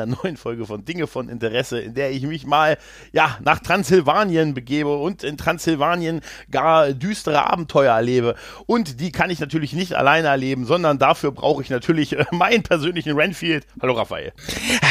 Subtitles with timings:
[0.00, 2.78] einer neuen Folge von Dinge von Interesse, in der ich mich mal
[3.12, 8.34] ja nach Transsilvanien begebe und in Transsilvanien gar düstere Abenteuer erlebe.
[8.66, 12.62] Und die kann ich natürlich nicht alleine erleben, sondern dafür brauche ich natürlich äh, meinen
[12.62, 13.66] persönlichen Renfield.
[13.80, 14.32] Hallo Raphael.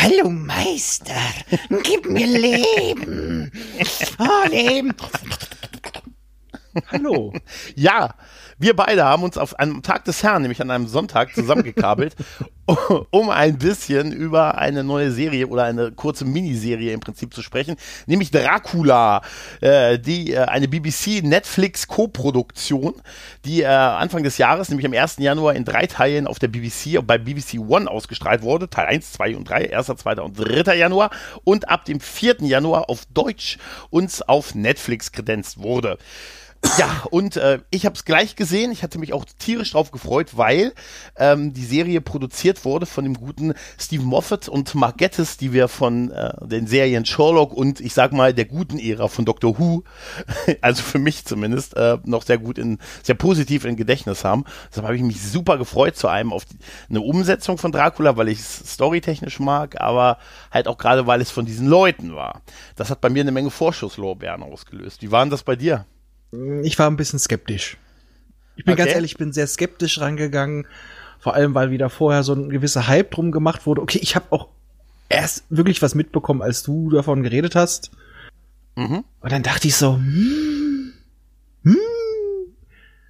[0.01, 1.13] Hallo Meister,
[1.83, 3.51] gib mir Leben.
[4.19, 4.93] Oh, Leben.
[6.91, 7.33] Hallo.
[7.75, 8.15] Ja,
[8.59, 12.13] wir beide haben uns auf einem Tag des Herrn, nämlich an einem Sonntag, zusammengekabelt,
[13.09, 17.77] um ein bisschen über eine neue Serie oder eine kurze Miniserie im Prinzip zu sprechen,
[18.05, 19.21] nämlich Dracula,
[19.61, 22.95] äh, die äh, eine BBC-Netflix-Co-Produktion,
[23.45, 25.19] die äh, Anfang des Jahres, nämlich am 1.
[25.19, 29.37] Januar in drei Teilen auf der BBC, bei BBC One ausgestrahlt wurde, Teil 1, 2
[29.37, 30.21] und 3, 1., 2.
[30.21, 30.75] und 3.
[30.75, 31.11] Januar
[31.45, 32.39] und ab dem 4.
[32.41, 33.57] Januar auf Deutsch
[33.89, 35.97] uns auf Netflix kredenzt wurde.
[36.77, 38.71] Ja, und äh, ich habe es gleich gesehen.
[38.71, 40.73] Ich hatte mich auch tierisch drauf gefreut, weil
[41.15, 45.69] ähm, die Serie produziert wurde von dem guten Stephen Moffat und Mark Gettis, die wir
[45.69, 49.83] von äh, den Serien Sherlock und ich sag mal der guten Ära von Doctor Who,
[50.61, 54.43] also für mich zumindest, äh, noch sehr gut in, sehr positiv in Gedächtnis haben.
[54.69, 56.57] Deshalb habe ich mich super gefreut, zu einem auf die,
[56.89, 60.17] eine Umsetzung von Dracula, weil ich es storytechnisch mag, aber
[60.51, 62.41] halt auch gerade, weil es von diesen Leuten war.
[62.75, 65.01] Das hat bei mir eine Menge Vorschusslorbeeren ausgelöst.
[65.01, 65.85] Wie waren das bei dir?
[66.63, 67.77] Ich war ein bisschen skeptisch.
[68.55, 68.83] Ich bin okay.
[68.83, 70.67] ganz ehrlich, ich bin sehr skeptisch rangegangen.
[71.19, 73.81] Vor allem, weil wieder vorher so ein gewisser Hype drum gemacht wurde.
[73.81, 74.49] Okay, ich habe auch
[75.09, 77.91] erst wirklich was mitbekommen, als du davon geredet hast.
[78.75, 79.03] Mhm.
[79.19, 80.93] Und dann dachte ich so, hm,
[81.63, 81.77] hm.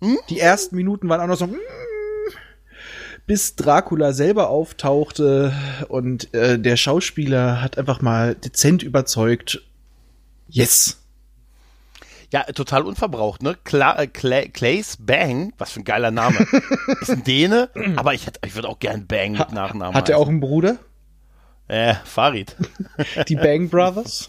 [0.02, 0.17] Hm?
[0.30, 1.59] Die ersten Minuten waren auch noch so, hm,
[3.28, 5.54] bis Dracula selber auftauchte
[5.88, 9.61] und äh, der Schauspieler hat einfach mal dezent überzeugt.
[10.48, 10.98] Yes.
[12.32, 13.58] Ja, total unverbraucht, ne?
[13.64, 16.38] Cla äh, Cla Clays Bang, was für ein geiler Name.
[17.02, 19.95] ist ein Däne, aber ich, ich würde auch gern Bang mit Nachnamen.
[19.95, 20.78] Hat er auch einen Bruder?
[21.69, 22.55] Äh, Farid.
[23.30, 24.27] Die Bang Brothers?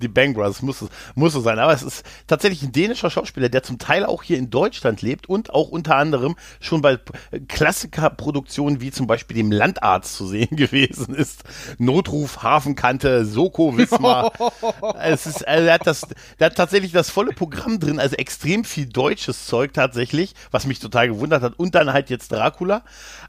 [0.00, 1.58] Die Bang Brothers muss es, muss es sein.
[1.58, 5.26] Aber es ist tatsächlich ein dänischer Schauspieler, der zum Teil auch hier in Deutschland lebt
[5.28, 6.98] und auch unter anderem schon bei
[7.48, 11.44] Klassikerproduktionen wie zum Beispiel dem Landarzt zu sehen gewesen ist.
[11.78, 14.32] Notruf, Hafenkante, Soko, Wismar.
[15.02, 16.02] es ist, also er hat das,
[16.38, 20.78] der hat tatsächlich das volle Programm drin, also extrem viel deutsches Zeug tatsächlich, was mich
[20.78, 21.58] total gewundert hat.
[21.58, 22.82] Und dann halt jetzt Dracula.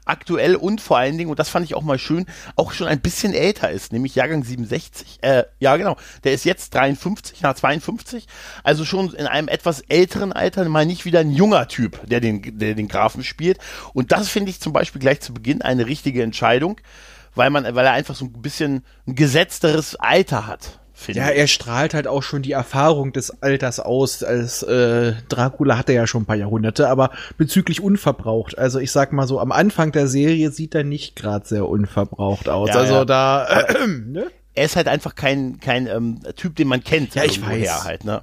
[0.04, 2.26] Aktuell und vor allen Dingen, und das fand ich auch mal schön,
[2.56, 5.18] auch schon ein bisschen älter ist, nämlich Jahrgang 67.
[5.22, 5.96] Äh, ja, genau.
[6.24, 8.26] Der ist jetzt jetzt 53, nach 52,
[8.62, 12.58] also schon in einem etwas älteren Alter, mal nicht wieder ein junger Typ, der den,
[12.58, 13.58] der den Grafen spielt.
[13.92, 16.80] Und das finde ich zum Beispiel gleich zu Beginn eine richtige Entscheidung,
[17.34, 20.80] weil man, weil er einfach so ein bisschen ein gesetzteres Alter hat.
[21.08, 24.22] Ja, er strahlt halt auch schon die Erfahrung des Alters aus.
[24.22, 28.56] Als äh, Dracula hat er ja schon ein paar Jahrhunderte, aber bezüglich unverbraucht.
[28.56, 32.48] Also ich sag mal so, am Anfang der Serie sieht er nicht gerade sehr unverbraucht
[32.48, 32.70] aus.
[32.70, 33.04] Ja, also ja.
[33.04, 34.26] da, äh, ne?
[34.54, 37.14] er ist halt einfach kein, kein ähm, Typ, den man kennt.
[37.14, 37.84] Ja, ich weiß.
[37.84, 38.22] Halt, ne?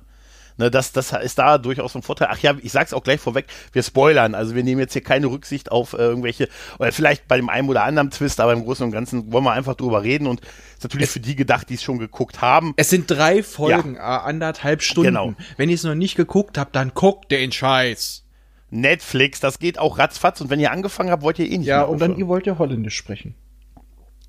[0.58, 2.28] Ne, das, das ist da durchaus ein Vorteil.
[2.32, 4.36] Ach ja, ich sag's auch gleich vorweg, wir spoilern.
[4.36, 7.70] Also wir nehmen jetzt hier keine Rücksicht auf äh, irgendwelche, oder vielleicht bei dem einen
[7.70, 10.84] oder anderen Twist, aber im Großen und Ganzen wollen wir einfach drüber reden und ist
[10.84, 12.74] natürlich es, für die gedacht, die es schon geguckt haben.
[12.78, 14.22] Es sind drei Folgen, ja.
[14.22, 15.08] anderthalb Stunden.
[15.10, 15.34] Genau.
[15.58, 18.24] Wenn ihr es noch nicht geguckt habt, dann guckt den Scheiß.
[18.72, 21.84] Netflix, das geht auch ratzfatz und wenn ihr angefangen habt, wollt ihr eh nicht Ja,
[21.84, 23.36] und dann ihr wollt ja Holländisch sprechen.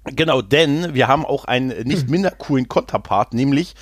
[0.04, 3.74] Genau, denn wir haben auch einen nicht minder coolen Konterpart, nämlich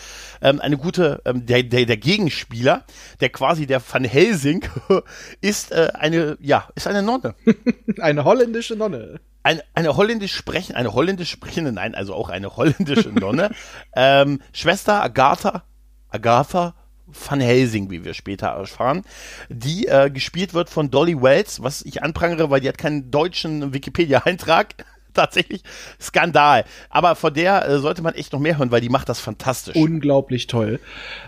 [0.42, 2.84] ähm, eine gute, ähm, der, der, der Gegenspieler,
[3.20, 4.66] der quasi der Van Helsing
[5.40, 7.34] ist äh, eine, ja, ist eine Nonne.
[8.00, 9.20] eine holländische Nonne.
[9.42, 13.52] Eine, eine holländisch sprechen, eine holländisch sprechende, nein, also auch eine holländische Nonne.
[13.96, 15.64] ähm, Schwester Agatha,
[16.10, 16.74] Agatha
[17.06, 19.02] Van Helsing, wie wir später erfahren,
[19.48, 23.72] die äh, gespielt wird von Dolly Wells, was ich anprangere, weil die hat keinen deutschen
[23.72, 24.74] Wikipedia-Eintrag.
[25.20, 25.62] Tatsächlich
[26.00, 26.64] Skandal.
[26.88, 29.76] Aber von der äh, sollte man echt noch mehr hören, weil die macht das fantastisch.
[29.76, 30.80] Unglaublich toll.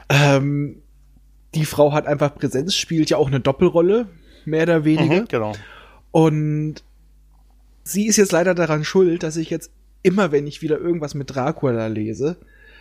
[0.08, 0.82] Ähm,
[1.54, 4.06] die Frau hat einfach Präsenz, spielt ja auch eine Doppelrolle,
[4.44, 5.22] mehr oder weniger.
[5.22, 5.52] Mhm, genau.
[6.10, 6.82] Und
[7.84, 9.70] sie ist jetzt leider daran schuld, dass ich jetzt
[10.02, 12.36] immer, wenn ich wieder irgendwas mit Dracula lese,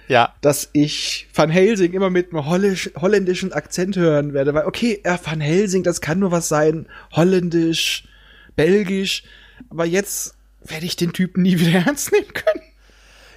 [0.08, 0.34] ja.
[0.42, 5.42] dass ich Van Helsing immer mit einem holländischen Akzent hören werde, weil, okay, ja, Van
[5.42, 8.08] Helsing, das kann nur was sein, holländisch,
[8.56, 9.24] belgisch,
[9.69, 10.36] aber jetzt
[10.66, 12.62] werde ich den Typen nie wieder ernst nehmen können.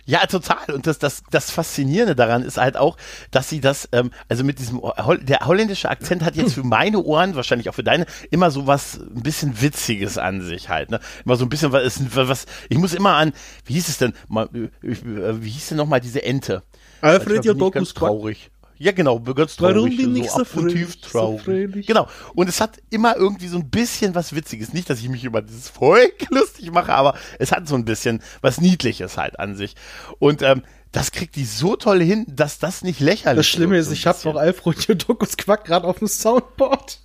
[0.06, 0.74] Ja, total.
[0.74, 2.98] Und das, das, das Faszinierende daran ist halt auch,
[3.30, 4.82] dass sie das, ähm, also mit diesem,
[5.22, 8.98] der holländische Akzent hat jetzt für meine Ohren, wahrscheinlich auch für deine, immer so was
[8.98, 10.90] ein bisschen Witziges an sich halt.
[10.90, 11.00] Ne?
[11.24, 13.32] Immer so ein bisschen was, was ich muss immer an,
[13.64, 16.62] wie hieß es denn, mal, äh, wie hieß denn nochmal diese Ente?
[17.00, 18.50] Alfred Jodokus traurig.
[18.84, 19.76] Ja, genau, ganz traurig.
[19.76, 21.38] Warum bin ich so, so fröhlich, traurig.
[21.38, 21.86] So fröhlich?
[21.86, 22.06] Genau.
[22.34, 24.74] Und es hat immer irgendwie so ein bisschen was Witziges.
[24.74, 28.20] Nicht, dass ich mich über dieses Volk lustig mache, aber es hat so ein bisschen
[28.42, 29.74] was Niedliches halt an sich.
[30.18, 30.60] Und ähm,
[30.92, 33.46] das kriegt die so toll hin, dass das nicht lächerlich ist.
[33.52, 36.98] Das Schlimme ist, so ich habe noch Alfred Jodokus Quack gerade auf dem Soundboard.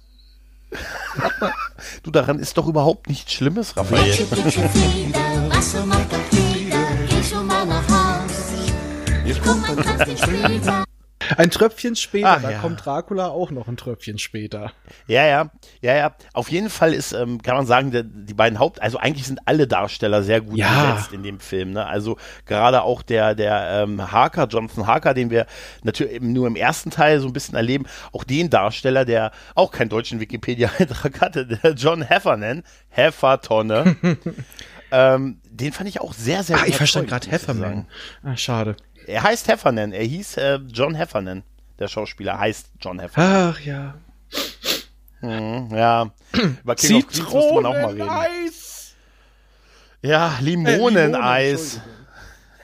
[2.03, 4.17] du, daran ist doch überhaupt nichts Schlimmes, Raphael.
[9.25, 10.83] Ich komm trotzdem später.
[11.37, 12.59] Ein Tröpfchen später, Ach, da ja.
[12.59, 14.71] kommt Dracula auch noch ein Tröpfchen später.
[15.07, 16.15] Ja, ja, ja, ja.
[16.33, 19.39] Auf jeden Fall ist, ähm, kann man sagen, der, die beiden Haupt, also eigentlich sind
[19.45, 20.93] alle Darsteller sehr gut ja.
[20.93, 21.71] besetzt in dem Film.
[21.71, 21.85] Ne?
[21.85, 25.45] Also gerade auch der, der ähm, Harker, Jonathan Harker, den wir
[25.83, 29.71] natürlich eben nur im ersten Teil so ein bisschen erleben, auch den Darsteller, der auch
[29.71, 33.95] keinen deutschen Wikipedia-Eintrag hatte, der John Heffernan, Heffertonne.
[34.91, 36.65] ähm, den fand ich auch sehr, sehr gut.
[36.65, 37.87] Ah, ich verstand gerade Hefferman.
[38.23, 38.75] Ah, schade.
[39.09, 39.91] Er heißt Heffernan.
[39.91, 41.43] Er hieß äh, John Heffernan.
[41.79, 43.53] Der Schauspieler heißt John Heffernan.
[43.53, 43.95] Ach ja.
[45.21, 46.11] Hm, ja.
[46.63, 48.09] Über King of Queens muss man auch mal reden.
[48.09, 48.93] Eis.
[50.01, 51.81] Ja, Limoneneis.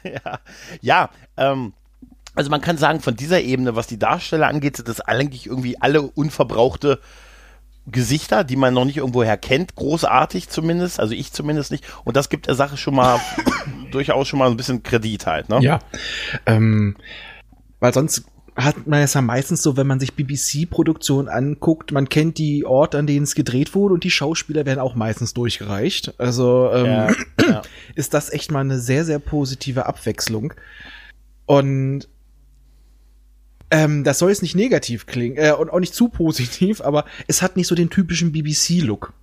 [0.04, 0.40] Äh, Limone, ja,
[0.82, 1.74] ja ähm,
[2.36, 5.82] also man kann sagen, von dieser Ebene, was die Darsteller angeht, sind das eigentlich irgendwie
[5.82, 7.00] alle unverbrauchte
[7.88, 11.86] Gesichter, die man noch nicht irgendwoher kennt, großartig zumindest, also ich zumindest nicht.
[12.04, 13.20] Und das gibt der Sache schon mal
[13.92, 15.60] durchaus schon mal ein bisschen Kredit halt, ne?
[15.62, 15.80] Ja.
[16.46, 16.96] Ähm,
[17.80, 22.38] weil sonst hat man es ja meistens so, wenn man sich BBC-Produktionen anguckt, man kennt
[22.38, 26.14] die Orte, an denen es gedreht wurde und die Schauspieler werden auch meistens durchgereicht.
[26.18, 27.12] Also ähm, ja,
[27.42, 27.62] ja.
[27.96, 30.54] ist das echt mal eine sehr, sehr positive Abwechslung.
[31.46, 32.08] Und
[33.72, 37.42] ähm, das soll jetzt nicht negativ klingen äh, und auch nicht zu positiv, aber es
[37.42, 39.14] hat nicht so den typischen BBC-Look.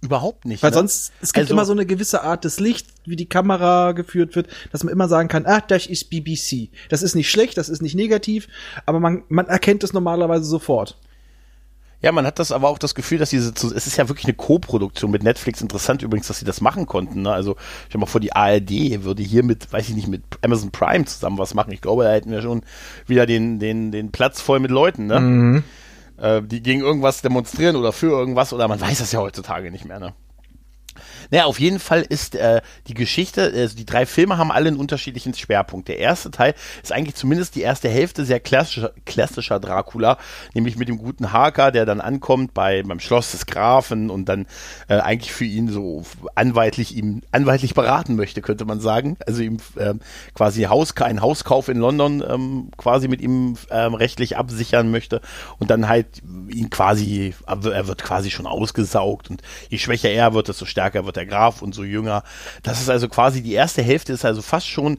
[0.00, 0.62] Überhaupt nicht.
[0.62, 0.76] Weil ne?
[0.76, 4.36] sonst, es gibt also, immer so eine gewisse Art des Lichts, wie die Kamera geführt
[4.36, 6.70] wird, dass man immer sagen kann, ah, das ist BBC.
[6.88, 8.46] Das ist nicht schlecht, das ist nicht negativ,
[8.86, 10.98] aber man, man erkennt es normalerweise sofort.
[12.00, 14.34] Ja, man hat das aber auch das Gefühl, dass diese, es ist ja wirklich eine
[14.34, 15.60] Co-Produktion mit Netflix.
[15.60, 17.22] Interessant übrigens, dass sie das machen konnten.
[17.22, 17.32] Ne?
[17.32, 17.56] Also,
[17.88, 21.06] ich habe mal vor, die ARD würde hier mit, weiß ich nicht, mit Amazon Prime
[21.06, 21.72] zusammen was machen.
[21.72, 22.62] Ich glaube, da hätten wir schon
[23.06, 25.20] wieder den, den, den Platz voll mit Leuten, ne?
[25.20, 25.64] Mhm.
[26.18, 29.84] Äh, die gegen irgendwas demonstrieren oder für irgendwas oder man weiß das ja heutzutage nicht
[29.84, 30.14] mehr, ne?
[31.30, 34.78] Naja, auf jeden Fall ist äh, die Geschichte, also die drei Filme haben alle einen
[34.78, 35.88] unterschiedlichen Schwerpunkt.
[35.88, 40.18] Der erste Teil ist eigentlich zumindest die erste Hälfte sehr klassischer, klassischer Dracula,
[40.54, 44.46] nämlich mit dem guten Harker, der dann ankommt bei, beim Schloss des Grafen und dann
[44.88, 46.04] äh, eigentlich für ihn so
[46.34, 49.16] anwaltlich ihm anwaltlich beraten möchte, könnte man sagen.
[49.26, 50.00] Also ihm ähm,
[50.34, 55.20] quasi Haus, einen Hauskauf in London ähm, quasi mit ihm ähm, rechtlich absichern möchte
[55.58, 60.48] und dann halt ihn quasi, er wird quasi schon ausgesaugt und je schwächer er wird,
[60.48, 62.22] desto stärker wird der Graf und so jünger.
[62.62, 64.98] Das ist also quasi die erste Hälfte, ist also fast schon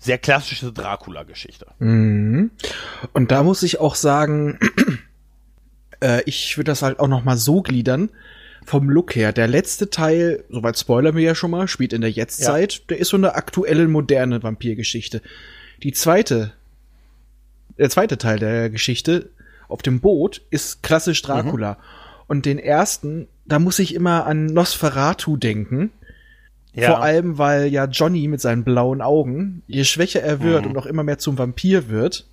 [0.00, 1.66] sehr klassische Dracula-Geschichte.
[1.78, 2.50] Mhm.
[3.12, 4.58] Und da muss ich auch sagen,
[6.00, 8.10] äh, ich würde das halt auch noch mal so gliedern.
[8.64, 12.10] Vom Look her, der letzte Teil, soweit spoilern wir ja schon mal, spielt in der
[12.10, 12.74] Jetztzeit.
[12.74, 12.80] Ja.
[12.90, 15.22] Der ist so eine aktuelle, moderne Vampirgeschichte.
[15.82, 16.52] Die zweite,
[17.78, 19.30] der zweite Teil der Geschichte
[19.68, 21.72] auf dem Boot ist klassisch Dracula.
[21.72, 21.76] Mhm.
[22.26, 25.90] Und den ersten da muss ich immer an Nosferatu denken.
[26.74, 26.88] Ja.
[26.88, 30.70] Vor allem, weil ja Johnny mit seinen blauen Augen, je schwächer er wird mhm.
[30.70, 32.26] und auch immer mehr zum Vampir wird,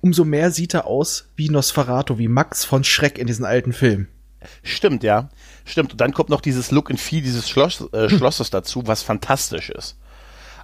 [0.00, 4.08] umso mehr sieht er aus wie Nosferatu, wie Max von Schreck in diesen alten Filmen.
[4.62, 5.28] Stimmt, ja.
[5.64, 5.92] Stimmt.
[5.92, 9.70] Und dann kommt noch dieses Look and Feel dieses Schloss, äh, Schlosses dazu, was fantastisch
[9.70, 9.96] ist.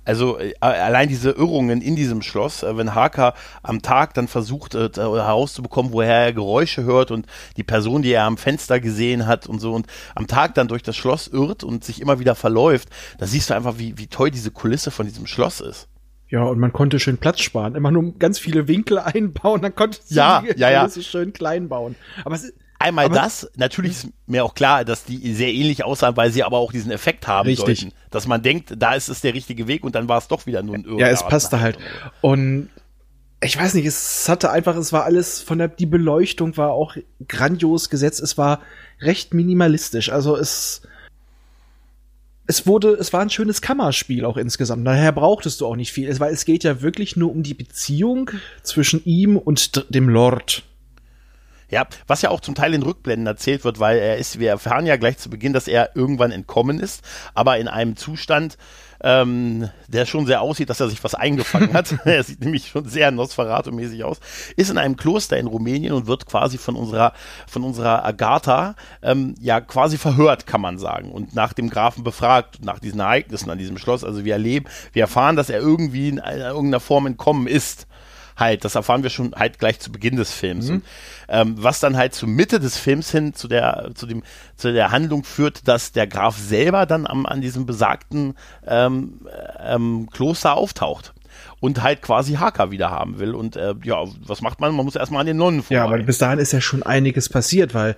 [0.06, 4.74] Also äh, allein diese Irrungen in diesem Schloss, äh, wenn Harker am Tag dann versucht
[4.74, 9.46] äh, herauszubekommen, woher er Geräusche hört und die Person, die er am Fenster gesehen hat
[9.46, 12.88] und so und am Tag dann durch das Schloss irrt und sich immer wieder verläuft,
[13.18, 15.88] da siehst du einfach, wie, wie toll diese Kulisse von diesem Schloss ist.
[16.28, 17.76] Ja, und man konnte schön Platz sparen.
[17.76, 20.88] Immer nur ganz viele Winkel einbauen, dann konnte ja, die ja, ja.
[20.88, 21.96] schön klein bauen.
[22.24, 25.84] Aber es ist Einmal aber das, natürlich ist mir auch klar, dass die sehr ähnlich
[25.84, 27.80] aussahen, weil sie aber auch diesen Effekt haben richtig.
[27.80, 27.96] sollten.
[28.10, 30.62] Dass man denkt, da ist es der richtige Weg und dann war es doch wieder
[30.62, 31.78] nur ein Ja, es passte halt.
[32.20, 32.68] Und
[33.42, 36.96] ich weiß nicht, es hatte einfach, es war alles von der, die Beleuchtung war auch
[37.28, 38.60] grandios gesetzt, es war
[39.00, 40.10] recht minimalistisch.
[40.10, 40.82] Also es,
[42.46, 44.86] es wurde, es war ein schönes Kammerspiel auch insgesamt.
[44.86, 48.30] Daher brauchtest du auch nicht viel, weil es geht ja wirklich nur um die Beziehung
[48.62, 50.62] zwischen ihm und dem Lord.
[51.68, 54.86] Ja, was ja auch zum Teil in Rückblenden erzählt wird, weil er ist, wir erfahren
[54.86, 57.02] ja gleich zu Beginn, dass er irgendwann entkommen ist,
[57.34, 58.56] aber in einem Zustand,
[59.00, 61.94] ähm, der schon sehr aussieht, dass er sich was eingefangen hat.
[62.04, 64.20] er sieht nämlich schon sehr Nosferatu-mäßig aus.
[64.56, 67.12] Ist in einem Kloster in Rumänien und wird quasi von unserer,
[67.46, 71.10] von unserer Agatha, ähm, ja, quasi verhört, kann man sagen.
[71.10, 74.04] Und nach dem Grafen befragt, nach diesen Ereignissen an diesem Schloss.
[74.04, 77.86] Also wir erleben, wir erfahren, dass er irgendwie in, in irgendeiner Form entkommen ist
[78.36, 80.68] Halt, das erfahren wir schon halt gleich zu Beginn des Films.
[80.68, 80.74] Mhm.
[80.74, 80.82] Und,
[81.28, 84.22] ähm, was dann halt zur Mitte des Films hin zu der, zu dem,
[84.56, 88.34] zu der Handlung führt, dass der Graf selber dann am, an diesem besagten
[88.66, 89.20] ähm,
[89.64, 91.14] ähm, Kloster auftaucht
[91.60, 93.34] und halt quasi Haka wieder haben will.
[93.34, 94.74] Und äh, ja, was macht man?
[94.74, 95.74] Man muss erstmal an den Nonnen vorbei.
[95.74, 97.96] Ja, aber bis dahin ist ja schon einiges passiert, weil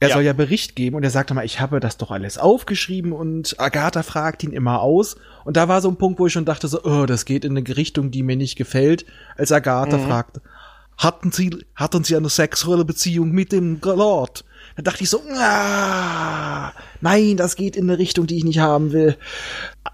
[0.00, 0.14] er ja.
[0.14, 3.60] soll ja Bericht geben und er sagt mal, ich habe das doch alles aufgeschrieben und
[3.60, 5.16] Agatha fragt ihn immer aus.
[5.44, 7.56] Und da war so ein Punkt, wo ich schon dachte so, oh, das geht in
[7.56, 9.04] eine Richtung, die mir nicht gefällt,
[9.36, 10.06] als Agatha mhm.
[10.06, 10.40] fragt,
[10.96, 14.44] hatten Sie, hatten Sie eine sexuelle Beziehung mit dem Lord?
[14.80, 16.72] Da dachte ich so, ah,
[17.02, 19.18] nein, das geht in eine Richtung, die ich nicht haben will.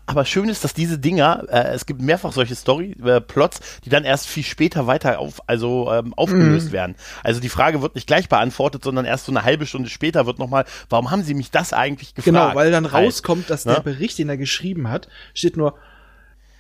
[0.07, 4.05] Aber schön ist, dass diese Dinger, äh, es gibt mehrfach solche Story-Plots, äh, die dann
[4.05, 6.73] erst viel später weiter auf, also ähm, aufgelöst mm.
[6.73, 6.95] werden.
[7.25, 10.39] Also die Frage wird nicht gleich beantwortet, sondern erst so eine halbe Stunde später wird
[10.39, 12.37] nochmal, warum haben sie mich das eigentlich gefragt?
[12.37, 13.07] Genau, weil dann halt.
[13.07, 13.75] rauskommt, dass ne?
[13.75, 15.75] der Bericht, den er geschrieben hat, steht nur,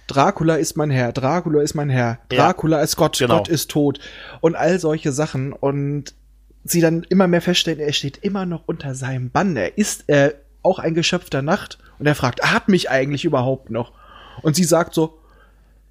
[0.09, 3.38] Dracula ist mein Herr, Dracula ist mein Herr, Dracula ja, ist Gott, genau.
[3.38, 4.00] Gott ist tot
[4.40, 6.14] und all solche Sachen und
[6.70, 9.56] sie dann immer mehr feststellen, er steht immer noch unter seinem Bann.
[9.56, 13.70] Er ist äh, auch ein Geschöpf der Nacht und er fragt, hat mich eigentlich überhaupt
[13.70, 13.92] noch?
[14.42, 15.18] Und sie sagt so,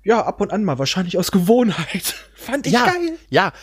[0.03, 2.15] ja, ab und an mal, wahrscheinlich aus Gewohnheit.
[2.35, 3.17] Fand ich ja, geil.
[3.29, 3.53] Ja,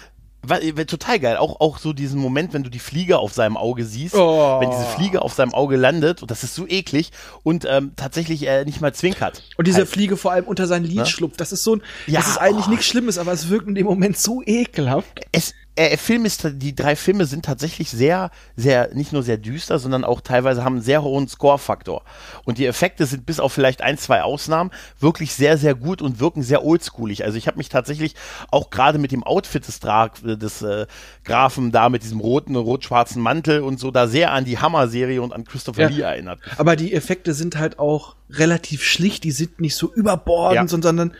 [0.49, 1.37] äh, total geil.
[1.37, 4.61] Auch, auch so diesen Moment, wenn du die Fliege auf seinem Auge siehst, oh.
[4.61, 7.12] wenn diese Fliege auf seinem Auge landet, und das ist so eklig,
[7.45, 9.45] und ähm, tatsächlich er nicht mal zwinkert.
[9.57, 9.88] Und diese halt.
[9.88, 11.07] Fliege vor allem unter sein Lid ne?
[11.07, 12.71] schlupft, das ist so ein, ja, das ist eigentlich oh.
[12.71, 15.21] nichts Schlimmes, aber es wirkt in dem Moment so ekelhaft.
[15.31, 19.79] Es, äh, Film ist, die drei Filme sind tatsächlich sehr, sehr, nicht nur sehr düster,
[19.79, 22.02] sondern auch teilweise haben einen sehr hohen Score-Faktor.
[22.45, 26.21] Und die Effekte sind bis auf vielleicht ein, zwei Ausnahmen wirklich sehr, sehr gut und
[26.21, 27.25] wirken sehr oldschoolig.
[27.25, 28.14] Also ich habe mich tatsächlich
[28.50, 30.87] auch gerade mit dem Outfit des, Dra des äh,
[31.25, 35.33] Grafen da, mit diesem roten, rot-schwarzen Mantel und so, da sehr an die Hammer-Serie und
[35.33, 36.41] an Christopher ja, Lee erinnert.
[36.59, 40.83] Aber die Effekte sind halt auch relativ schlicht, die sind nicht so überbordend, ja.
[40.83, 41.14] sondern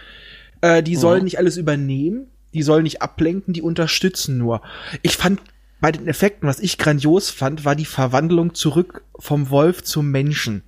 [0.61, 1.25] äh, die sollen mhm.
[1.25, 4.62] nicht alles übernehmen die sollen nicht ablenken, die unterstützen nur.
[5.02, 5.40] Ich fand
[5.80, 10.62] bei den Effekten, was ich grandios fand, war die Verwandlung zurück vom Wolf zum Menschen.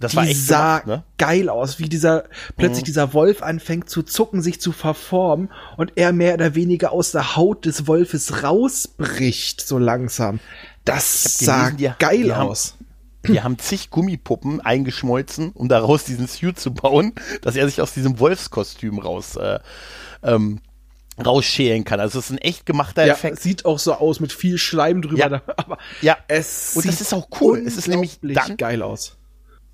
[0.00, 1.04] Das die war echt sah gemacht, ne?
[1.18, 2.24] geil aus, wie dieser
[2.56, 2.86] plötzlich mhm.
[2.86, 7.36] dieser Wolf anfängt zu zucken, sich zu verformen und er mehr oder weniger aus der
[7.36, 10.40] Haut des Wolfes rausbricht so langsam.
[10.86, 12.74] Das sah gelesen, die, geil die aus.
[13.22, 17.82] Haben, die haben zig Gummipuppen eingeschmolzen, um daraus diesen Suit zu bauen, dass er sich
[17.82, 19.60] aus diesem Wolfskostüm raus äh,
[20.22, 20.60] ähm,
[21.20, 22.00] rausschälen kann.
[22.00, 23.40] Also es ist ein echt gemachter ja, Effekt.
[23.40, 25.18] Sieht auch so aus mit viel Schleim drüber.
[25.18, 26.16] Ja, aber ja.
[26.28, 27.62] es und das ist auch cool.
[27.66, 29.16] Es ist nämlich dann geil aus.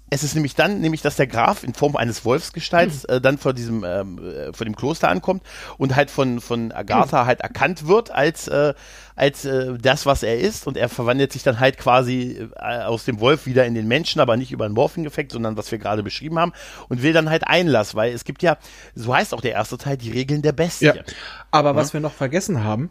[0.08, 3.16] Es ist nämlich dann, nämlich, dass der Graf in Form eines Wolfsgestalts hm.
[3.16, 5.42] äh, dann vor diesem, ähm, äh, vor dem Kloster ankommt
[5.78, 7.26] und halt von, von Agatha hm.
[7.26, 8.75] halt erkannt wird als, äh,
[9.16, 13.04] als äh, das, was er ist und er verwandelt sich dann halt quasi äh, aus
[13.04, 16.04] dem Wolf wieder in den Menschen, aber nicht über einen Morphing-Effekt, sondern was wir gerade
[16.04, 16.52] beschrieben haben
[16.88, 18.58] und will dann halt Einlass, weil es gibt ja,
[18.94, 20.86] so heißt auch der erste Teil, die Regeln der Bestie.
[20.86, 20.94] Ja.
[21.50, 21.76] Aber ja?
[21.76, 22.90] was wir noch vergessen haben,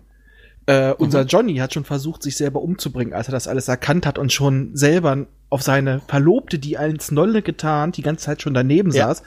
[0.67, 1.27] äh, unser mhm.
[1.27, 4.75] Johnny hat schon versucht, sich selber umzubringen, als er das alles erkannt hat und schon
[4.75, 9.07] selber auf seine Verlobte, die als Nolle getan, die ganze Zeit schon daneben ja.
[9.07, 9.24] saß,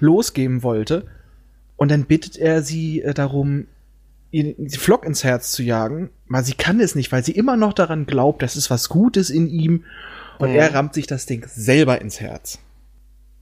[0.00, 1.06] losgeben wollte.
[1.76, 3.66] Und dann bittet er sie äh, darum,
[4.32, 6.10] ihr die Flock ins Herz zu jagen.
[6.28, 9.30] Aber sie kann es nicht, weil sie immer noch daran glaubt, dass es was Gutes
[9.30, 9.84] in ihm.
[10.38, 10.56] Und mhm.
[10.56, 12.58] er rammt sich das Ding selber ins Herz.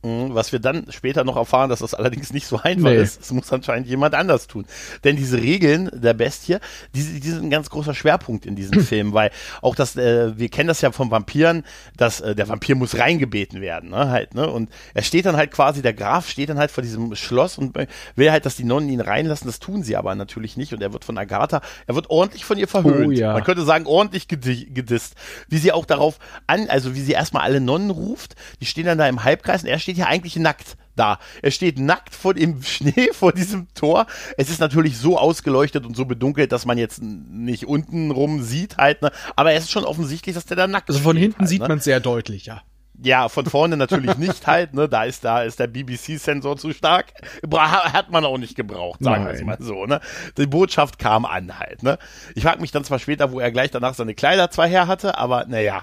[0.02, 3.02] Mhm, was wir dann später noch erfahren, dass das allerdings nicht so einfach nee.
[3.02, 3.20] ist.
[3.20, 4.64] Das muss anscheinend jemand anders tun.
[5.04, 6.56] Denn diese Regeln der Bestie,
[6.94, 9.30] die, die sind ein ganz großer Schwerpunkt in diesem Film, weil
[9.60, 11.64] auch das, äh, wir kennen das ja von Vampiren,
[11.96, 14.48] dass äh, der Vampir muss reingebeten werden, ne, halt, ne?
[14.48, 17.76] Und er steht dann halt quasi, der Graf steht dann halt vor diesem Schloss und
[18.16, 19.46] will halt, dass die Nonnen ihn reinlassen.
[19.46, 20.72] Das tun sie aber natürlich nicht.
[20.72, 23.08] Und er wird von Agatha, er wird ordentlich von ihr verhöhnt.
[23.08, 23.34] Oh, ja.
[23.34, 25.14] Man könnte sagen, ordentlich gedisst.
[25.48, 28.98] Wie sie auch darauf an, also wie sie erstmal alle Nonnen ruft, die stehen dann
[28.98, 31.18] da im Halbkreis und er steht steht ja eigentlich nackt da.
[31.42, 34.06] Er steht nackt vor dem Schnee, vor diesem Tor.
[34.36, 38.76] Es ist natürlich so ausgeleuchtet und so bedunkelt, dass man jetzt nicht unten rum sieht
[38.76, 39.10] halt, ne?
[39.34, 40.96] Aber es ist schon offensichtlich, dass der da nackt ist.
[40.96, 41.68] Also von hinten halt, sieht ne?
[41.68, 42.62] man sehr deutlich, ja.
[43.02, 44.88] Ja, von vorne natürlich nicht halt, ne?
[44.88, 47.14] Da ist da ist der BBC-Sensor zu stark.
[47.50, 50.00] Hat man auch nicht gebraucht, sagen wir es mal so, ne?
[50.36, 51.98] Die Botschaft kam an halt, ne?
[52.36, 55.18] Ich frage mich dann zwar später, wo er gleich danach seine Kleider zwar her hatte,
[55.18, 55.82] aber naja.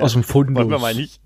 [0.00, 0.56] Aus dem Fundus.
[0.56, 1.20] Wollen wir mal nicht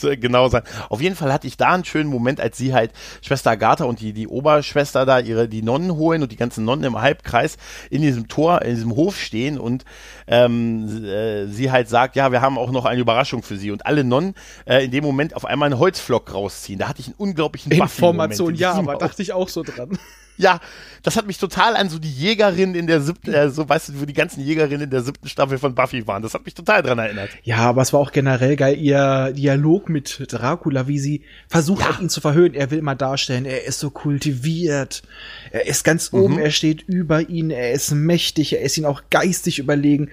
[0.00, 0.62] genau sein.
[0.88, 4.00] Auf jeden Fall hatte ich da einen schönen Moment, als sie halt Schwester Agatha und
[4.00, 7.56] die, die Oberschwester da ihre, die Nonnen holen und die ganzen Nonnen im Halbkreis
[7.90, 9.84] in diesem Tor, in diesem Hof stehen und
[10.26, 13.86] ähm, äh, sie halt sagt, ja, wir haben auch noch eine Überraschung für sie und
[13.86, 16.78] alle Nonnen äh, in dem Moment auf einmal einen Holzflock rausziehen.
[16.78, 19.98] Da hatte ich einen unglaublichen Information, ja, aber dachte ich auch so dran.
[20.40, 20.58] Ja,
[21.02, 24.00] das hat mich total an so die Jägerin in der siebten, äh, so weißt du,
[24.00, 26.22] wo die ganzen Jägerinnen in der siebten Staffel von Buffy waren.
[26.22, 27.28] Das hat mich total dran erinnert.
[27.42, 31.98] Ja, aber es war auch generell geil, ihr Dialog mit Dracula, wie sie versucht, Ja.
[32.00, 32.54] ihn zu verhöhnen.
[32.54, 35.02] Er will immer darstellen, er ist so kultiviert,
[35.50, 36.18] er ist ganz Mhm.
[36.20, 40.10] oben, er steht über ihn, er ist mächtig, er ist ihn auch geistig überlegen.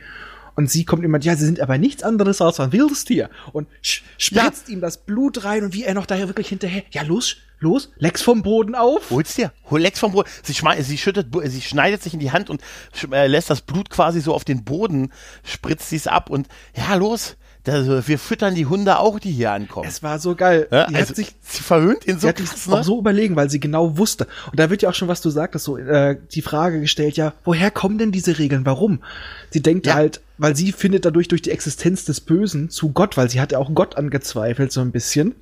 [0.57, 3.29] Und sie kommt immer, ja, sie sind aber nichts anderes als ein wildes Tier.
[3.53, 7.03] Und sch spritzt ihm das Blut rein und wie er noch da wirklich hinterher, ja,
[7.03, 9.11] los, los, leck's vom Boden auf.
[9.11, 10.27] Hol's dir, hol Lex vom Boden.
[10.41, 12.63] Sie, sie schüttet, sie schneidet sich in die Hand und
[13.11, 17.37] äh, lässt das Blut quasi so auf den Boden, spritzt sie's ab und ja, los.
[17.67, 19.85] Da, wir füttern die Hunde auch, die hier ankommen.
[19.89, 20.67] Es war so geil.
[20.71, 22.79] Ja, die also, hat sich sie verhöhnt ihn so Sie hat krass, sich ne?
[22.79, 24.25] auch so überlegen, weil sie genau wusste.
[24.49, 27.33] Und da wird ja auch schon, was du sagtest, so äh, die Frage gestellt, ja,
[27.43, 28.65] woher kommen denn diese Regeln?
[28.65, 29.01] Warum?
[29.49, 29.95] Sie denkt Ja.
[29.95, 33.51] halt, weil sie findet dadurch durch die Existenz des Bösen zu Gott, weil sie hat
[33.51, 35.35] ja auch Gott angezweifelt, so ein bisschen.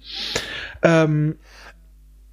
[0.81, 1.35] Ähm,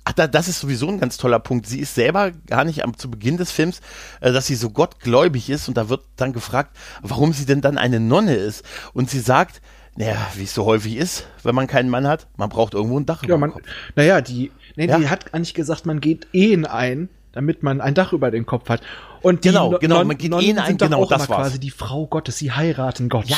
[0.05, 1.67] Ach, da, das ist sowieso ein ganz toller Punkt.
[1.67, 3.81] Sie ist selber gar nicht am, zu Beginn des Films,
[4.21, 7.79] äh, dass sie so gottgläubig ist und da wird dann gefragt, warum sie denn dann
[7.79, 8.65] eine Nonne ist.
[8.95, 9.61] Und sie sagt,
[9.97, 13.07] naja, wie es so häufig ist, wenn man keinen Mann hat, man braucht irgendwo ein
[13.07, 13.63] Dach ja, über dem man, Kopf.
[13.97, 14.99] naja, die, nee, Ja.
[14.99, 18.69] die hat eigentlich gesagt, man geht Ehen ein, damit man ein Dach über den Kopf
[18.69, 18.81] hat.
[19.21, 21.41] Und Genau, genau, Non- man geht Ehen ein, genau, das war's.
[21.43, 23.27] quasi die Frau Gottes, sie heiraten Gott.
[23.27, 23.37] Ja.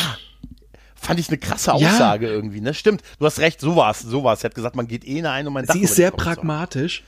[0.94, 1.90] Fand ich eine krasse Ja.
[1.90, 2.72] Aussage irgendwie, ne?
[2.72, 4.40] Stimmt, du hast recht, so war's, so war's.
[4.40, 6.22] Sie hat gesagt, man geht eh ein, um ein Dach Sie über ist sehr Kopf
[6.22, 6.36] zu haben.
[6.36, 7.02] pragmatisch.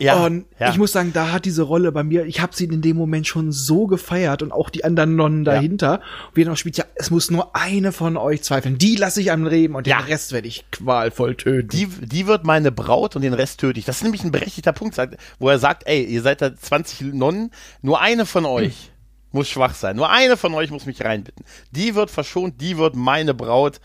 [0.00, 0.70] Ja, und ja.
[0.70, 3.26] ich muss sagen, da hat diese Rolle bei mir, ich habe sie in dem Moment
[3.26, 6.00] schon so gefeiert und auch die anderen Nonnen dahinter.
[6.34, 8.78] Wie er noch spielt, ja, es muss nur eine von euch zweifeln.
[8.78, 9.98] Die lasse ich am Leben und Ja.
[9.98, 11.68] den Rest werde ich qualvoll töten.
[11.68, 13.84] die, die wird meine Braut und den Rest töte ich.
[13.84, 14.96] Das ist nämlich ein berechtigter Punkt,
[15.38, 17.50] wo er sagt, ey, ihr seid da 20 Nonnen,
[17.82, 18.90] nur eine von euch
[19.32, 19.96] muss schwach sein.
[19.96, 21.44] Nur eine von euch muss mich reinbitten.
[21.70, 23.80] Die wird verschont, die wird meine Braut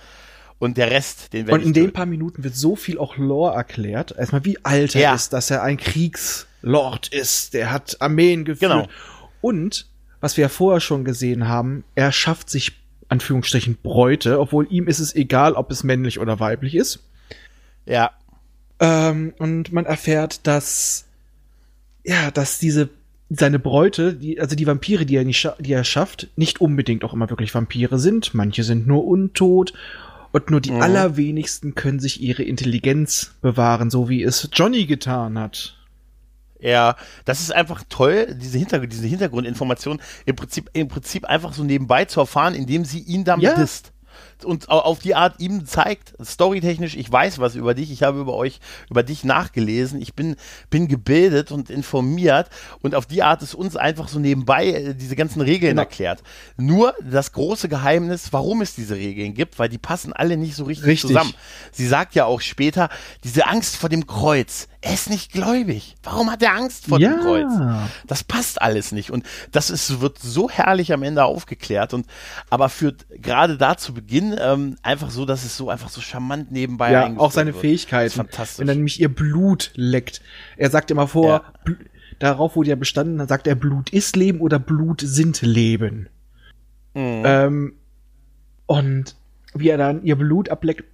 [0.59, 3.17] und der Rest, den werde und ich in den paar Minuten wird so viel auch
[3.17, 4.15] Lore erklärt.
[4.17, 5.15] Erstmal, wie alt er Ja.
[5.15, 7.53] ist, dass er ein Kriegslord ist.
[7.53, 8.71] Der hat Armeen geführt.
[8.71, 8.87] Genau.
[9.41, 9.87] Und,
[10.21, 12.71] was wir ja vorher schon gesehen haben, er schafft sich,
[13.09, 17.03] Anführungsstrichen, Bräute, obwohl ihm ist es egal, ob es männlich oder weiblich ist.
[17.85, 18.11] Ja,
[18.79, 21.05] Ähm, und man erfährt, dass
[22.03, 22.89] ja, dass diese
[23.29, 27.13] seine Bräute, die, also die Vampire, die er, nicht, die er schafft, nicht unbedingt auch
[27.13, 28.33] immer wirklich Vampire sind.
[28.33, 29.73] Manche sind nur untot
[30.35, 30.81] und nur die Mhm.
[30.81, 35.77] allerwenigsten können sich ihre Intelligenz bewahren, so wie es Johnny getan hat.
[36.59, 41.63] Ja, das ist einfach toll, diese, Hintergrund, diese Hintergrundinformation im Prinzip, im Prinzip einfach so
[41.63, 43.55] nebenbei zu erfahren, indem sie ihn damit Ja.
[43.55, 43.93] disst.
[44.43, 48.19] Und au- auf die Art ihm zeigt, storytechnisch, ich weiß was über dich, ich habe
[48.19, 50.35] über euch, über dich nachgelesen, ich bin,
[50.69, 52.49] bin gebildet und informiert
[52.81, 55.81] und auf die Art ist uns einfach so nebenbei äh, diese ganzen Regeln Genau.
[55.83, 56.21] erklärt.
[56.57, 60.65] Nur das große Geheimnis, warum es diese Regeln gibt, weil die passen alle nicht so
[60.65, 61.07] richtig, Richtig.
[61.09, 61.33] zusammen.
[61.71, 62.89] Sie sagt ja auch später,
[63.23, 65.95] diese Angst vor dem Kreuz, er ist nicht gläubig.
[66.03, 67.09] Warum hat er Angst vor Ja.
[67.09, 67.89] dem Kreuz?
[68.05, 69.09] Das passt alles nicht.
[69.11, 71.93] Und das ist, wird so herrlich am Ende aufgeklärt.
[71.95, 72.05] Und
[72.51, 76.51] aber führt gerade da zu Beginn ähm, einfach so, dass es so einfach so charmant
[76.51, 77.61] nebenbei ja, auch seine wird.
[77.61, 78.11] Fähigkeiten.
[78.15, 78.59] Fantastisch.
[78.59, 80.21] Wenn er nämlich ihr Blut leckt.
[80.57, 81.75] Er sagt immer vor, Ja.
[82.19, 86.07] Darauf wurde ja bestanden, dann sagt er, Blut ist Leben oder Blut sind Leben.
[86.93, 87.23] Mhm.
[87.25, 87.73] Ähm,
[88.67, 89.15] und
[89.53, 90.85] wie er dann ihr Blut ableckt,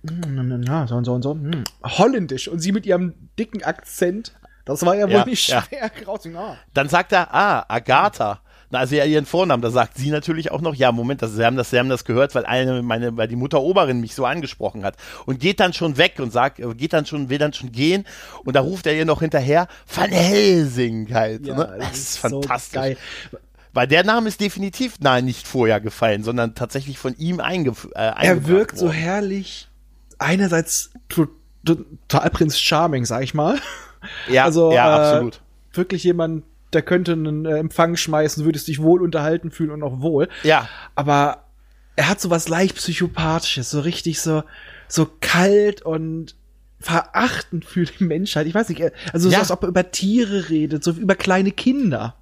[0.67, 2.47] ja, so und so und so, mm, holländisch.
[2.47, 4.33] Und sie mit ihrem dicken Akzent,
[4.65, 5.61] das war ja wohl Ja, nicht ja.
[5.63, 6.27] schwer raus.
[6.35, 6.57] Ah.
[6.73, 8.41] Dann sagt er, ah, Agatha.
[8.71, 11.45] Na, also ja, ihren Vornamen, da sagt sie natürlich auch noch, ja, Moment, das, sie,
[11.45, 14.25] haben das, sie haben das gehört, weil eine, meine, weil die Mutter Oberin mich so
[14.25, 14.95] angesprochen hat.
[15.25, 18.05] Und geht dann schon weg und sagt, äh, geht dann schon, will dann schon gehen.
[18.45, 21.45] Und da ruft er ihr noch hinterher, Van Helsing halt.
[21.45, 21.75] Ja, ne?
[21.79, 22.73] Das ist fantastisch.
[22.73, 22.97] So geil.
[23.73, 28.11] Weil der Name ist definitiv nein, nicht vorher gefallen, sondern tatsächlich von ihm eingef äh,
[28.25, 28.95] Er wirkt so worden.
[28.97, 29.69] herrlich,
[30.17, 31.27] einerseits to-
[31.65, 33.59] to- total Prinz Charming, sag ich mal.
[34.29, 35.41] Ja, also, ja, äh, absolut.
[35.73, 40.01] Wirklich jemand, der könnte einen äh, Empfang schmeißen, würdest dich wohl unterhalten fühlen und auch
[40.01, 40.29] wohl.
[40.43, 41.45] Ja, aber
[41.95, 44.43] er hat so was leicht psychopathisches, so richtig so
[44.87, 46.35] so kalt und
[46.79, 48.47] verachtend für die Menschheit.
[48.47, 48.81] Ich weiß nicht,
[49.13, 49.39] also so Ja.
[49.39, 52.15] als ob er über Tiere redet, so über kleine Kinder.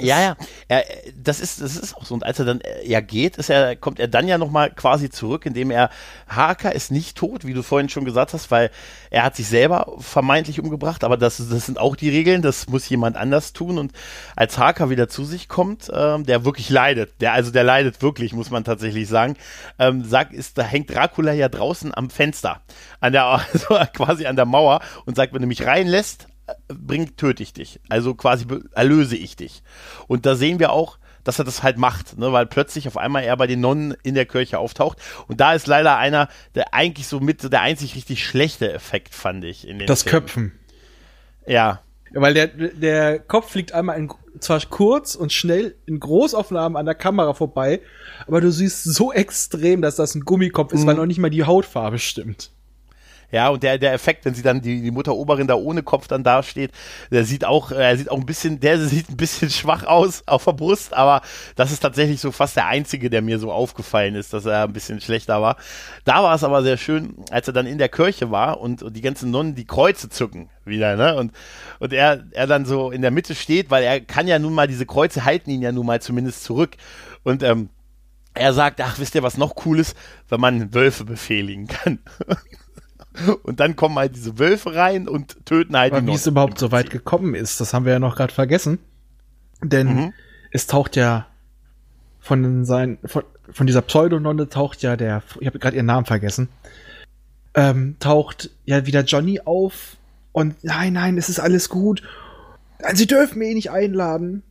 [0.00, 0.36] Ja, ja,
[0.68, 0.84] er,
[1.16, 2.14] das ist, das ist auch so.
[2.14, 5.10] Und als er dann äh, ja geht, ist er, kommt er dann ja nochmal quasi
[5.10, 5.90] zurück, indem er,
[6.28, 8.70] Harker ist nicht tot, wie du vorhin schon gesagt hast, weil
[9.10, 12.88] er hat sich selber vermeintlich umgebracht, aber das, das sind auch die Regeln, das muss
[12.88, 13.78] jemand anders tun.
[13.78, 13.92] Und
[14.36, 18.32] als Harker wieder zu sich kommt, ähm, der wirklich leidet, der, also der leidet wirklich,
[18.32, 19.36] muss man tatsächlich sagen,
[19.78, 22.60] ähm, sagt, ist, da hängt Dracula ja draußen am Fenster,
[23.00, 26.27] an der, also quasi an der Mauer und sagt, wenn du mich reinlässt,
[26.68, 27.80] bring, töte ich dich.
[27.88, 29.62] Also quasi erlöse ich dich.
[30.06, 33.22] Und da sehen wir auch, dass er das halt macht, ne, weil plötzlich auf einmal
[33.24, 34.98] er bei den Nonnen in der Kirche auftaucht.
[35.26, 39.44] Und da ist leider einer, der eigentlich so mit der einzig richtig schlechte Effekt, fand
[39.44, 39.66] ich.
[39.68, 40.20] In den Das Filmen.
[40.20, 40.52] Köpfen.
[41.46, 41.82] Ja.
[42.12, 46.94] Weil der, der Kopf fliegt einmal in, zwar kurz und schnell in Großaufnahmen an der
[46.94, 47.80] Kamera vorbei,
[48.26, 50.86] aber du siehst so extrem, dass das ein Gummikopf ist, Mhm.
[50.86, 52.52] weil noch nicht mal die Hautfarbe stimmt.
[53.30, 56.08] Ja, und der, der Effekt, wenn sie dann die, die Mutter Oberin da ohne Kopf
[56.08, 56.72] dann dasteht,
[57.10, 60.22] der sieht auch, äh, er sieht auch ein bisschen, der sieht ein bisschen schwach aus
[60.26, 61.20] auf der Brust, aber
[61.54, 64.72] das ist tatsächlich so fast der einzige, der mir so aufgefallen ist, dass er ein
[64.72, 65.56] bisschen schlechter war.
[66.04, 68.96] Da war es aber sehr schön, als er dann in der Kirche war und, und
[68.96, 71.14] die ganzen Nonnen die Kreuze zücken wieder, ne?
[71.16, 71.32] Und,
[71.80, 74.68] und er, er dann so in der Mitte steht, weil er kann ja nun mal,
[74.68, 76.76] diese Kreuze halten ihn ja nun mal zumindest zurück.
[77.24, 77.68] Und ähm,
[78.34, 79.96] er sagt, ach, wisst ihr, was noch cool ist,
[80.28, 81.98] wenn man Wölfe befehligen kann.
[83.42, 86.58] Und dann kommen halt diese Wölfe rein und töten halt Aber die wie es überhaupt
[86.58, 88.78] so weit gekommen ist, das haben wir ja noch gerade vergessen.
[89.62, 90.12] Denn Mhm.
[90.52, 91.26] es taucht ja
[92.20, 96.48] von sein, von, von dieser Pseudononne taucht ja der, ich habe gerade ihren Namen vergessen,
[97.54, 99.96] ähm, taucht ja wieder Johnny auf
[100.32, 102.02] und nein, nein, es ist alles gut.
[102.94, 104.42] Sie dürfen ihn nicht einladen.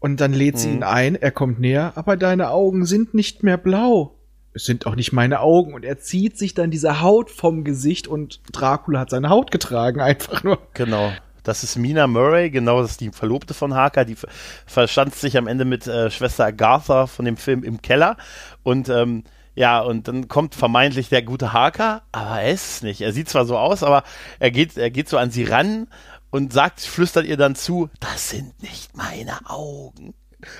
[0.00, 0.74] Und dann lädt sie Mhm.
[0.76, 4.14] ihn ein, er kommt näher, aber deine Augen sind nicht mehr blau.
[4.52, 5.74] Es sind auch nicht meine Augen.
[5.74, 10.00] Und er zieht sich dann diese Haut vom Gesicht und Dracula hat seine Haut getragen,
[10.00, 10.58] einfach nur.
[10.74, 11.12] Genau.
[11.42, 14.28] Das ist Mina Murray, genau, das ist die Verlobte von Harker, die ver-
[14.66, 18.18] verstand sich am Ende mit äh, Schwester Agatha von dem Film im Keller.
[18.62, 23.00] Und ähm, ja, und dann kommt vermeintlich der gute Harker, aber er ist es nicht.
[23.00, 24.04] Er sieht zwar so aus, aber
[24.38, 25.88] er geht, er geht so an sie ran
[26.30, 30.14] und sagt, flüstert ihr dann zu, das sind nicht meine Augen.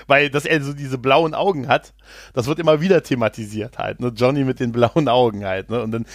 [0.07, 1.93] Weil, dass er so diese blauen Augen hat,
[2.33, 4.11] das wird immer wieder thematisiert halt, ne?
[4.15, 5.81] Johnny mit den blauen Augen halt, ne?
[5.81, 6.05] Und dann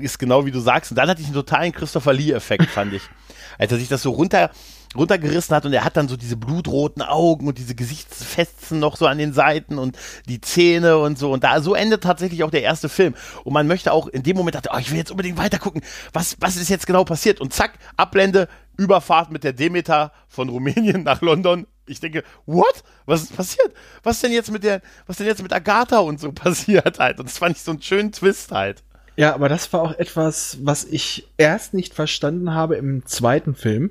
[0.00, 0.90] ist genau wie du sagst.
[0.90, 3.02] Und dann hatte ich einen totalen Christopher Lee-Effekt, fand ich.
[3.58, 4.50] Als er sich das so runter,
[4.96, 9.06] runtergerissen hat und er hat dann so diese blutroten Augen und diese Gesichtsfetzen noch so
[9.06, 9.96] an den Seiten und
[10.28, 11.32] die Zähne und so.
[11.32, 13.14] Und da, so endet tatsächlich auch der erste Film.
[13.44, 15.82] Und man möchte auch in dem Moment dachte, oh, ich will jetzt unbedingt weitergucken.
[16.12, 17.40] Was, was ist jetzt genau passiert?
[17.40, 21.66] Und zack, Ablende, Überfahrt mit der Demeter von Rumänien nach London.
[21.90, 22.82] Ich denke, what?
[23.06, 23.72] Was ist passiert?
[24.02, 27.18] Was denn jetzt mit der, was denn jetzt mit Agatha und so passiert halt?
[27.20, 28.82] Und das fand ich so einen schönen Twist halt.
[29.16, 33.90] Ja, aber das war auch etwas, was ich erst nicht verstanden habe im zweiten Film.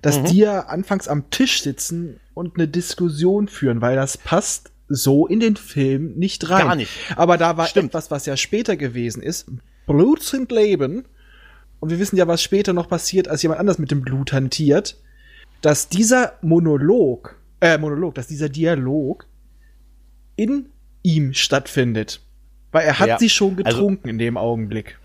[0.00, 0.24] Dass Mhm.
[0.24, 5.38] die ja anfangs am Tisch sitzen und eine Diskussion führen, weil das passt so in
[5.38, 6.66] den Film nicht rein.
[6.66, 6.90] Gar nicht.
[7.14, 7.90] Aber da war Stimmt.
[7.90, 9.46] etwas, was ja später gewesen ist.
[9.86, 11.04] Blut sind Leben.
[11.78, 14.96] Und wir wissen ja, was später noch passiert, als jemand anders mit dem Blut hantiert.
[15.62, 19.26] Dass dieser Monolog, äh, Monolog, dass dieser Dialog
[20.36, 20.66] in
[21.02, 22.20] ihm stattfindet.
[22.72, 24.98] Weil er hat Ja, sie schon also- getrunken in dem Augenblick.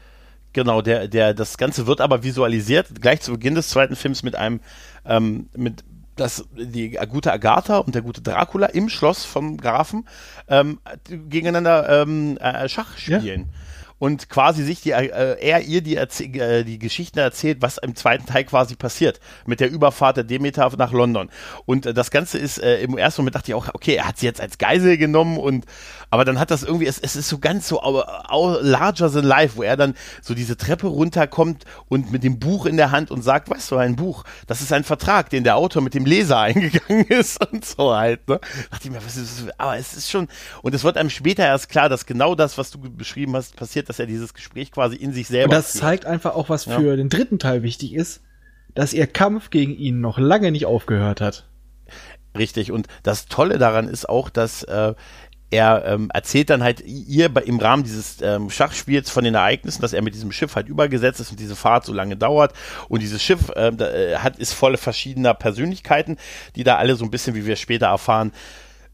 [0.53, 4.35] Genau, der, der, das Ganze wird aber visualisiert, gleich zu Beginn des zweiten Films mit
[4.35, 4.59] einem,
[5.05, 5.83] ähm, mit,
[6.15, 10.07] dass die gute Agatha und der gute Dracula im Schloss vom Grafen
[10.47, 10.79] ähm,
[11.29, 13.19] gegeneinander ähm, äh, Schach Ja.
[13.99, 18.25] Und quasi sich die, äh, er ihr die, äh, die Geschichten erzählt, was im zweiten
[18.25, 19.19] Teil quasi passiert.
[19.45, 21.29] Mit der Überfahrt der Demeter nach London.
[21.65, 24.17] Und äh, das Ganze ist, äh, im ersten Moment dachte ich auch, okay, er hat
[24.17, 25.65] sie jetzt als Geisel genommen und,
[26.09, 27.81] aber dann hat das irgendwie, es, es ist so ganz so
[28.61, 32.77] larger than life, wo er dann so diese Treppe runterkommt und mit dem Buch in
[32.77, 35.81] der Hand und sagt, weißt du, ein Buch, das ist ein Vertrag, den der Autor
[35.81, 38.39] mit dem Leser eingegangen ist und so halt, ne?
[38.71, 39.59] Dachte ich mir, was ist, das?
[39.59, 40.27] aber es ist schon,
[40.61, 43.86] und es wird einem später erst klar, dass genau das, was du beschrieben hast, passiert,
[43.89, 45.81] dass er dieses Gespräch quasi in sich selber Und das führt.
[45.83, 46.79] zeigt einfach auch, was Ja.
[46.79, 48.21] für den dritten Teil wichtig ist,
[48.75, 51.47] dass ihr Kampf gegen ihn noch lange nicht aufgehört hat.
[52.37, 52.71] Richtig.
[52.71, 54.93] Und das Tolle daran ist auch, dass äh,
[55.49, 59.93] er ähm, erzählt dann halt ihr im Rahmen dieses ähm, Schachspiels von den Ereignissen, dass
[59.93, 62.53] er mit diesem Schiff halt übergesetzt ist und diese Fahrt so lange dauert.
[62.89, 66.17] Und dieses Schiff ähm, äh, hat ist voll verschiedener Persönlichkeiten,
[66.55, 68.33] die da alle so ein bisschen, wie wir später erfahren,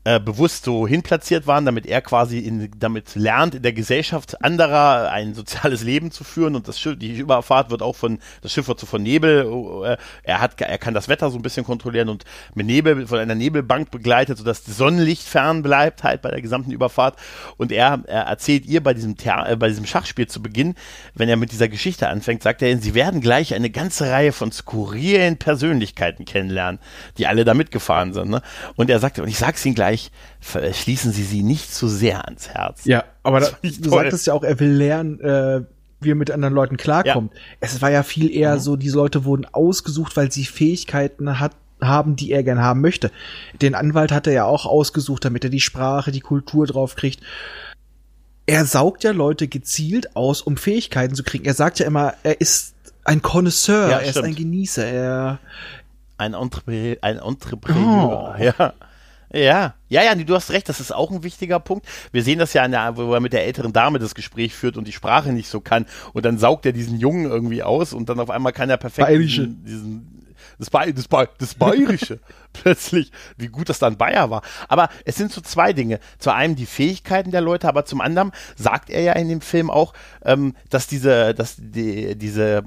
[0.06, 5.10] äh, bewusst so hinplatziert waren, damit er quasi in, damit lernt, in der Gesellschaft anderer
[5.12, 8.68] ein soziales Leben zu führen und das Schiff, die Überfahrt wird auch von, das Schiff
[8.68, 9.48] wird so von Nebel,
[9.86, 13.18] äh, er hat, er kann das Wetter so ein bisschen kontrollieren und mit Nebel, von
[13.18, 17.18] einer Nebelbank begleitet, sodass das Sonnenlicht fern bleibt halt bei der gesamten Überfahrt
[17.56, 20.76] und er, er erzählt ihr bei diesem, Thea äh, bei diesem Schachspiel zu Beginn,
[21.16, 24.52] wenn er mit dieser Geschichte anfängt, sagt er, sie werden gleich eine ganze Reihe von
[24.52, 26.80] skurrilen Persönlichkeiten kennenlernen,
[27.18, 28.42] die alle da mitgefahren sind, ne?
[28.76, 29.93] Und er sagt, und ich sag's Ihnen gleich,
[30.42, 32.86] schließen Sie sie nicht zu sehr ans Herz.
[32.86, 35.62] Ja, aber da, du sagtest ja auch, er will lernen, äh,
[36.02, 37.32] wie er mit anderen Leuten klarkommt.
[37.60, 42.16] Es war ja viel eher so, diese Leute wurden ausgesucht, weil sie Fähigkeiten hat, haben,
[42.16, 43.12] die er gern haben möchte.
[43.62, 47.22] Den Anwalt hat er ja auch ausgesucht, damit er die Sprache, die Kultur drauf kriegt.
[48.46, 51.46] Er saugt ja Leute gezielt aus, um Fähigkeiten zu kriegen.
[51.46, 52.74] Er sagt ja immer, er ist
[53.06, 54.28] ein Connoisseur, Ja, er ist stimmt.
[54.28, 55.40] ein Genießer, er
[56.18, 58.42] Ein, Entrepre ein Entrepreneur, Oh.
[58.44, 58.74] ja.
[59.34, 61.88] Ja, ja, ja, du hast recht, das ist auch ein wichtiger Punkt.
[62.12, 64.88] Wir sehen das ja, der, wo er mit der älteren Dame das Gespräch führt und
[64.88, 65.88] die Sprache nicht so kann.
[66.14, 69.08] Und dann saugt er diesen Jungen irgendwie aus und dann auf einmal kann er perfekt
[69.08, 69.48] Bayerische.
[69.48, 70.24] diesen, diesen
[70.60, 72.20] das, ba das, ba das Bayerische.
[72.54, 74.44] Plötzlich, wie gut das dann Bayer war.
[74.68, 76.00] Aber es sind so zwei Dinge.
[76.20, 79.72] Zu einem die Fähigkeiten der Leute, aber zum anderen sagt er ja in dem Film
[79.72, 79.94] auch,
[80.24, 82.64] ähm, dass diese, dass die, diese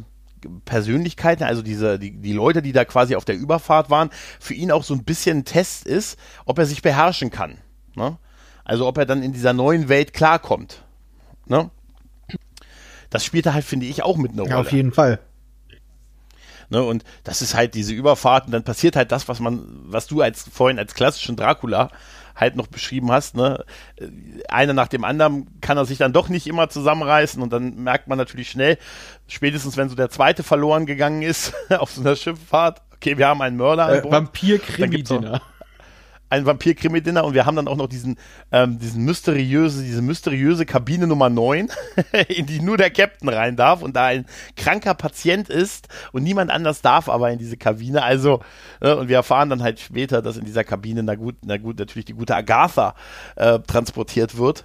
[0.64, 4.70] Persönlichkeiten, also diese, die, die Leute, die da quasi auf der Überfahrt waren, für ihn
[4.70, 7.58] auch so ein bisschen ein Test ist, ob er sich beherrschen kann.
[7.94, 8.18] Ne?
[8.64, 10.84] Also ob er dann in dieser neuen Welt klarkommt.
[11.46, 11.70] Ne?
[13.10, 14.54] Das spielt er halt, finde ich, auch mit einer Rolle.
[14.54, 15.20] Ja, auf jeden Fall.
[16.68, 20.08] Ne, und das ist halt diese Überfahrt und dann passiert halt das, was man, was
[20.08, 21.90] du als vorhin als klassischen Dracula
[22.36, 23.64] halt noch beschrieben hast, ne?
[24.48, 28.08] Einer nach dem anderen kann er sich dann doch nicht immer zusammenreißen und dann merkt
[28.08, 28.78] man natürlich schnell,
[29.26, 33.42] spätestens wenn so der zweite verloren gegangen ist auf so einer Schifffahrt, okay, wir haben
[33.42, 35.40] einen Mörder äh, Vampir-Krimi-Dinner
[36.36, 38.16] ein Vampir-Krimi-Dinner und wir haben dann auch noch diesen,
[38.52, 41.68] ähm, diesen mysteriöse, diese mysteriöse Kabine Nummer 9,
[42.28, 46.50] in die nur der Captain rein darf und da ein kranker Patient ist und niemand
[46.50, 48.02] anders darf aber in diese Kabine.
[48.02, 48.40] Also,
[48.80, 51.78] äh, und wir erfahren dann halt später, dass in dieser Kabine, na gut, na gut,
[51.78, 52.94] natürlich die gute Agatha
[53.36, 54.64] äh, transportiert wird.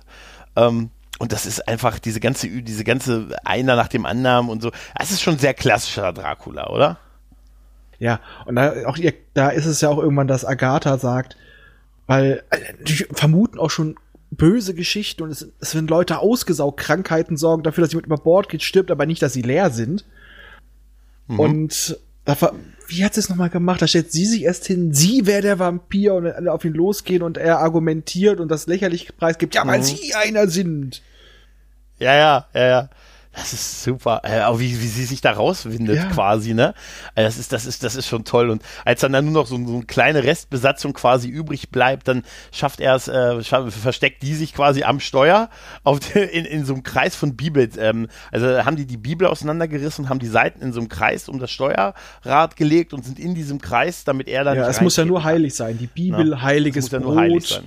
[0.55, 4.71] Ähm, und das ist einfach diese ganze, diese ganze einer nach dem anderen und so.
[4.99, 6.97] Es ist schon sehr klassischer Dracula, oder?
[7.99, 11.37] Ja, und da, auch ihr, da ist es ja auch irgendwann, dass Agatha sagt,
[12.07, 13.95] weil äh, die vermuten auch schon
[14.31, 18.49] böse Geschichten und es, es werden Leute ausgesaugt, Krankheiten sorgen dafür, dass jemand über Bord
[18.49, 20.05] geht, stirbt, aber nicht, dass sie leer sind.
[21.27, 21.39] Mhm.
[21.39, 21.99] Und
[22.87, 23.81] wie hat sie es nochmal gemacht?
[23.81, 27.23] Da stellt sie sich erst hin, sie wäre der Vampir und alle auf ihn losgehen
[27.23, 29.83] und er argumentiert und das lächerliche Preis gibt, ja, weil mhm.
[29.83, 31.01] sie einer sind.
[31.99, 32.89] Ja, ja, ja, ja.
[33.33, 34.21] Das ist super.
[34.23, 36.05] Äh, auch wie, wie sie sich da rauswindet ja.
[36.07, 36.73] quasi, ne?
[37.15, 38.49] Also das ist, das ist, das ist schon toll.
[38.49, 42.23] Und als dann, dann nur noch so, so eine kleine Restbesatzung quasi übrig bleibt, dann
[42.51, 45.49] schafft er es, äh, versteckt die sich quasi am Steuer
[45.83, 47.69] auf de, in, in so einem Kreis von Bibel.
[47.77, 51.29] Ähm, also haben die die Bibel auseinandergerissen und haben die Seiten in so einem Kreis
[51.29, 54.57] um das Steuerrad gelegt und sind in diesem Kreis, damit er dann.
[54.57, 55.77] Ja, es muss ja nur heilig sein.
[55.77, 57.63] Die Bibel, Na, heiliges muss ja Brot.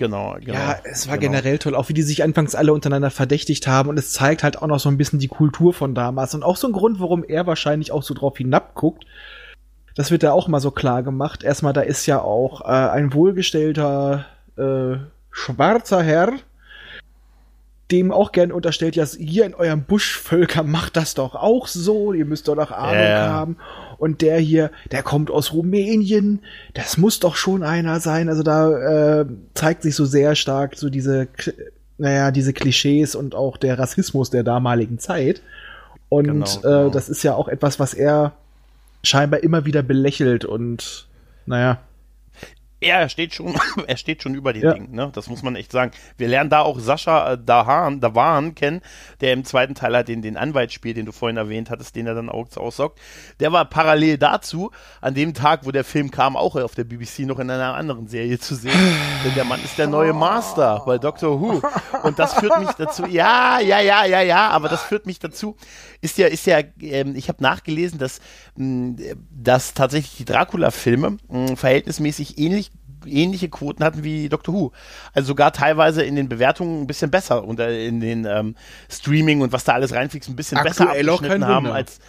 [0.00, 0.54] Genau, genau.
[0.54, 1.32] Ja, es war genau.
[1.32, 4.56] generell toll, auch wie die sich anfangs alle untereinander verdächtigt haben und es zeigt halt
[4.56, 7.22] auch noch so ein bisschen die Kultur von damals und auch so ein Grund, warum
[7.22, 9.04] er wahrscheinlich auch so drauf hinabguckt.
[9.94, 11.44] Das wird da auch mal so klar gemacht.
[11.44, 14.24] Erstmal, da ist ja auch äh, ein wohlgestellter
[14.56, 14.96] äh,
[15.30, 16.32] schwarzer Herr,
[17.90, 22.24] dem auch gern unterstellt, ja, hier in eurem Buschvölker macht das doch auch so, ihr
[22.24, 23.28] müsst doch noch Ahnung yeah.
[23.28, 23.56] haben.
[23.98, 26.40] Und der hier, der kommt aus Rumänien,
[26.74, 28.28] das muss doch schon einer sein.
[28.28, 31.28] Also da äh, zeigt sich so sehr stark so diese,
[31.98, 35.42] naja, diese Klischees und auch der Rassismus der damaligen Zeit.
[36.08, 36.88] Und genau, genau.
[36.88, 38.32] Äh, das ist ja auch etwas, was er
[39.02, 41.06] scheinbar immer wieder belächelt und
[41.46, 41.78] naja.
[42.82, 43.54] Ja, er steht schon,
[43.86, 44.72] er steht schon über den ja.
[44.72, 45.10] Dingen, ne?
[45.12, 45.90] Das muss man echt sagen.
[46.16, 48.80] Wir lernen da auch Sascha äh, Dahan, Davan kennen,
[49.20, 52.06] der im zweiten Teil halt den, den Anwalt spielt, den du vorhin erwähnt hattest, den
[52.06, 52.98] er dann auch aussaugt.
[53.38, 54.70] Der war parallel dazu,
[55.02, 58.08] an dem Tag, wo der Film kam, auch auf der BBC noch in einer anderen
[58.08, 58.72] Serie zu sehen.
[59.24, 61.60] Denn der Mann ist der neue Master bei Doctor Who.
[62.02, 65.54] Und das führt mich dazu, ja, ja, ja, ja, ja, aber das führt mich dazu,
[66.00, 68.20] ist ja, ist ja, ähm, ich habe nachgelesen, dass,
[68.56, 68.96] mh,
[69.30, 71.18] dass tatsächlich die Dracula-Filme
[71.56, 72.69] verhältnismäßig ähnlich
[73.06, 74.72] ähnliche Quoten hatten wie Doctor Who.
[75.12, 78.56] Also sogar teilweise in den Bewertungen ein bisschen besser und in den ähm,
[78.90, 81.76] Streaming und was da alles reinfliegt, ein bisschen aktuell besser abgeschnitten haben Wunder.
[81.76, 82.00] als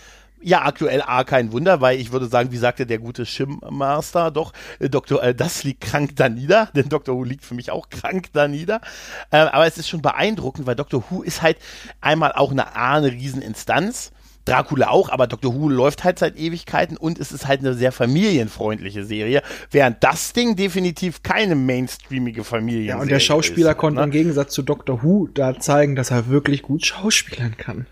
[0.44, 4.54] ja, aktuell A, kein Wunder, weil ich würde sagen, wie sagte der gute Shim-Master, doch,
[4.80, 7.90] äh, Doktor, äh, das liegt krank da nieder, denn Doctor Who liegt für mich auch
[7.90, 8.82] krank da nieder.
[9.30, 11.58] Äh, aber es ist schon beeindruckend, weil Doctor Who ist halt
[12.02, 14.12] einmal auch eine A, eine Rieseninstanz
[14.46, 15.54] Dracula auch, aber Dr.
[15.54, 20.34] Who läuft halt seit Ewigkeiten und es ist halt eine sehr familienfreundliche Serie, während das
[20.34, 24.06] Ding definitiv keine mainstreamige Familie Ja, und der Schauspieler ist, konnte ne?
[24.06, 25.04] im Gegensatz zu Dr.
[25.04, 27.86] Who da zeigen, dass er wirklich gut schauspielern kann.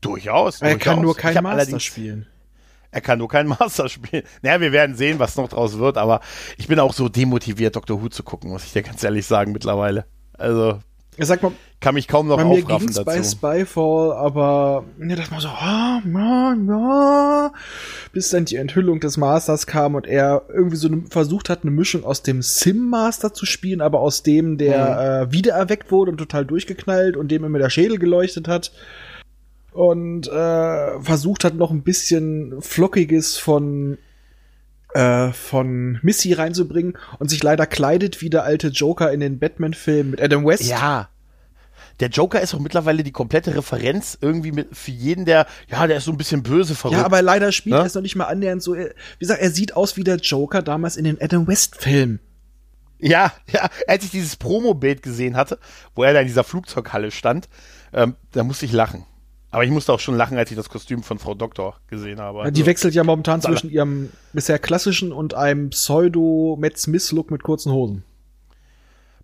[0.00, 0.62] Durchaus.
[0.62, 0.84] Er durchaus.
[0.84, 2.26] kann nur kein Master spielen.
[2.90, 4.22] Er kann nur kein Master spielen.
[4.42, 6.20] Naja, wir werden sehen, was noch draus wird, aber
[6.56, 8.00] ich bin auch so demotiviert, Dr.
[8.00, 10.06] Who zu gucken, muss ich dir ganz ehrlich sagen, mittlerweile.
[10.32, 10.78] Also,
[11.18, 13.04] Sag mal, kann mich kaum noch bei mir aufraffen dazu.
[13.04, 17.52] bei Spyfall, aber mir dachte mal so, ah, ja, ja,
[18.12, 21.70] bis dann die Enthüllung des Masters kam und er irgendwie so ne, versucht hat, eine
[21.70, 25.30] Mischung aus dem Sim-Master zu spielen, aber aus dem, der mhm.
[25.30, 28.72] äh, wiedererweckt wurde und total durchgeknallt und dem immer der Schädel geleuchtet hat
[29.72, 33.98] und äh, versucht hat, noch ein bisschen Flockiges von
[34.96, 40.12] äh, von Missy reinzubringen und sich leider kleidet wie der alte Joker in den Batman-Filmen
[40.12, 40.64] mit Adam West.
[40.64, 41.10] Ja.
[42.00, 45.98] Der Joker ist auch mittlerweile die komplette Referenz irgendwie mit, für jeden, der, ja, der
[45.98, 46.98] ist so ein bisschen böse verrückt.
[46.98, 47.82] Ja, aber leider spielt ne?
[47.82, 48.74] er es noch nicht mal annähernd so.
[48.74, 52.20] Wie gesagt, er sieht aus wie der Joker damals in den Adam West-Filmen.
[52.98, 55.58] Ja, ja, als ich dieses Promo-Bild gesehen hatte,
[55.94, 57.48] wo er da in dieser Flugzeughalle stand,
[57.92, 59.04] ähm, da musste ich lachen.
[59.50, 62.40] Aber ich musste auch schon lachen, als ich das Kostüm von Frau Doktor gesehen habe.
[62.40, 67.72] Also, die wechselt ja momentan zwischen ihrem bisher klassischen und einem Pseudo-Matt Smith-Look mit kurzen
[67.72, 68.04] Hosen.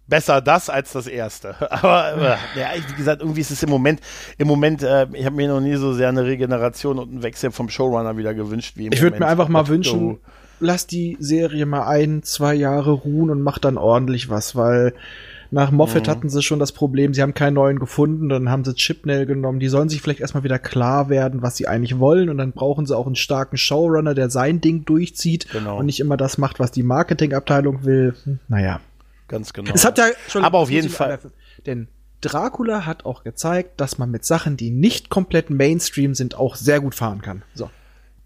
[0.07, 1.57] Besser das als das erste.
[1.73, 4.01] Aber äh, ja, wie gesagt, irgendwie ist es im Moment,
[4.39, 7.51] im Moment, äh, ich habe mir noch nie so sehr eine Regeneration und einen Wechsel
[7.51, 10.19] vom Showrunner wieder gewünscht wie im Ich würde mir einfach mal wünschen,
[10.61, 14.95] lass die Serie mal ein, zwei Jahre ruhen und mach dann ordentlich was, weil
[15.53, 16.11] nach Moffat mhm.
[16.11, 19.61] hatten sie schon das Problem, sie haben keinen neuen gefunden, dann haben sie Chipnell genommen.
[19.61, 22.87] Die sollen sich vielleicht erstmal wieder klar werden, was sie eigentlich wollen und dann brauchen
[22.87, 25.79] sie auch einen starken Showrunner, der sein Ding durchzieht genau.
[25.79, 28.15] und nicht immer das macht, was die Marketingabteilung will.
[28.25, 28.81] Hm, naja.
[29.29, 29.71] Ganz genau.
[29.75, 31.19] Es hat ja schon Aber auf jeden Fall.
[31.67, 31.89] Denn
[32.23, 36.81] Dracula hat auch gezeigt, dass man mit Sachen, die nicht komplett Mainstream sind, auch sehr
[36.81, 37.43] gut fahren kann.
[37.55, 37.69] So.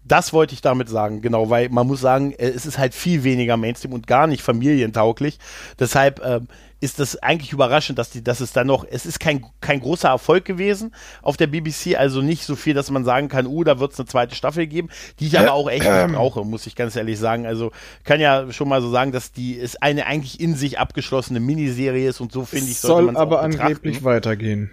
[0.05, 3.25] Das wollte ich damit sagen, genau, weil man muss sagen, äh, es ist halt viel
[3.25, 5.39] weniger Mainstream und gar nicht familientauglich.
[5.77, 6.47] Deshalb ähm,
[6.79, 10.09] ist das eigentlich überraschend, dass die, dass es dann noch, es ist kein, kein großer
[10.09, 13.79] Erfolg gewesen auf der BBC, also nicht so viel, dass man sagen kann, uh, da
[13.79, 16.75] wird es eine zweite Staffel geben, die ich aber auch echt nicht brauche, muss ich
[16.75, 17.45] ganz ehrlich sagen.
[17.47, 17.71] Also
[18.03, 22.09] kann ja schon mal so sagen, dass die es eine eigentlich in sich abgeschlossene Miniserie
[22.09, 24.69] ist und so finde ich, sollte soll aber angeblich weitergehen.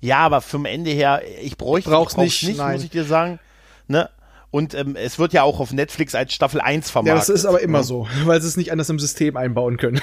[0.00, 3.40] Ja, aber vom Ende her, ich bräuchte es nicht, nicht muss ich dir sagen.
[3.88, 4.08] Ne?
[4.50, 7.28] Und ähm, es wird ja auch auf Netflix als Staffel 1 vermarktet.
[7.28, 7.84] Ja, das ist aber immer ne?
[7.84, 10.00] so, weil sie es nicht anders im System einbauen können.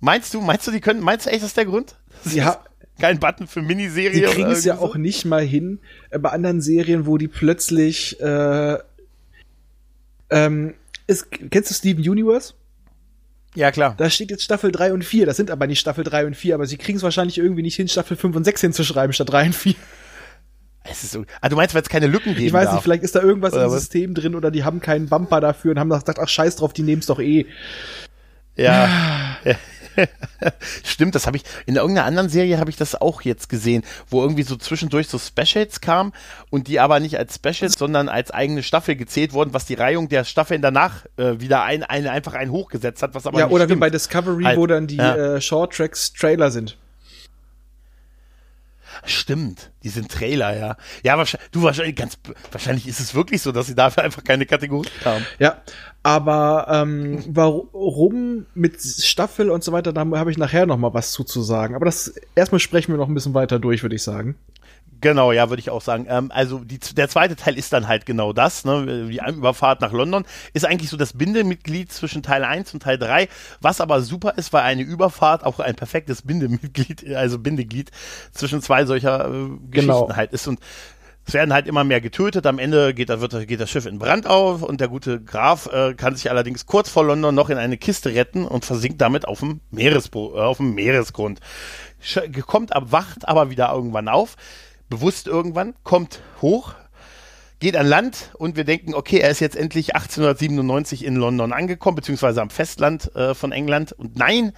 [0.00, 1.96] Meinst du, meinst du, die können, meinst du echt, das ist der Grund?
[2.24, 2.62] Das ja.
[2.98, 4.26] Kein Button für Miniserie.
[4.26, 4.82] Die kriegen es ja so?
[4.82, 5.80] auch nicht mal hin
[6.10, 8.78] äh, bei anderen Serien, wo die plötzlich äh,
[10.30, 10.74] ähm,
[11.06, 12.54] ist, kennst du Steven Universe?
[13.54, 13.94] Ja, klar.
[13.96, 15.24] Da steht jetzt Staffel 3 und 4.
[15.24, 17.76] Das sind aber nicht Staffel 3 und 4, aber sie kriegen es wahrscheinlich irgendwie nicht
[17.76, 19.74] hin, Staffel 5 und 6 hinzuschreiben statt 3 und 4.
[20.84, 22.46] Es ist so, ah, du meinst, weil es keine Lücken gibt?
[22.46, 22.74] Ich weiß darf.
[22.74, 23.80] nicht, vielleicht ist da irgendwas oder im was?
[23.80, 26.82] System drin oder die haben keinen Bumper dafür und haben gesagt, ach scheiß drauf, die
[26.82, 27.46] nehmen es doch eh.
[28.56, 29.38] Ja.
[30.84, 34.22] Stimmt, das habe ich in irgendeiner anderen Serie habe ich das auch jetzt gesehen, wo
[34.22, 36.12] irgendwie so zwischendurch so Specials kam
[36.50, 40.08] und die aber nicht als Specials, sondern als eigene Staffel gezählt wurden, was die Reihung
[40.08, 43.54] der Staffeln danach äh, wieder ein, ein, einfach einen hochgesetzt hat, was aber Ja, nicht
[43.54, 43.78] oder stimmt.
[43.78, 45.36] wie bei Discovery, halt, wo dann die ja.
[45.36, 46.76] äh, Short Tracks Trailer sind.
[49.06, 50.76] Stimmt, die sind Trailer, ja.
[51.02, 52.18] Ja, wahrscheinlich, du wahrscheinlich ganz
[52.50, 55.24] wahrscheinlich ist es wirklich so, dass sie dafür einfach keine Kategorie haben.
[55.38, 55.62] Ja,
[56.02, 61.12] aber ähm, warum mit Staffel und so weiter, da habe ich nachher noch mal was
[61.12, 61.76] zuzusagen.
[61.76, 64.36] Aber das erstmal sprechen wir noch ein bisschen weiter durch, würde ich sagen.
[65.06, 66.06] Genau, ja, würde ich auch sagen.
[66.08, 69.06] Ähm, also die, der zweite Teil ist dann halt genau das, ne?
[69.08, 73.28] die Überfahrt nach London ist eigentlich so das Bindemitglied zwischen Teil 1 und Teil 3,
[73.60, 77.92] was aber super ist, weil eine Überfahrt auch ein perfektes Bindemitglied, also Bindeglied
[78.32, 80.16] zwischen zwei solcher äh, Geschichten genau.
[80.16, 80.58] halt ist und
[81.24, 82.46] es werden halt immer mehr getötet.
[82.46, 85.94] Am Ende geht, wird, geht das Schiff in Brand auf und der gute Graf äh,
[85.94, 89.38] kann sich allerdings kurz vor London noch in eine Kiste retten und versinkt damit auf
[89.38, 91.38] dem, Meeresbo äh, auf dem Meeresgrund.
[92.00, 94.36] Sch kommt ab, wacht aber wieder irgendwann auf
[94.88, 96.74] bewusst irgendwann, kommt hoch,
[97.58, 101.96] geht an Land und wir denken, okay, er ist jetzt endlich 1897 in London angekommen,
[101.96, 103.92] beziehungsweise am Festland äh, von England.
[103.92, 104.52] Und nein,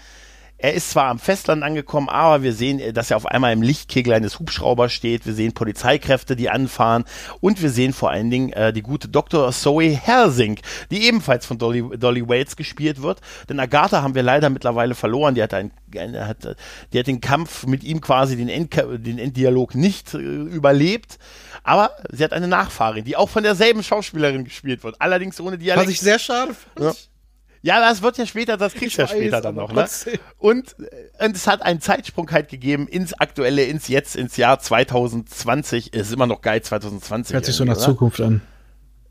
[0.60, 3.62] er ist zwar am Festland angekommen, aber wir sehen, äh, dass er auf einmal im
[3.62, 5.24] Lichtkegel eines Hubschraubers steht.
[5.24, 7.04] Wir sehen Polizeikräfte, die anfahren.
[7.40, 9.52] Und wir sehen vor allen Dingen äh, die gute Dr.
[9.52, 10.58] Zoe Helsing,
[10.90, 13.20] die ebenfalls von Dolly, Dolly Wales gespielt wird.
[13.48, 15.36] Denn Agatha haben wir leider mittlerweile verloren.
[15.36, 16.56] Die hat, ein, eine, hat,
[16.92, 21.18] die hat den Kampf mit ihm quasi, den, End, den Enddialog nicht äh, überlebt.
[21.62, 24.96] Aber sie hat eine Nachfahrin, die auch von derselben Schauspielerin gespielt wird.
[24.98, 25.86] Allerdings ohne Dialekt.
[25.86, 26.84] Was ich sehr schade fand.
[26.84, 26.92] Ja.
[27.68, 29.70] Ja, das wird ja später, das kriegst du ja später dann noch.
[29.70, 29.86] Ne?
[30.38, 30.74] Und,
[31.20, 35.90] und es hat einen Zeitsprung halt gegeben ins Aktuelle, ins Jetzt, ins Jahr 2020.
[35.92, 37.34] Es ist immer noch geil, 2020.
[37.34, 37.84] Hört sich so nach oder?
[37.84, 38.40] Zukunft an.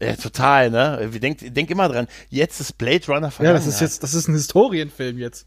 [0.02, 1.08] Ja, total, ne?
[1.22, 2.08] Denk, denk immer dran.
[2.30, 5.46] Jetzt ist Blade Runner Ja, das ist jetzt, das ist ein Historienfilm jetzt.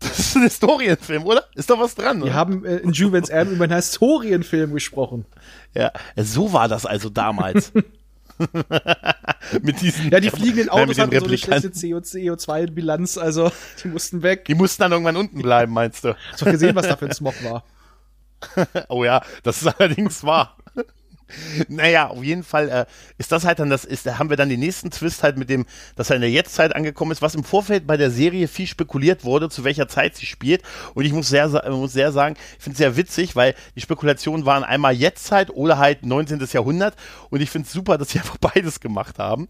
[0.00, 1.44] Das ist ein Historienfilm, oder?
[1.54, 2.34] Ist doch was dran, Wir oder?
[2.34, 5.24] haben äh, in Juvens Erben über einen Historienfilm gesprochen.
[5.74, 7.72] Ja, so war das also damals.
[9.62, 13.50] mit diesen ja, die fliegenden Autos hatten so eine schlechte CO2-Bilanz, also
[13.82, 14.44] die mussten weg.
[14.46, 16.14] Die mussten dann irgendwann unten bleiben, meinst du?
[16.32, 17.64] Hast du gesehen, was da für ein Smog war?
[18.88, 20.56] oh ja, das ist allerdings wahr.
[21.68, 22.86] Naja, auf jeden Fall äh,
[23.18, 25.48] ist das halt dann das, ist, da haben wir dann den nächsten Twist halt mit
[25.48, 25.66] dem,
[25.96, 29.24] dass er in der Jetztzeit angekommen ist, was im Vorfeld bei der Serie viel spekuliert
[29.24, 30.62] wurde, zu welcher Zeit sie spielt.
[30.94, 34.46] Und ich muss sehr, muss sehr sagen, ich finde es sehr witzig, weil die Spekulationen
[34.46, 36.46] waren einmal Jetztzeit oder halt 19.
[36.52, 36.94] Jahrhundert.
[37.30, 39.48] Und ich finde es super, dass sie einfach beides gemacht haben.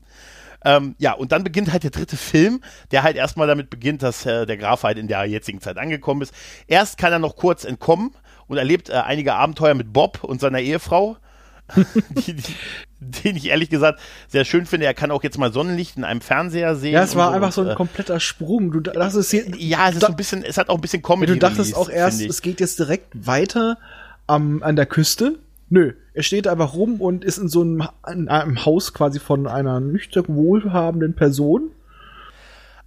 [0.64, 2.62] Ähm, ja, und dann beginnt halt der dritte Film,
[2.92, 6.22] der halt erstmal damit beginnt, dass äh, der Graf halt in der jetzigen Zeit angekommen
[6.22, 6.32] ist.
[6.66, 8.12] Erst kann er noch kurz entkommen
[8.46, 11.16] und erlebt äh, einige Abenteuer mit Bob und seiner Ehefrau.
[12.26, 12.54] die, die,
[13.00, 14.86] den ich ehrlich gesagt sehr schön finde.
[14.86, 16.94] Er kann auch jetzt mal Sonnenlicht in einem Fernseher sehen.
[16.94, 18.70] Ja, es war so einfach so ein äh, kompletter Sprung.
[18.70, 21.32] Du dachtest hier, ja, es ist so ein bisschen, es hat auch ein bisschen Comedy.
[21.32, 23.78] Du dachtest auch erst, es geht jetzt direkt weiter
[24.26, 25.38] am, an der Küste
[25.72, 29.46] Nö, er steht einfach rum und ist in so einem, in einem Haus quasi von
[29.46, 31.70] einer nüchtern wohlhabenden Person.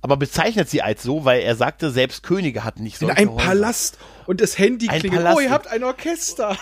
[0.03, 3.09] Aber bezeichnet sie als so, weil er sagte, selbst Könige hatten nicht so.
[3.09, 5.23] In einem Palast und das Handy Ein klingelt.
[5.23, 5.37] Palast.
[5.39, 6.55] Oh, ihr habt ein Orchester.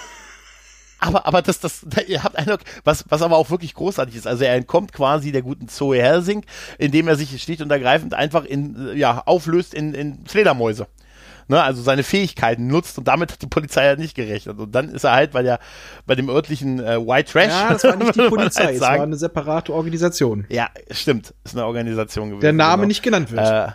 [1.04, 4.28] Aber, aber das, das, ihr habt einen, was, was aber auch wirklich großartig ist.
[4.28, 6.46] Also er entkommt quasi der guten Zoe Helsing,
[6.78, 10.88] indem er sich schlicht und ergreifend einfach in, äh, ja, auflöst in, in Fledermäuse.
[11.50, 14.58] Ne, also seine Fähigkeiten nutzt und damit hat die Polizei halt nicht gerechnet.
[14.60, 15.60] Und dann ist er halt bei der,
[16.06, 17.48] bei dem örtlichen äh, White Trash.
[17.50, 20.46] Ja, das war nicht die Polizei, halt es war eine separate Organisation.
[20.48, 21.34] Ja, stimmt.
[21.44, 22.42] Ist eine Organisation gewesen.
[22.42, 22.88] Der Name genau.
[22.88, 23.46] nicht genannt wird.
[23.46, 23.72] Äh,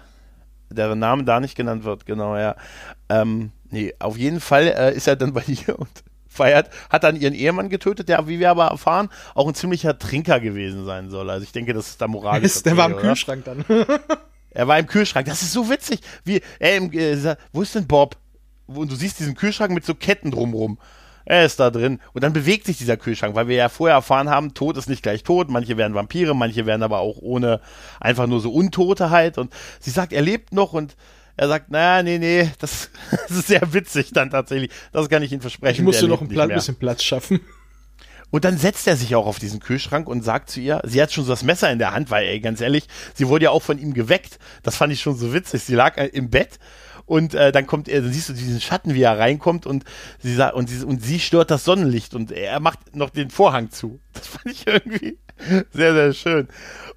[0.70, 2.56] der Name da nicht genannt wird, genau, ja.
[3.08, 5.88] Ähm, nee, auf jeden Fall äh, ist er dann bei ihr und
[6.38, 10.40] feiert, hat dann ihren Ehemann getötet, der, wie wir aber erfahren, auch ein ziemlicher Trinker
[10.40, 11.28] gewesen sein soll.
[11.28, 12.44] Also ich denke, das ist da moralisch.
[12.46, 13.02] Ist, der war im oder?
[13.02, 13.64] Kühlschrank dann.
[14.50, 15.26] Er war im Kühlschrank.
[15.26, 16.00] Das ist so witzig.
[16.24, 18.16] Wie, er im, äh, wo ist denn Bob?
[18.66, 20.78] Und du siehst diesen Kühlschrank mit so Ketten drumrum.
[21.26, 22.00] Er ist da drin.
[22.14, 25.02] Und dann bewegt sich dieser Kühlschrank, weil wir ja vorher erfahren haben, Tod ist nicht
[25.02, 25.50] gleich tot.
[25.50, 27.60] Manche werden Vampire, manche werden aber auch ohne,
[28.00, 29.36] einfach nur so Untote halt.
[29.36, 30.96] Und sie sagt, er lebt noch und
[31.38, 34.70] er sagt, naja, nee, nee, das, das ist sehr witzig dann tatsächlich.
[34.92, 35.76] Das kann ich Ihnen versprechen.
[35.76, 37.40] Ich musste noch ein Pla bisschen Platz schaffen.
[38.30, 41.12] Und dann setzt er sich auch auf diesen Kühlschrank und sagt zu ihr, sie hat
[41.12, 43.62] schon so das Messer in der Hand, weil, ey, ganz ehrlich, sie wurde ja auch
[43.62, 44.38] von ihm geweckt.
[44.62, 45.62] Das fand ich schon so witzig.
[45.62, 46.58] Sie lag äh, im Bett
[47.06, 49.84] und äh, dann kommt er, dann siehst du diesen Schatten, wie er reinkommt und
[50.18, 53.70] sie sagt, und sie, und sie stört das Sonnenlicht und er macht noch den Vorhang
[53.70, 54.00] zu.
[54.12, 55.18] Das fand ich irgendwie
[55.72, 56.48] sehr, sehr schön.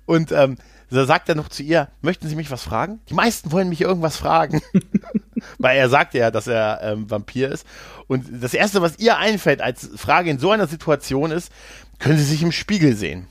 [0.06, 0.58] Und ähm,
[0.96, 3.00] da sagt er noch zu ihr, möchten Sie mich was fragen?
[3.10, 4.62] Die meisten wollen mich irgendwas fragen.
[5.58, 7.66] Weil er sagte ja, dass er ähm, Vampir ist.
[8.08, 11.52] Und das Erste, was ihr einfällt als Frage in so einer Situation ist,
[12.00, 13.28] können Sie sich im Spiegel sehen?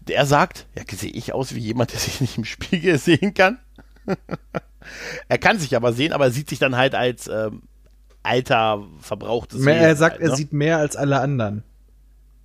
[0.00, 3.58] Der sagt, ja, sehe ich aus wie jemand, der sich nicht im Spiegel sehen kann?
[5.28, 7.62] er kann sich aber sehen, aber er sieht sich dann halt als ähm,
[8.22, 10.36] alter, verbrauchtes Mehr, er sagt, halt, er ne?
[10.36, 11.64] sieht mehr als alle anderen.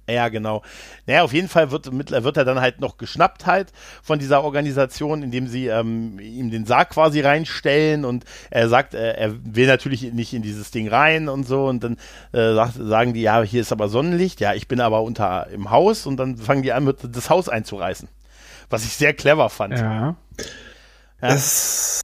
[0.09, 0.61] Ja, genau.
[1.05, 5.21] Naja, auf jeden Fall wird, wird er dann halt noch geschnappt halt von dieser Organisation,
[5.21, 10.13] indem sie ähm, ihm den Sarg quasi reinstellen und er sagt, äh, er will natürlich
[10.13, 11.97] nicht in dieses Ding rein und so und dann
[12.31, 15.71] äh, sagt, sagen die, ja, hier ist aber Sonnenlicht, ja, ich bin aber unter im
[15.71, 18.07] Haus und dann fangen die an, mit das Haus einzureißen.
[18.69, 19.73] Was ich sehr clever fand.
[19.73, 20.15] Ja.
[21.21, 21.29] Ja.
[21.29, 22.01] Das,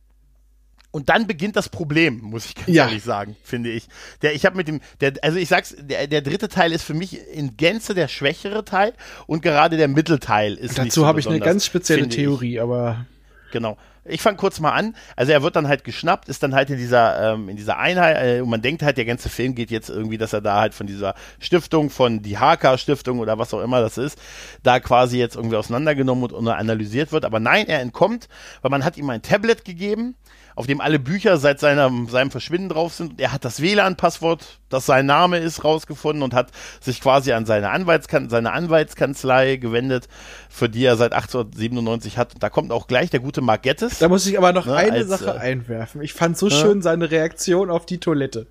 [0.94, 2.86] Und dann beginnt das Problem, muss ich ganz Ja.
[2.86, 3.88] ehrlich sagen, finde ich.
[4.22, 6.94] Der, ich habe mit dem, der, also ich sag's, der, der dritte Teil ist für
[6.94, 8.94] mich in Gänze der schwächere Teil
[9.26, 12.22] und gerade der Mittelteil ist dazu so habe ich eine ganz spezielle finde ich.
[12.22, 13.08] Theorie, aber
[13.52, 13.78] Genau.
[14.06, 14.96] Ich fange kurz mal an.
[15.16, 18.18] Also er wird dann halt geschnappt, ist dann halt in dieser ähm, in dieser Einheit
[18.38, 20.74] äh, und man denkt halt, der ganze Film geht jetzt irgendwie, dass er da halt
[20.74, 24.20] von dieser Stiftung, von die HK Stiftung oder was auch immer das ist,
[24.62, 27.26] da quasi jetzt irgendwie auseinandergenommen und analysiert wird.
[27.26, 28.28] Aber nein, er entkommt,
[28.62, 30.16] weil man hat ihm ein Tablet gegeben,
[30.56, 33.20] auf dem alle Bücher seit seinem, seinem Verschwinden drauf sind.
[33.20, 36.50] Er hat das WLAN-Passwort, das sein Name ist, rausgefunden und hat
[36.82, 40.08] sich quasi an seine, Anwaltskan seine Anwaltskanzlei gewendet,
[40.50, 42.36] für die er seit 1897 hat.
[42.36, 44.00] Und da kommt auch gleich der gute Mark Gettis.
[44.00, 46.02] da muss ich aber noch Ne, eine als, Sache äh, einwerfen.
[46.02, 48.48] Ich fand so schön seine Reaktion auf die Toilette.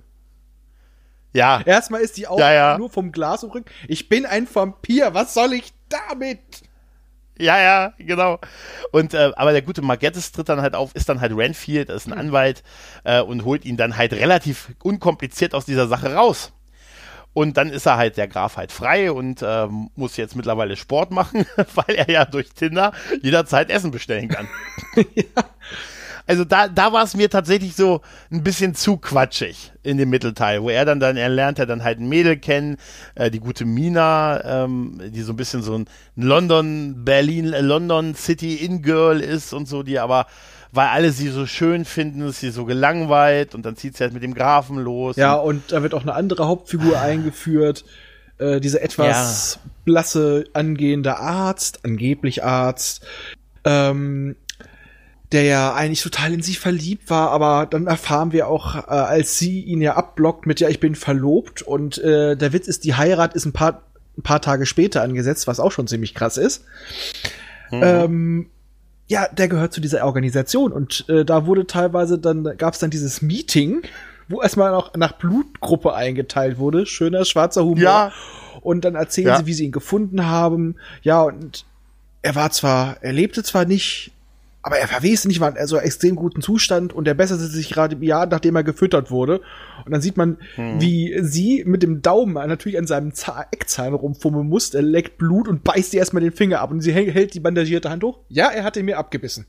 [1.35, 2.79] Ja, Erstmal ist die auch Ja, ja.
[2.79, 3.71] nur vom Glas umrückt.
[3.89, 6.41] Ich bin ein Vampir, was soll ich damit?
[7.39, 8.39] Ja, ja, genau.
[8.93, 12.07] Und äh, aber der gute Margettis tritt dann halt auf, ist dann halt Renfield, ist
[12.07, 12.63] ein Anwalt
[13.05, 16.53] äh, und holt ihn dann halt relativ unkompliziert aus dieser Sache raus.
[17.35, 21.11] Und dann ist er halt der Graf halt frei und ähm, muss jetzt mittlerweile Sport
[21.13, 24.49] machen, weil er ja durch Tinder jederzeit Essen bestellen kann.
[26.27, 28.01] Also da, da war es mir tatsächlich so
[28.31, 31.83] ein bisschen zu quatschig in dem Mittelteil, wo er dann, dann er lernt er dann
[31.83, 32.77] halt ein Mädel kennen,
[33.15, 38.15] äh, die gute Mina, ähm, die so ein bisschen so ein London, Berlin, äh, London
[38.15, 40.27] City In-Girl ist und so, die aber,
[40.71, 44.15] weil alle sie so schön finden, ist sie so gelangweilt und dann zieht sie halt
[44.15, 45.17] mit dem Grafen los.
[45.17, 47.85] Ja, und, und da wird auch eine andere Hauptfigur eingeführt.
[48.39, 53.05] Äh, dieser etwas blasse, angehende Arzt, angeblich Arzt,
[53.65, 54.37] ähm,
[55.33, 59.39] der ja eigentlich total in sie verliebt war, aber dann erfahren wir auch, äh, als
[59.39, 62.95] sie ihn ja abblockt mit, ja, ich bin verlobt und äh, der Witz ist, die
[62.95, 63.83] Heirat ist ein paar,
[64.19, 66.65] ein paar Tage später angesetzt, was auch schon ziemlich krass ist.
[67.71, 68.51] Ähm,
[69.09, 72.91] ja, der gehört zu dieser Organisation und äh, da wurde teilweise dann, gab es dann
[72.91, 73.83] dieses Meeting,
[74.29, 76.87] wo erstmal noch nach Blutgruppe eingeteilt wurde.
[76.87, 77.79] Schöner schwarzer Humor.
[77.83, 78.13] Ja.
[78.61, 79.39] Und dann erzählen Ja.
[79.39, 80.77] sie, wie sie ihn gefunden haben.
[81.03, 81.65] Ja, und
[82.23, 84.13] er war zwar, er lebte zwar nicht,
[84.63, 87.97] aber er war wesentlich, war in also extrem guten Zustand und er besserte sich gerade
[87.97, 89.41] im Jahr, nachdem er gefüttert wurde.
[89.85, 94.49] Und dann sieht man, wie sie mit dem Daumen natürlich an seinem Zah Eckzahn rumfummeln
[94.49, 94.73] muss.
[94.73, 96.71] Er leckt Blut und beißt ihr erstmal den Finger ab.
[96.71, 98.21] Und sie hält die bandagierte Hand hoch.
[98.29, 99.47] Ja, er hat ihn mir abgebissen.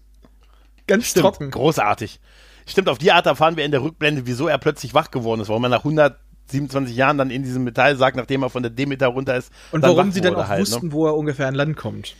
[0.87, 1.51] Ganz Stimmt, trocken.
[1.51, 2.19] großartig.
[2.65, 5.49] Stimmt, auf die Art erfahren wir in der Rückblende, wieso er plötzlich wach geworden ist,
[5.49, 9.07] warum er nach 100 27 Jahren dann in diesem Metallsack, nachdem er von der Demeter
[9.07, 9.51] runter ist.
[9.71, 10.61] Und warum sie dann auch halt, ne?
[10.61, 10.93] wussten, ne?
[10.93, 12.15] wo er ungefähr an Land kommt.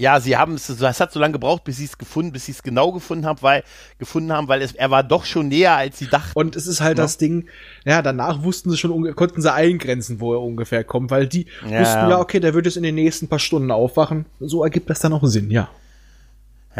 [0.00, 2.52] Ja, sie haben es, es hat so lange gebraucht, bis sie es gefunden, bis sie
[2.52, 3.62] es genau gefunden haben, weil
[3.98, 6.32] gefunden haben, weil es, er war doch schon näher, als sie dachten.
[6.38, 7.04] Und es ist halt ja.
[7.04, 7.48] das Ding,
[7.84, 11.80] ja, danach wussten sie schon, konnten sie eingrenzen, wo er ungefähr kommt, weil die ja.
[11.80, 14.24] wussten ja, okay, der wird jetzt in den nächsten paar Stunden aufwachen.
[14.40, 15.68] So ergibt das dann auch Sinn, ja.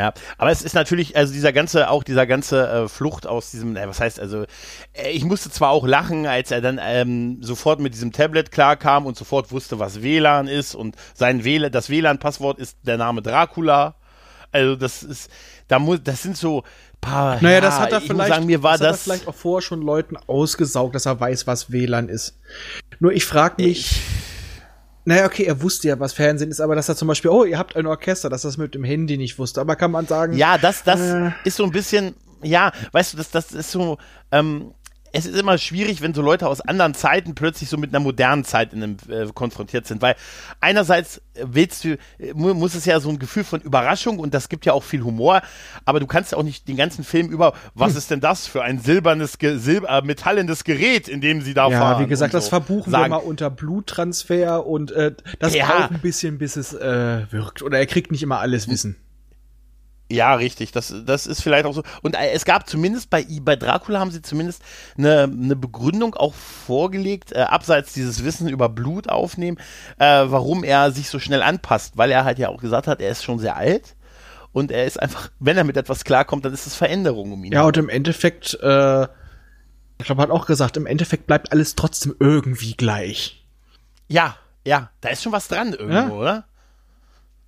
[0.00, 3.76] Ja, aber es ist natürlich, also dieser ganze, auch dieser ganze äh, Flucht aus diesem,
[3.76, 4.44] äh, was heißt, also,
[4.94, 9.04] äh, ich musste zwar auch lachen, als er dann ähm, sofort mit diesem Tablet klarkam
[9.04, 13.96] und sofort wusste, was WLAN ist und sein WLAN, das WLAN-Passwort ist der Name Dracula.
[14.52, 15.30] Also das ist,
[15.68, 16.64] da muss, das sind so
[17.02, 17.36] paar.
[17.42, 19.62] Naja, ja, das hat er vielleicht, sagen, mir war das, das, er vielleicht auch vorher
[19.62, 22.38] schon Leuten ausgesaugt, dass er weiß, was WLAN ist.
[23.00, 23.78] Nur ich frage mich.
[23.78, 24.02] Ich,
[25.04, 27.58] naja, okay, er wusste ja, was Fernsehen ist, aber dass er zum Beispiel, oh, ihr
[27.58, 29.60] habt ein Orchester, dass er das mit dem Handy nicht wusste.
[29.60, 30.34] Aber kann man sagen.
[30.36, 33.98] Ja, das, das äh, ist so ein bisschen, ja, weißt du, das, das ist so,
[34.30, 34.72] ähm,
[35.12, 38.44] es ist immer schwierig, wenn so Leute aus anderen Zeiten plötzlich so mit einer modernen
[38.44, 40.14] Zeit in einem, äh, konfrontiert sind, weil
[40.60, 41.96] einerseits willst du,
[42.34, 45.42] muss es ja so ein Gefühl von Überraschung und das gibt ja auch viel Humor,
[45.84, 47.98] aber du kannst ja auch nicht den ganzen Film über, was hm.
[47.98, 51.78] ist denn das für ein silbernes, silber, äh, metallendes Gerät, in dem sie da ja,
[51.78, 52.00] fahren.
[52.00, 53.04] Ja, wie gesagt, so das verbuchen sagen.
[53.04, 55.66] wir mal unter Bluttransfer und äh, das ja.
[55.66, 57.62] braucht ein bisschen, bis es äh, wirkt.
[57.62, 58.96] Oder er kriegt nicht immer alles Wissen.
[60.10, 60.72] Ja, richtig.
[60.72, 61.84] Das, das ist vielleicht auch so.
[62.02, 64.62] Und äh, es gab zumindest bei, bei Dracula haben sie zumindest
[64.98, 69.58] eine, eine Begründung auch vorgelegt, äh, abseits dieses Wissen über Blut aufnehmen,
[69.98, 73.10] äh, warum er sich so schnell anpasst, weil er halt ja auch gesagt hat, er
[73.10, 73.94] ist schon sehr alt
[74.52, 77.52] und er ist einfach, wenn er mit etwas klarkommt, dann ist es Veränderung um ihn.
[77.52, 79.02] Ja, und im Endeffekt, äh,
[79.98, 83.46] ich glaube, hat auch gesagt, im Endeffekt bleibt alles trotzdem irgendwie gleich.
[84.08, 84.36] Ja,
[84.66, 86.10] ja, da ist schon was dran irgendwo, ja?
[86.10, 86.44] oder?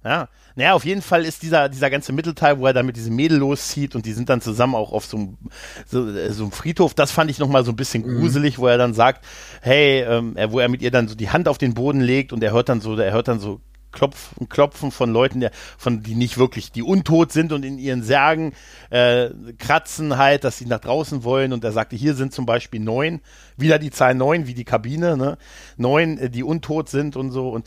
[0.04, 3.14] Ja, naja, auf jeden Fall ist dieser, dieser ganze Mittelteil, wo er dann mit diesem
[3.14, 5.38] Mädel loszieht und die sind dann zusammen auch auf so einem,
[5.86, 8.18] so, äh, so einem Friedhof, das fand ich nochmal so ein bisschen mhm.
[8.18, 8.62] gruselig, mhm.
[8.62, 9.24] wo er dann sagt,
[9.60, 12.42] hey, ähm, wo er mit ihr dann so die Hand auf den Boden legt und
[12.42, 13.60] er hört dann so, er hört dann so
[13.92, 18.02] Klopfen, Klopfen von Leuten, der, von die nicht wirklich, die untot sind und in ihren
[18.02, 18.54] Särgen
[18.90, 19.28] äh,
[19.58, 21.52] kratzen halt, dass sie nach draußen wollen.
[21.52, 23.20] Und er sagte, hier sind zum Beispiel neun,
[23.56, 25.36] wieder die Zahl neun, wie die Kabine, ne?
[25.76, 27.50] Neun, äh, die untot sind und so.
[27.50, 27.66] Und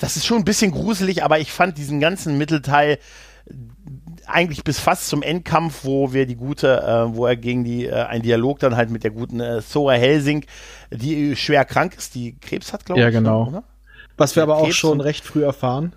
[0.00, 2.98] das ist schon ein bisschen gruselig, aber ich fand diesen ganzen Mittelteil
[4.26, 8.04] eigentlich bis fast zum Endkampf, wo wir die gute, äh, wo er gegen die, äh,
[8.04, 10.46] ein Dialog dann halt mit der guten äh, Sora Helsing,
[10.90, 13.04] die schwer krank ist, die Krebs hat, glaube ich.
[13.04, 13.50] Ja, genau.
[13.50, 13.62] Schon,
[14.16, 15.94] Was wir aber Krebs auch schon recht früh erfahren.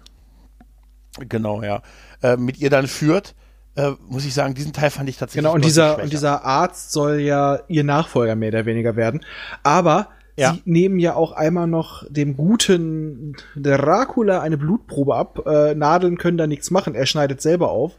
[1.19, 1.81] Genau, ja.
[2.21, 3.33] Äh, mit ihr dann führt.
[3.75, 5.43] Äh, muss ich sagen, diesen Teil fand ich tatsächlich.
[5.43, 9.23] Genau, und dieser, und dieser Arzt soll ja ihr Nachfolger mehr oder weniger werden.
[9.63, 10.53] Aber ja.
[10.53, 15.47] Sie nehmen ja auch einmal noch dem guten Dracula eine Blutprobe ab.
[15.47, 16.93] Äh, Nadeln können da nichts machen.
[16.93, 17.93] Er schneidet selber auf.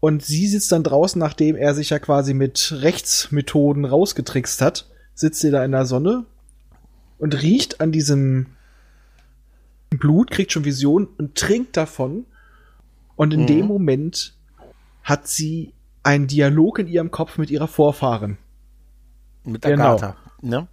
[0.00, 5.40] Und sie sitzt dann draußen, nachdem er sich ja quasi mit Rechtsmethoden rausgetrickst hat, sitzt
[5.40, 6.24] sie da in der Sonne
[7.18, 8.46] und riecht an diesem
[9.90, 12.24] Blut, kriegt schon Vision und trinkt davon.
[13.16, 13.46] Und in mhm.
[13.46, 14.34] dem Moment
[15.02, 18.38] hat sie einen Dialog in ihrem Kopf mit ihrer Vorfahren.
[19.44, 20.60] Mit Agatha, genau.
[20.60, 20.68] ne?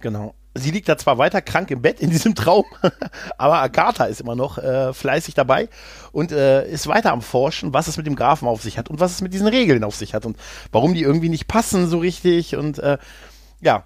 [0.00, 0.34] Genau.
[0.54, 2.64] Sie liegt da zwar weiter krank im Bett in diesem Traum,
[3.38, 5.68] aber Agatha ist immer noch äh, fleißig dabei
[6.10, 8.98] und äh, ist weiter am Forschen, was es mit dem Grafen auf sich hat und
[8.98, 10.36] was es mit diesen Regeln auf sich hat und
[10.72, 12.98] warum die irgendwie nicht passen so richtig und äh,
[13.60, 13.84] ja,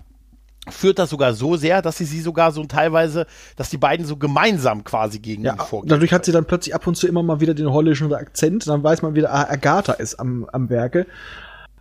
[0.69, 4.17] führt das sogar so sehr, dass sie sie sogar so teilweise, dass die beiden so
[4.17, 5.91] gemeinsam quasi gegen ja, ihn vorgehen.
[5.91, 8.83] Dadurch hat sie dann plötzlich ab und zu immer mal wieder den holländischen Akzent, dann
[8.83, 11.07] weiß man wieder, ah, Agatha ist am, am Werke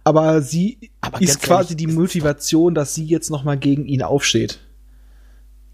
[0.03, 4.59] aber sie aber ist quasi die Motivation, dass sie jetzt noch mal gegen ihn aufsteht.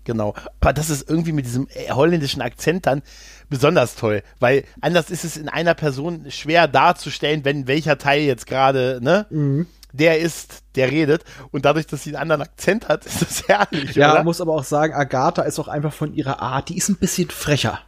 [0.03, 0.33] Genau.
[0.59, 3.03] Aber das ist irgendwie mit diesem äh, holländischen Akzent dann
[3.49, 8.47] besonders toll, weil anders ist es in einer Person schwer darzustellen, wenn welcher Teil jetzt
[8.47, 9.27] gerade, ne?
[9.29, 9.67] Mhm.
[9.91, 11.23] Der ist, der redet.
[11.51, 13.95] Und dadurch, dass sie einen anderen Akzent hat, ist das herrlich.
[13.95, 16.89] Ja, man muss aber auch sagen, Agatha ist auch einfach von ihrer Art, die ist
[16.89, 17.79] ein bisschen frecher.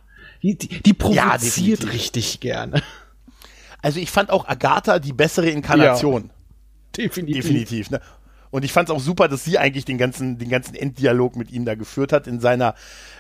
[0.43, 2.81] Die, die, die provoziert ja, richtig gerne.
[3.81, 6.23] Also ich fand auch Agatha die bessere Inkarnation.
[6.23, 6.29] Ja.
[6.97, 7.43] Definitiv.
[7.43, 7.91] Definitiv.
[7.91, 8.01] Ne?
[8.51, 11.51] Und ich fand es auch super, dass sie eigentlich den ganzen, den ganzen Enddialog mit
[11.51, 12.75] ihm da geführt hat in seiner,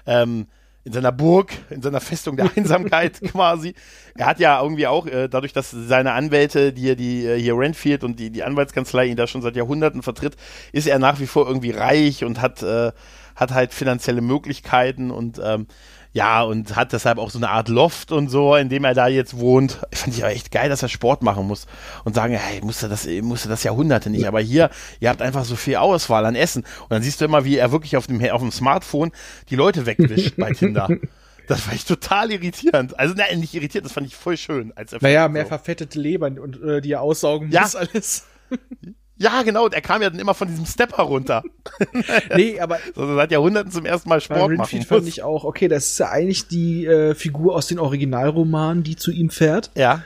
[0.05, 0.47] ähm,
[0.83, 3.73] in seiner Burg, in seiner Festung der Einsamkeit quasi.
[4.15, 8.03] Er hat ja irgendwie auch, äh, dadurch, dass seine Anwälte, die, die äh, hier Renfield
[8.03, 10.35] und die, die Anwaltskanzlei ihn da schon seit Jahrhunderten vertritt,
[10.73, 12.91] ist er nach wie vor irgendwie reich und hat, äh,
[13.35, 15.67] hat halt finanzielle Möglichkeiten und ähm,
[16.13, 19.07] ja, und hat deshalb auch so eine Art Loft und so, in dem er da
[19.07, 19.79] jetzt wohnt.
[19.91, 21.67] Ich fand ich aber echt geil, dass er Sport machen muss
[22.03, 24.27] und sagen, hey, musste das, musste das Jahrhunderte nicht.
[24.27, 26.63] Aber hier, ihr habt einfach so viel Auswahl an Essen.
[26.81, 29.11] Und dann siehst du immer, wie er wirklich auf dem, auf dem Smartphone
[29.49, 30.89] die Leute wegwischt bei Tinder.
[31.47, 32.97] Das fand ich total irritierend.
[32.97, 34.71] Also, nein, nicht irritiert, das fand ich voll schön.
[34.75, 35.49] Als naja, mehr so.
[35.49, 37.79] verfettete Leber und äh, die er aussaugen muss, ja.
[37.79, 38.25] alles.
[39.21, 41.43] Ja, genau, der kam ja dann immer von diesem Stepper runter.
[42.35, 42.79] nee, aber.
[42.95, 44.81] Also seit Jahrhunderten zum ersten Mal Sport machen.
[44.83, 48.95] fand ich auch, okay, das ist ja eigentlich die äh, Figur aus den Originalromanen, die
[48.95, 49.71] zu ihm fährt.
[49.75, 50.03] Ja.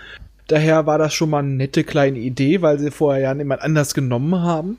[0.48, 3.94] Daher war das schon mal eine nette kleine Idee, weil sie vorher ja niemand anders
[3.94, 4.78] genommen haben.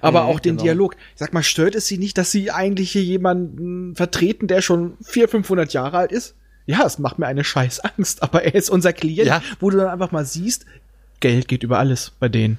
[0.00, 0.64] Aber mhm, auch den genau.
[0.64, 0.96] Dialog.
[1.12, 4.96] Ich sag mal, stört es sie nicht, dass sie eigentlich hier jemanden vertreten, der schon
[5.02, 6.34] 400, 500 Jahre alt ist?
[6.66, 9.42] Ja, es macht mir eine scheiß Angst, aber er ist unser Klient, ja.
[9.60, 10.66] wo du dann einfach mal siehst,
[11.20, 12.58] Geld geht über alles bei denen.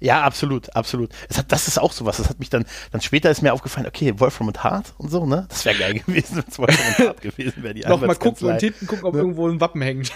[0.00, 1.10] Ja, absolut, absolut.
[1.34, 2.16] Hat, das ist auch sowas.
[2.16, 5.26] Das hat mich dann, dann später ist mir aufgefallen, okay, Wolfram und Hart und so,
[5.26, 5.46] ne?
[5.50, 7.78] Das wäre geil gewesen, wenn es Wolfram und Hart gewesen wäre.
[7.88, 10.10] Noch mal gucken und hinten gucken, ob irgendwo ein Wappen hängt.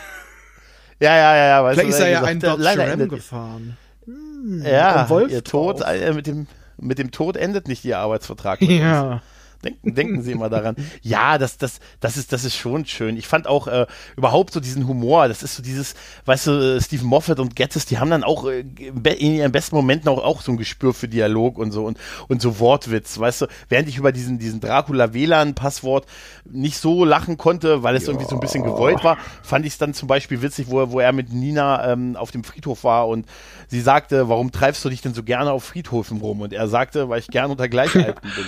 [1.01, 1.64] Ja, ja, ja, ja.
[1.64, 3.76] Weißt Vielleicht du, ist er ja ein Dodge Ram gefahren.
[4.07, 6.47] Hm, ja, ihr Tod, äh, mit dem,
[6.78, 8.62] mit dem Tod endet nicht ihr Arbeitsvertrag.
[8.62, 9.22] Ja.
[9.64, 10.76] Denken, denken Sie immer daran.
[11.02, 13.16] Ja, das, das, das ist, das ist schon schön.
[13.16, 13.86] Ich fand auch äh,
[14.16, 15.28] überhaupt so diesen Humor.
[15.28, 15.94] Das ist so dieses,
[16.26, 19.76] weißt du, äh, Stephen Moffat und Gettis, die haben dann auch äh, in ihren besten
[19.76, 21.98] Momenten auch, auch so ein Gespür für Dialog und so und,
[22.28, 23.18] und so Wortwitz.
[23.18, 26.06] Weißt du, während ich über diesen, diesen Dracula WLAN-Passwort
[26.44, 28.10] nicht so lachen konnte, weil es ja.
[28.10, 31.00] irgendwie so ein bisschen gewollt war, fand ich es dann zum Beispiel witzig, wo, wo
[31.00, 33.26] er mit Nina ähm, auf dem Friedhof war und
[33.68, 36.40] sie sagte, warum treibst du dich denn so gerne auf Friedhofen rum?
[36.40, 38.46] Und er sagte, weil ich gerne unter Gleichalten bin.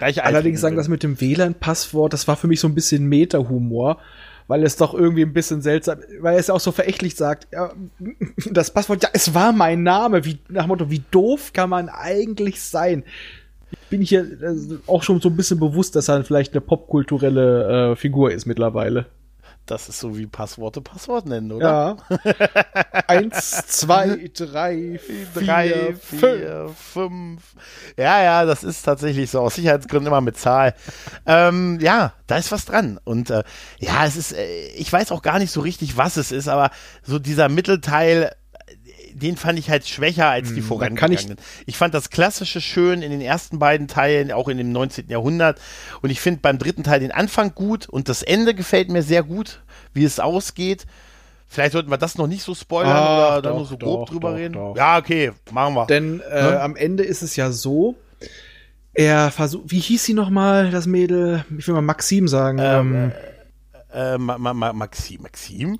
[0.00, 3.98] Allerdings sagen das mit dem WLAN-Passwort, das war für mich so ein bisschen Meta-Humor,
[4.46, 7.72] weil es doch irgendwie ein bisschen seltsam, weil es auch so verächtlich sagt, ja,
[8.50, 11.88] das Passwort, ja, es war mein Name, wie, nach dem Motto, wie doof kann man
[11.88, 13.04] eigentlich sein?
[13.70, 17.92] Ich bin hier äh, auch schon so ein bisschen bewusst, dass er vielleicht eine popkulturelle
[17.92, 19.06] äh, Figur ist mittlerweile.
[19.66, 21.96] Das ist so wie Passworte Passwort nennen, oder?
[22.10, 22.26] Ja.
[23.06, 26.78] Eins, zwei, drei, vier, drei, vier fünf.
[26.78, 27.42] fünf.
[27.96, 29.40] Ja, ja, das ist tatsächlich so.
[29.40, 30.74] Aus Sicherheitsgründen immer mit Zahl.
[31.26, 33.00] ähm, ja, da ist was dran.
[33.04, 33.42] Und äh,
[33.78, 36.70] ja, es ist, äh, ich weiß auch gar nicht so richtig, was es ist, aber
[37.02, 38.34] so dieser Mittelteil
[39.14, 41.36] den fand ich halt schwächer als die hm, vorangegangenen.
[41.60, 45.08] Ich, ich fand das Klassische schön in den ersten beiden Teilen, auch in dem 19.
[45.08, 45.60] Jahrhundert.
[46.02, 49.22] Und ich finde beim dritten Teil den Anfang gut und das Ende gefällt mir sehr
[49.22, 49.60] gut,
[49.92, 50.86] wie es ausgeht.
[51.46, 54.12] Vielleicht sollten wir das noch nicht so spoilern ah, oder da nur so grob doch,
[54.12, 54.54] drüber doch, reden.
[54.54, 54.76] Doch.
[54.76, 55.86] Ja, okay, machen wir.
[55.86, 56.56] Denn äh, hm?
[56.58, 57.94] am Ende ist es ja so,
[58.92, 61.44] er versucht, wie hieß sie nochmal, das Mädel?
[61.56, 62.58] Ich will mal Maxim sagen.
[62.60, 63.12] Ähm, ähm,
[63.92, 65.78] äh, äh, Ma Ma Ma Maxim, Maxim?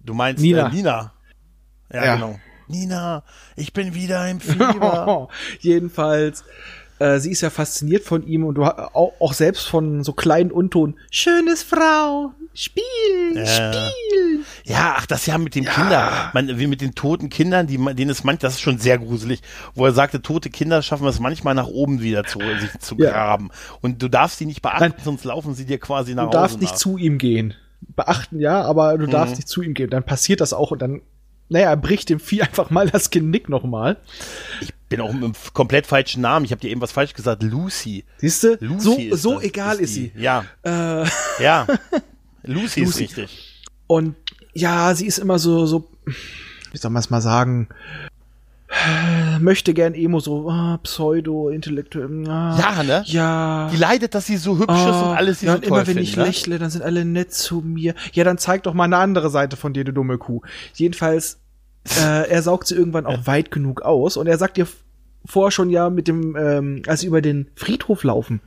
[0.00, 0.68] Du meinst Nina.
[0.68, 1.12] Äh, Nina.
[1.92, 2.38] Ja, ja, genau.
[2.68, 3.22] Nina,
[3.56, 5.28] ich bin wieder im Fieber.
[5.60, 6.44] Jedenfalls,
[6.98, 10.50] äh, sie ist ja fasziniert von ihm und du auch, auch selbst von so kleinen
[10.50, 10.94] Unton.
[11.10, 12.84] Schönes Frau, Spiel,
[13.34, 14.44] äh, Spiel.
[14.64, 15.72] Ja, ach, das ja mit den ja.
[15.72, 18.98] Kindern, man, wie mit den toten Kindern, die, denen es manchmal, das ist schon sehr
[18.98, 19.42] gruselig,
[19.74, 23.10] wo er sagte, tote Kinder schaffen es manchmal nach oben wieder zu, sich zu ja.
[23.10, 23.50] graben.
[23.80, 26.30] Und du darfst sie nicht beachten, Nein, sonst laufen sie dir quasi nach Hause.
[26.30, 26.78] Du darfst nicht nach.
[26.78, 27.54] zu ihm gehen.
[27.96, 29.10] Beachten ja, aber du mhm.
[29.10, 29.90] darfst nicht zu ihm gehen.
[29.90, 31.02] Dann passiert das auch und dann
[31.52, 33.98] naja, er bricht dem Vieh einfach mal das Genick nochmal.
[34.60, 36.44] Ich bin auch mit einem komplett falschen Namen.
[36.44, 37.42] Ich habe dir eben was falsch gesagt.
[37.42, 38.04] Lucy.
[38.18, 38.58] Siehst du?
[38.78, 40.12] So, so das, egal ist, ist sie.
[40.16, 40.44] Ja.
[40.62, 41.04] Äh.
[41.42, 41.66] Ja.
[42.42, 43.62] Lucy, Lucy ist richtig.
[43.86, 44.16] Und
[44.54, 45.88] ja, sie ist immer so, so,
[46.72, 47.68] wie soll man es mal sagen,
[49.40, 52.26] möchte gern Emo so ah, pseudo-intellektuell.
[52.28, 53.02] Ah, ja, ne?
[53.06, 53.68] Ja.
[53.72, 55.78] Die leidet, dass sie so hübsch ah, ist und alles sie ja, so und immer
[55.78, 56.24] wenn finden, ich ne?
[56.24, 57.94] lächle, dann sind alle nett zu mir.
[58.12, 60.40] Ja, dann zeig doch mal eine andere Seite von dir, du dumme Kuh.
[60.74, 61.38] Jedenfalls,
[61.88, 64.66] äh, er saugt sie irgendwann auch weit genug aus und er sagt dir
[65.24, 68.40] vorher schon ja mit dem, ähm, als sie über den Friedhof laufen,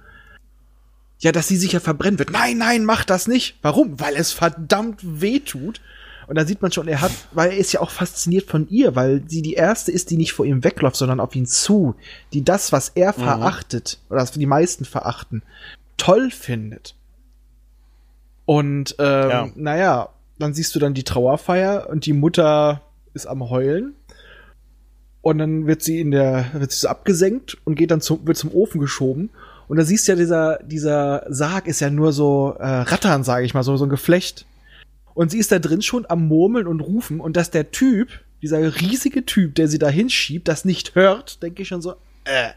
[1.20, 2.32] ja, dass sie sich ja verbrennen wird.
[2.32, 3.58] Nein, nein, mach das nicht.
[3.62, 4.00] Warum?
[4.00, 5.82] Weil es verdammt weh tut.
[6.28, 8.96] Und da sieht man schon, er hat, weil er ist ja auch fasziniert von ihr,
[8.96, 11.96] weil sie die erste ist, die nicht vor ihm wegläuft, sondern auf ihn zu,
[12.34, 13.24] die das, was er mhm.
[13.24, 15.44] verachtet, oder was die meisten verachten,
[15.98, 16.96] toll findet.
[18.46, 19.50] Und ähm, ja.
[19.56, 20.10] naja,
[20.40, 22.82] dann siehst du dann die Trauerfeier und die Mutter
[23.16, 23.96] ist am Heulen.
[25.22, 28.38] Und dann wird sie in der, wird sie so abgesenkt und geht dann zum, wird
[28.38, 29.32] zum Ofen geschoben.
[29.68, 33.46] Und da siehst du ja, dieser, dieser Sarg ist ja nur so äh, Rattern, sage
[33.46, 34.46] ich mal, so, so ein Geflecht.
[35.16, 37.20] Und sie ist da drin schon am Murmeln und Rufen.
[37.20, 38.10] Und dass der Typ,
[38.44, 41.96] dieser riesige Typ, der sie da hinschiebt, das nicht hört, denke ich schon so,
[42.26, 42.52] äh.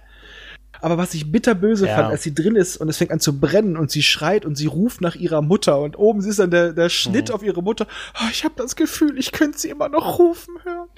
[0.81, 1.97] Aber was ich bitterböse ja.
[1.97, 4.57] fand, als sie drin ist und es fängt an zu brennen und sie schreit und
[4.57, 7.35] sie ruft nach ihrer Mutter und oben ist dann der, der Schnitt mhm.
[7.35, 7.87] auf ihre Mutter.
[8.15, 10.89] Oh, ich habe das Gefühl, ich könnte sie immer noch rufen hören.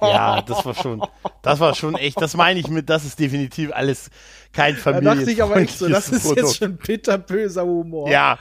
[0.00, 1.02] Ja, das war schon,
[1.42, 4.10] das war schon echt, das meine ich mit, das ist definitiv alles
[4.52, 5.10] kein Familie.
[5.10, 6.40] Da dachte ich aber echt so, das ist Produkt.
[6.40, 8.08] jetzt schon bitterböser Humor.
[8.08, 8.38] Ja,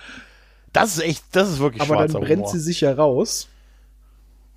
[0.71, 2.51] das ist echt, das ist wirklich Aber dann brennt Humor.
[2.51, 3.49] sie sich ja raus.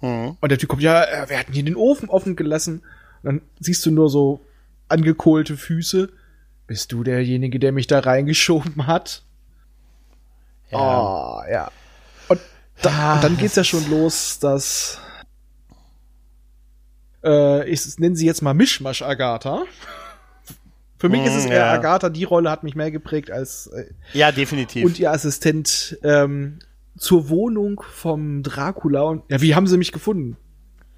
[0.00, 0.36] Mhm.
[0.40, 2.82] Und der Typ kommt, ja, äh, wir hatten hier den Ofen offen gelassen.
[3.22, 4.40] Und dann siehst du nur so
[4.88, 6.10] angekohlte Füße.
[6.66, 9.22] Bist du derjenige, der mich da reingeschoben hat?
[10.70, 10.78] Ja.
[10.78, 11.70] Oh, ja.
[12.28, 12.40] Und,
[12.82, 14.98] da, und dann geht's ja schon los, dass
[17.24, 19.64] Äh, ich nenne sie jetzt mal Mischmasch Agatha.
[20.98, 21.72] Für mich ist es Mm, eher ja.
[21.72, 24.84] Agatha, die Rolle hat mich mehr geprägt als äh, Ja, definitiv.
[24.84, 26.58] und ihr Assistent ähm,
[26.96, 29.02] zur Wohnung vom Dracula.
[29.02, 30.36] Und ja, wie haben sie mich gefunden?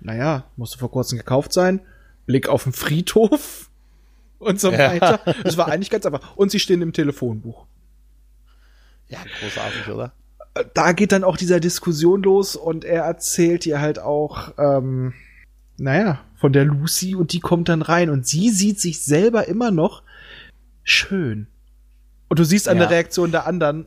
[0.01, 1.81] Naja, musste vor kurzem gekauft sein.
[2.27, 3.70] Blick auf den Friedhof
[4.41, 4.79] und so Ja.
[4.91, 5.21] weiter.
[5.45, 6.37] Es war eigentlich ganz einfach.
[6.37, 7.67] Und sie stehen im Telefonbuch.
[9.09, 10.13] ja, großartig, oder?
[10.75, 15.15] Da geht dann auch dieser Diskussion los und er erzählt ihr halt auch, ähm,
[15.79, 19.71] naja, von der Lucy und die kommt dann rein und sie sieht sich selber immer
[19.71, 20.03] noch
[20.83, 21.47] schön.
[22.29, 22.85] Und du siehst an Ja.
[22.87, 23.87] der Reaktion der anderen,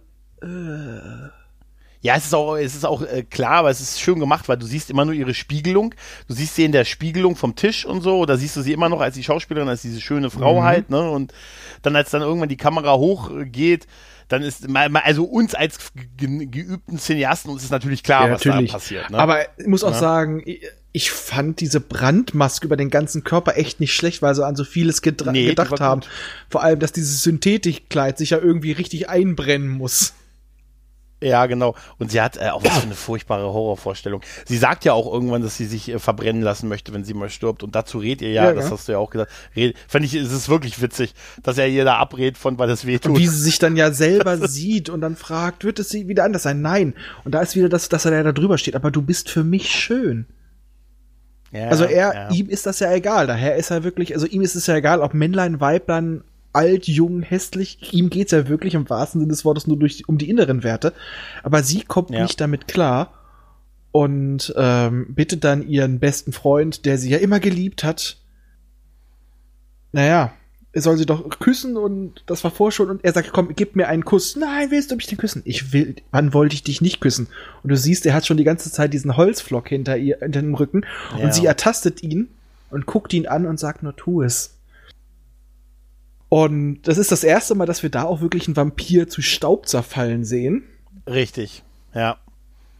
[2.03, 4.57] Ja, es ist auch, es ist auch äh, klar, aber es ist schön gemacht, weil
[4.57, 5.95] du siehst immer nur ihre Spiegelung.
[6.27, 8.89] Du siehst sie in der Spiegelung vom Tisch und so, oder siehst du sie immer
[8.89, 10.63] noch als die Schauspielerin, als diese schöne Frau Mhm.
[10.65, 11.09] halt, ne?
[11.09, 11.33] Und
[11.81, 13.87] dann, als dann irgendwann die Kamera hochgeht,
[14.27, 15.77] dann ist, mal- mal- also uns als
[16.17, 18.71] ge geübten Cineasten, uns ist natürlich klar, Ja, was natürlich.
[18.71, 19.09] da passiert.
[19.09, 19.17] Ne?
[19.17, 19.99] Aber ich muss auch Ja.
[19.99, 24.55] sagen, ich, fand diese Brandmaske über den ganzen Körper echt nicht schlecht, weil sie an
[24.57, 25.01] so vieles
[25.31, 26.01] Nee, gedacht haben.
[26.01, 26.09] gut.
[26.49, 30.13] Vor allem, dass dieses Synthetikkleid sich ja irgendwie richtig einbrennen muss.
[31.23, 31.75] Ja, genau.
[31.97, 34.21] Und sie hat äh, auch was für eine furchtbare Horrorvorstellung.
[34.45, 37.29] Sie sagt ja auch irgendwann, dass sie sich äh, verbrennen lassen möchte, wenn sie mal
[37.29, 37.63] stirbt.
[37.63, 38.71] Und dazu redet ihr ja, Ja, das ja.
[38.71, 39.31] hast du ja auch gesagt.
[39.55, 42.85] Red, fand ich, es ist wirklich witzig, dass er ihr da abrät von, weil das
[42.85, 46.07] weh Und wie sie sich dann ja selber sieht und dann fragt, wird es sie
[46.07, 46.61] wieder anders sein?
[46.61, 46.93] Nein.
[47.23, 48.75] Und da ist wieder das, dass er da drüber steht.
[48.75, 50.27] Aber du bist für mich schön.
[51.51, 53.27] Ja, Also er, ihm ist das ja egal.
[53.27, 57.21] Daher ist er wirklich, also ihm ist es ja egal, ob Männlein, Weiblein, alt, jung,
[57.21, 57.93] hässlich.
[57.93, 60.93] Ihm geht's ja wirklich im wahrsten Sinne des Wortes nur durch, um die inneren Werte.
[61.43, 62.23] Aber sie kommt Ja.
[62.23, 63.13] nicht damit klar
[63.91, 68.17] und ähm, bittet dann ihren besten Freund, der sie ja immer geliebt hat,
[69.91, 70.33] naja,
[70.75, 73.75] er soll sie doch küssen und das war vorher schon und er sagt, komm, gib
[73.75, 74.35] mir einen Kuss.
[74.35, 75.43] Nein, willst du mich denn küssen?
[75.45, 77.27] Ich will, wann wollte ich dich nicht küssen?
[77.61, 80.55] Und du siehst, er hat schon die ganze Zeit diesen Holzflock hinter ihr, hinter dem
[80.55, 80.83] Rücken
[81.17, 81.25] Ja.
[81.25, 82.29] und sie ertastet ihn
[82.71, 84.55] und guckt ihn an und sagt nur, tu es.
[86.33, 89.67] Und das ist das erste Mal, dass wir da auch wirklich einen Vampir zu Staub
[89.67, 90.63] zerfallen sehen.
[91.05, 91.61] Richtig.
[91.93, 92.17] Ja.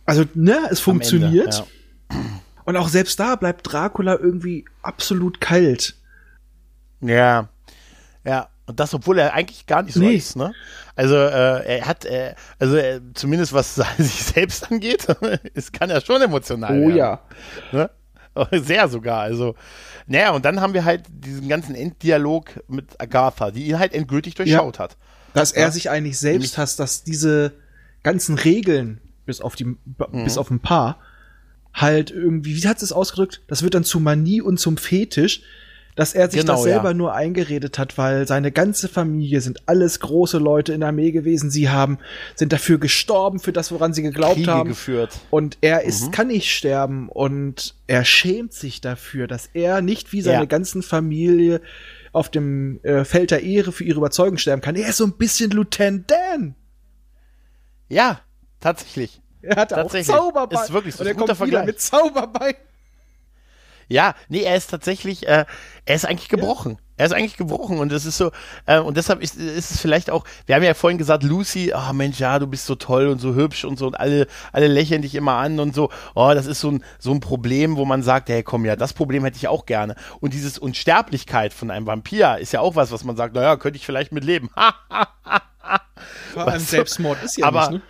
[0.08, 1.64] Also, ne, es am funktioniert.
[2.10, 2.42] Ende, ja.
[2.66, 5.94] Und auch selbst da bleibt Dracula irgendwie absolut kalt.
[7.00, 7.50] Ja.
[8.26, 8.50] Ja.
[8.66, 10.16] Und das, obwohl er eigentlich gar nicht so Nee.
[10.16, 10.56] ist, ne?
[10.96, 15.06] Also, äh, er hat, äh, also äh, zumindest was sich selbst angeht,
[15.54, 16.98] es kann ja schon emotional Oh werden.
[16.98, 17.20] ja.
[17.72, 17.92] Ne?
[18.64, 19.20] Sehr sogar.
[19.20, 19.54] Also,
[20.08, 24.36] naja, und dann haben wir halt diesen ganzen Enddialog mit Agatha, die ihn halt endgültig
[24.36, 24.98] durchschaut hat.
[25.34, 25.72] Dass er Ja.
[25.72, 27.54] sich eigentlich selbst hasst, dass diese
[28.04, 29.78] ganzen Regeln, bis auf die, Mhm.
[30.24, 31.00] bis auf ein paar,
[31.74, 33.42] halt irgendwie, wie hat es ausgedrückt?
[33.48, 35.42] Das wird dann zu Manie und zum Fetisch,
[35.96, 36.94] dass er sich Genau, das selber ja.
[36.94, 41.50] nur eingeredet hat, weil seine ganze Familie sind alles große Leute in der Armee gewesen.
[41.52, 42.00] Sie haben,
[42.36, 44.70] sind dafür gestorben für das, woran sie geglaubt Kriege haben.
[44.70, 45.20] geführt.
[45.30, 46.12] Und er ist, Mhm.
[46.12, 50.46] kann nicht sterben und er schämt sich dafür, dass er nicht wie seine Ja.
[50.46, 51.62] ganzen Familie
[52.12, 54.76] auf dem äh, Feld der Ehre für ihre Überzeugung sterben kann.
[54.76, 56.56] Er ist so ein bisschen Lieutenant Dan.
[57.90, 58.22] Ja,
[58.60, 59.20] tatsächlich.
[59.42, 59.92] Er hat auch.
[59.92, 60.64] Zauberbein.
[60.64, 61.02] Ist wirklich so.
[61.04, 62.54] Und er kommt wieder mit Zauberbein.
[63.88, 65.46] Ja, nee, er ist tatsächlich, äh,
[65.86, 66.78] er ist eigentlich gebrochen.
[66.96, 68.32] Er ist eigentlich gebrochen und es ist so,
[68.68, 71.92] äh, und deshalb ist, ist es vielleicht auch, wir haben ja vorhin gesagt, Lucy, oh
[71.92, 75.02] Mensch, ja, du bist so toll und so hübsch und so und alle, alle lächeln
[75.02, 78.04] dich immer an und so, oh, das ist so ein, so ein Problem, wo man
[78.04, 79.96] sagt, hey, komm, ja, das Problem hätte ich auch gerne.
[80.20, 83.78] Und dieses Unsterblichkeit von einem Vampir ist ja auch was, was man sagt, naja, könnte
[83.78, 84.52] ich vielleicht mit leben.
[86.34, 86.60] Vor allem?
[86.62, 87.82] Selbstmord ist ja Aber- nicht, ne?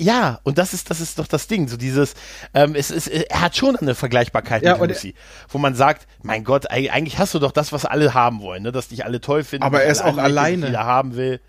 [0.00, 2.14] Ja, und das ist, das ist doch das Ding, so dieses,
[2.54, 5.14] ähm, es ist, er hat schon eine Vergleichbarkeit Ja, mit Lucy,
[5.48, 8.62] wo man sagt, mein Gott, eig- eigentlich hast du doch das, was alle haben wollen,
[8.62, 9.64] ne, dass dich alle toll finden.
[9.64, 10.66] Aber er ist auch alleine.
[10.66, 11.40] Jeder haben will.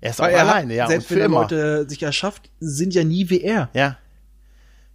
[0.00, 1.28] Er ist Weil auch alleine, hat, ja, und selbst für wenn er.
[1.40, 3.70] Leute sich erschafft, sind ja nie wie er.
[3.72, 3.98] Ja.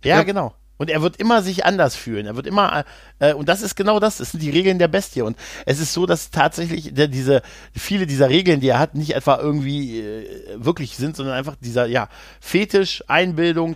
[0.04, 0.24] Ja, Ja.
[0.24, 0.56] genau.
[0.82, 2.26] Und er wird immer sich anders fühlen.
[2.26, 2.86] Er wird immer,
[3.20, 5.22] äh, und das ist genau das, das sind die Regeln der Bestie.
[5.22, 9.14] Und es ist so, dass tatsächlich der, diese, viele dieser Regeln, die er hat, nicht
[9.14, 10.26] etwa irgendwie äh,
[10.56, 12.10] wirklich sind, sondern einfach dieser, ja,
[12.40, 13.76] Fetisch, Einbildung,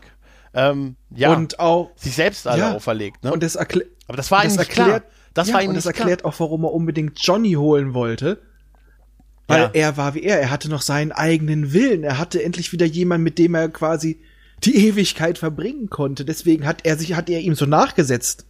[0.56, 2.74] ähm, ja, Und auch, sich selbst alle Ja.
[2.74, 3.24] auferlegt.
[3.24, 3.32] Ne?
[3.32, 5.12] und das, erklärt Aber das war ihm nicht erklärt, klar.
[5.36, 8.42] Das ja, war ihm und das erklärt auch, warum er unbedingt Johnny holen wollte.
[9.46, 9.70] Weil Ja.
[9.74, 10.42] er war wie er.
[10.42, 12.04] Er hatte noch seinen eigenen Willen.
[12.04, 14.22] Er hatte endlich wieder jemanden, mit dem er quasi
[14.64, 16.26] die Ewigkeit verbringen konnte.
[16.26, 18.46] Deswegen hat er sich, hat er ihm so nachgesetzt.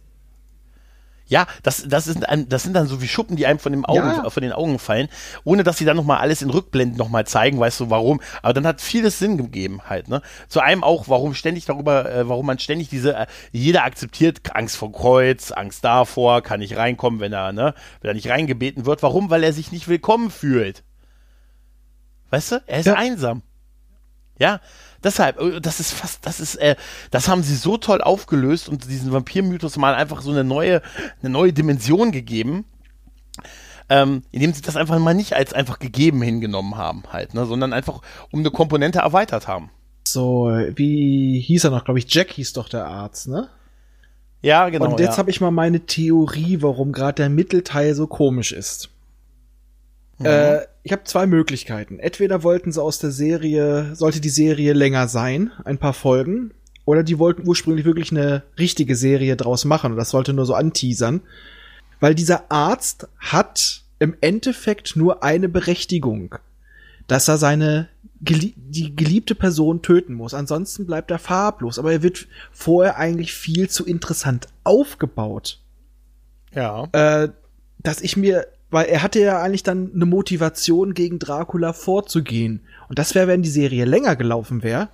[1.28, 3.84] Ja, das, das, ist ein, das sind dann so wie Schuppen, die einem von, dem
[3.84, 4.30] Augen, Ja.
[4.30, 5.08] von den Augen fallen,
[5.42, 8.20] ohne dass sie dann nochmal alles in Rückblenden nochmal zeigen, weißt du warum.
[8.42, 10.22] Aber dann hat vieles Sinn gegeben halt, ne?
[10.46, 14.76] Zu einem auch, warum ständig darüber, äh, warum man ständig diese, äh, jeder akzeptiert Angst
[14.76, 19.02] vor Kreuz, Angst davor, kann nicht reinkommen, wenn er, ne, wenn er nicht reingebeten wird.
[19.02, 19.28] Warum?
[19.28, 20.84] Weil er sich nicht willkommen fühlt.
[22.30, 22.62] Weißt du?
[22.68, 22.94] Er ist Ja.
[22.94, 23.42] einsam.
[24.38, 24.60] Ja,
[25.06, 26.76] deshalb, äh, das ist fast, das ist, äh,
[27.10, 30.82] das haben sie so toll aufgelöst und diesen Vampirmythos mal einfach so eine neue,
[31.22, 32.66] eine neue Dimension gegeben.
[33.88, 37.72] Ähm, indem sie das einfach mal nicht als einfach gegeben hingenommen haben, halt, ne, sondern
[37.72, 38.02] einfach
[38.32, 39.70] um eine Komponente erweitert haben.
[40.08, 43.48] So, wie hieß er noch, glaube ich, Jack hieß doch der Arzt, ne?
[44.42, 44.86] Ja, genau.
[44.86, 45.18] Und jetzt ja.
[45.18, 48.90] habe ich mal meine Theorie, warum gerade der Mittelteil so komisch ist.
[50.18, 50.26] Mhm.
[50.26, 51.98] Äh, ich habe zwei Möglichkeiten.
[51.98, 56.52] Entweder wollten sie aus der Serie, sollte die Serie länger sein, ein paar Folgen,
[56.84, 60.54] oder die wollten ursprünglich wirklich eine richtige Serie draus machen und das sollte nur so
[60.54, 61.20] anteasern.
[61.98, 66.36] Weil dieser Arzt hat im Endeffekt nur eine Berechtigung,
[67.08, 67.88] dass er seine
[68.20, 70.34] die geliebte Person töten muss.
[70.34, 71.78] Ansonsten bleibt er farblos.
[71.78, 75.60] Aber er wird vorher eigentlich viel zu interessant aufgebaut.
[76.54, 76.88] Ja.
[76.92, 77.28] Äh,
[77.78, 82.60] dass ich mir, weil er hatte ja eigentlich dann eine Motivation gegen Dracula vorzugehen.
[82.88, 84.88] Und das wäre, wenn die Serie länger gelaufen wäre,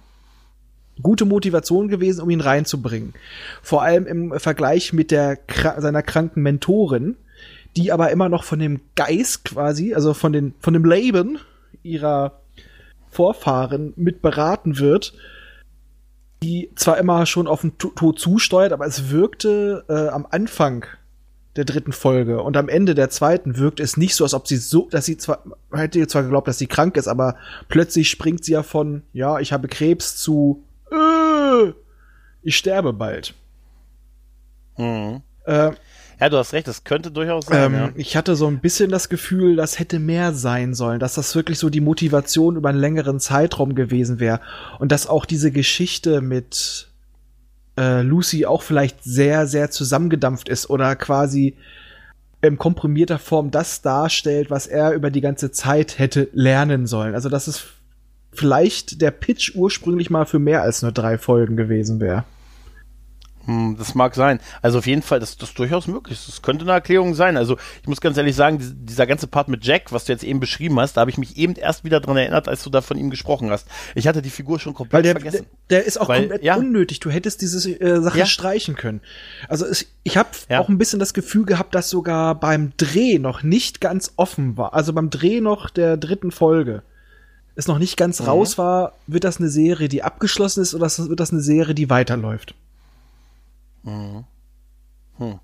[1.01, 3.15] gute Motivation gewesen, um ihn reinzubringen.
[3.63, 5.39] Vor allem im Vergleich mit der
[5.79, 7.17] seiner kranken Mentorin,
[7.77, 11.39] die aber immer noch von dem Geist quasi, also von den von dem Leben
[11.83, 12.41] ihrer
[13.11, 15.15] Vorfahren mit beraten wird,
[16.43, 20.85] die zwar immer schon auf den Tod zusteuert, aber es wirkte äh, am Anfang
[21.57, 24.57] der dritten Folge und am Ende der zweiten wirkt es nicht so, als ob sie
[24.57, 25.43] so, dass sie zwar,
[25.73, 27.37] hätte zwar geglaubt, dass sie krank ist, aber
[27.69, 31.73] plötzlich springt sie ja von, ja, ich habe Krebs zu, äh,
[32.43, 33.35] ich sterbe bald.
[34.79, 35.23] Mhm.
[35.45, 35.73] Äh,
[36.21, 37.75] ja, du hast recht, das könnte durchaus sein.
[37.75, 37.91] Ähm, ja.
[37.97, 41.59] Ich hatte so ein bisschen das Gefühl, das hätte mehr sein sollen, dass das wirklich
[41.59, 44.41] so die Motivation über einen längeren Zeitraum gewesen wäre
[44.79, 46.92] und dass auch diese Geschichte mit
[47.77, 51.57] äh, Lucy auch vielleicht sehr, sehr zusammengedampft ist oder quasi
[52.41, 57.15] in komprimierter Form das darstellt, was er über die ganze Zeit hätte lernen sollen.
[57.15, 57.65] Also dass es
[58.33, 62.25] vielleicht der Pitch ursprünglich mal für mehr als nur drei Folgen gewesen wäre.
[63.47, 64.41] Hm, das mag sein.
[64.61, 66.21] Also auf jeden Fall, das, das ist durchaus möglich.
[66.27, 67.37] Das könnte eine Erklärung sein.
[67.37, 70.41] Also ich muss ganz ehrlich sagen, dieser ganze Part mit Jack, was du jetzt eben
[70.41, 72.97] beschrieben hast, da habe ich mich eben erst wieder dran erinnert, als du da von
[72.97, 73.67] ihm gesprochen hast.
[73.95, 75.47] Ich hatte die Figur schon komplett der, vergessen.
[75.71, 76.57] Der, der ist auch Weil, komplett ja.
[76.57, 77.01] unnötig.
[77.01, 78.27] Du hättest diese äh, Sache ja.
[78.27, 79.01] streichen können.
[79.49, 80.61] Also es, ich habe ja.
[80.61, 84.75] auch ein bisschen das Gefühl gehabt, dass sogar beim Dreh noch nicht ganz offen war.
[84.75, 86.83] Also beim Dreh noch der dritten Folge
[87.55, 88.27] es noch nicht ganz mhm.
[88.27, 91.91] raus war, wird das eine Serie, die abgeschlossen ist oder wird das eine Serie, die
[91.91, 92.55] weiterläuft?
[93.83, 94.25] Mhm.
[95.19, 95.41] Hm.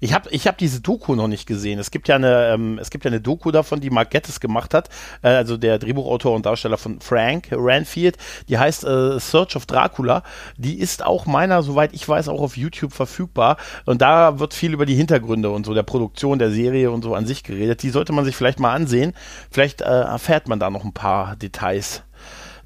[0.00, 1.78] Ich habe ich hab diese Doku noch nicht gesehen.
[1.78, 4.72] Es gibt ja eine, ähm, es gibt ja eine Doku davon, die Mark Gettis gemacht
[4.72, 4.88] hat,
[5.22, 8.16] äh, also der Drehbuchautor und Darsteller von Frank Ranfield.
[8.48, 10.22] Die heißt äh, Search of Dracula.
[10.56, 13.58] Die ist auch meiner, soweit ich weiß, auch auf YouTube verfügbar.
[13.84, 17.14] Und da wird viel über die Hintergründe und so der Produktion der Serie und so
[17.14, 17.82] an sich geredet.
[17.82, 19.12] Die sollte man sich vielleicht mal ansehen.
[19.50, 22.02] Vielleicht äh, erfährt man da noch ein paar Details.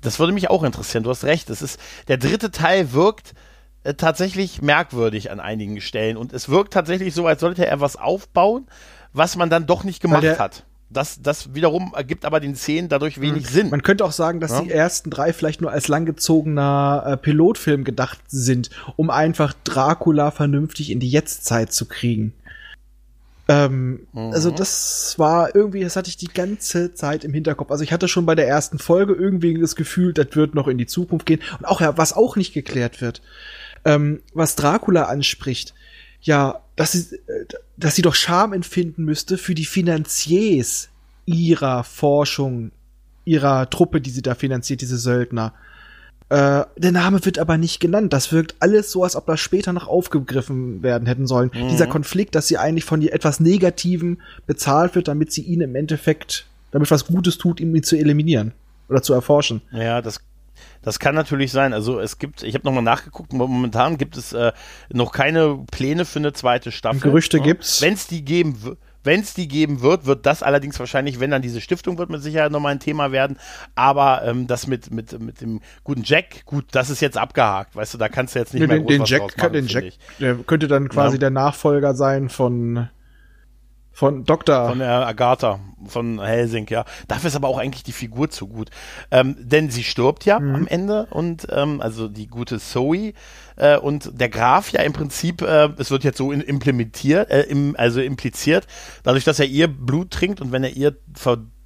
[0.01, 1.03] Das würde mich auch interessieren.
[1.03, 1.51] Du hast recht.
[1.51, 3.35] Es ist der dritte Teil wirkt
[3.85, 6.17] äh, tatsächlich merkwürdig an einigen Stellen.
[6.17, 8.67] Und es wirkt tatsächlich so, als sollte er was aufbauen,
[9.13, 10.65] was man dann doch nicht gemacht hat.
[10.91, 13.53] Das, das wiederum ergibt aber den Szenen dadurch wenig hm.
[13.53, 13.71] Sinn.
[13.71, 14.63] Man könnte auch sagen, dass ja?
[14.63, 20.91] die ersten drei vielleicht nur als langgezogener äh, Pilotfilm gedacht sind, um einfach Dracula vernünftig
[20.91, 22.33] in die Jetztzeit zu kriegen.
[23.49, 24.33] Ähm, mhm.
[24.33, 27.71] Also das war irgendwie, das hatte ich die ganze Zeit im Hinterkopf.
[27.71, 30.79] Also ich hatte schon bei der ersten Folge irgendwie das Gefühl, das wird noch in
[30.79, 31.41] die Zukunft gehen.
[31.59, 33.21] Und auch ja, was auch nicht geklärt wird
[33.85, 35.75] ähm, was Dracula anspricht,
[36.21, 40.89] ja, dass sie, äh, dass sie doch Scham empfinden müsste für die Finanziers
[41.27, 42.71] ihrer Forschung,
[43.25, 45.55] ihrer Truppe, die sie da finanziert, diese Söldner.
[46.31, 48.13] Äh, der Name wird aber nicht genannt.
[48.13, 51.51] Das wirkt alles so, als ob das später noch aufgegriffen werden hätten sollen.
[51.55, 51.69] Mhm.
[51.69, 56.47] Dieser Konflikt, dass sie eigentlich von etwas Negativen bezahlt wird, damit sie ihn im Endeffekt,
[56.71, 58.53] damit was Gutes tut, ihn zu eliminieren
[58.89, 59.61] oder zu erforschen.
[59.71, 60.21] Ja, das
[60.85, 61.73] das kann natürlich sein.
[61.73, 64.53] Also es gibt, ich habe nochmal nachgeguckt, momentan gibt es äh,
[64.93, 67.01] noch keine Pläne für eine zweite Staffel.
[67.01, 67.45] Gerüchte ja.
[67.45, 67.83] gibt's.
[67.83, 68.79] Wenn es die geben wird.
[69.07, 72.23] Wenn es die geben wird, wird das allerdings wahrscheinlich, wenn dann diese Stiftung wird mit
[72.23, 73.37] Sicherheit nochmal ein Thema werden.
[73.75, 77.77] Aber ähm, das mit, mit, mit dem guten Jack, gut, das ist jetzt abgehakt.
[77.77, 79.53] Weißt du, da kannst du jetzt nicht nee, mehr den, groß den was Jack, machen,
[79.53, 79.85] den Jack,
[80.21, 81.21] der könnte dann quasi ja.
[81.21, 82.89] der Nachfolger sein von
[83.95, 84.69] von Dr.
[84.69, 86.85] Von der Agatha, von Helsing, ja.
[87.07, 88.71] Dafür ist aber auch eigentlich die Figur zu gut.
[89.13, 90.55] Ähm, denn sie stirbt ja mhm.
[90.55, 93.13] am Ende und ähm, also die gute Zoe
[93.55, 97.77] äh, und der Graf ja im Prinzip, äh, es wird jetzt so implementiert, äh, im,
[97.79, 98.67] also impliziert,
[99.05, 100.97] dadurch, dass er ihr Blut trinkt und wenn er ihr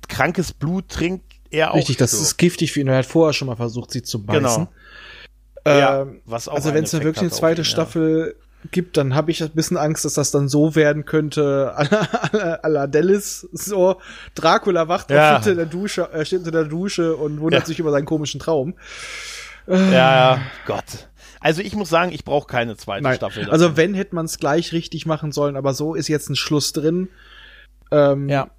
[0.07, 1.77] krankes Blut trinkt, er auch.
[1.77, 2.89] Richtig, das ist giftig für ihn.
[2.89, 4.43] Er hat vorher schon mal versucht, sie zu beißen.
[4.45, 4.69] Genau.
[5.67, 9.31] Ja, was auch also wenn es wirklich eine zweite ihn, Staffel ja gibt, dann habe
[9.31, 14.01] ich ein bisschen Angst, dass das dann so werden könnte, à la Dallas, so
[14.35, 15.37] Dracula wacht Ja.
[15.37, 17.67] auf, steht in der Dusche, äh, steht unter der Dusche und wundert Ja.
[17.67, 18.75] sich über seinen komischen Traum.
[19.67, 21.09] Ja, ja, Gott.
[21.41, 23.17] Also ich muss sagen, ich brauche keine zweite Nein.
[23.17, 23.43] Staffel.
[23.45, 23.53] davon.
[23.53, 26.73] Also wenn, hätte man es gleich richtig machen sollen, aber so ist jetzt ein Schluss
[26.73, 27.09] drin.
[27.91, 28.51] Ähm, ja.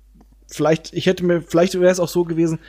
[0.48, 2.60] Vielleicht, ich hätte mir, vielleicht wäre es auch so gewesen,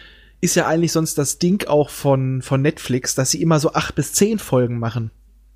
[0.41, 3.95] ist ja eigentlich sonst das Ding auch von, von Netflix, dass sie immer so acht
[3.95, 5.11] bis zehn Folgen machen.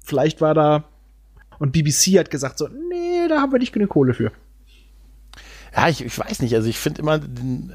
[0.04, 0.84] Vielleicht war da,
[1.58, 4.32] und BBC hat gesagt so, nee, da haben wir nicht genug Kohle für.
[5.76, 6.54] Ja, ich, ich weiß nicht.
[6.54, 7.20] Also ich finde immer,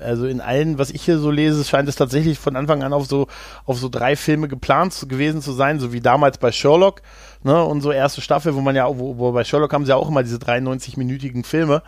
[0.02, 3.08] also in allen, was ich hier so lese, scheint es tatsächlich von Anfang an auf
[3.08, 3.28] so
[3.66, 7.02] auf so drei Filme geplant gewesen zu sein, so wie damals bei Sherlock,
[7.44, 9.98] ne, und so erste Staffel, wo man ja, wo, wo bei Sherlock haben sie ja
[9.98, 11.84] auch immer diese 93-minütigen Filme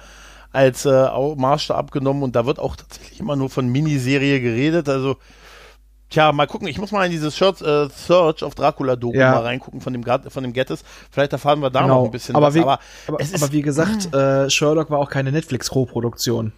[0.51, 4.89] als äh, Maßstab genommen und da wird auch tatsächlich immer nur von Miniserie geredet.
[4.89, 5.15] Also
[6.12, 6.68] Tja, mal gucken.
[6.68, 9.32] Ich muss mal in dieses Search, äh, Search of Dracula Doku Ja.
[9.32, 10.84] mal reingucken von dem von dem Gettys.
[11.09, 12.53] Vielleicht erfahren wir da noch ein bisschen aber was.
[12.53, 16.51] Wie, aber, aber, es ist, aber wie gesagt, äh, Sherlock war auch keine Netflix-Co-Produktion.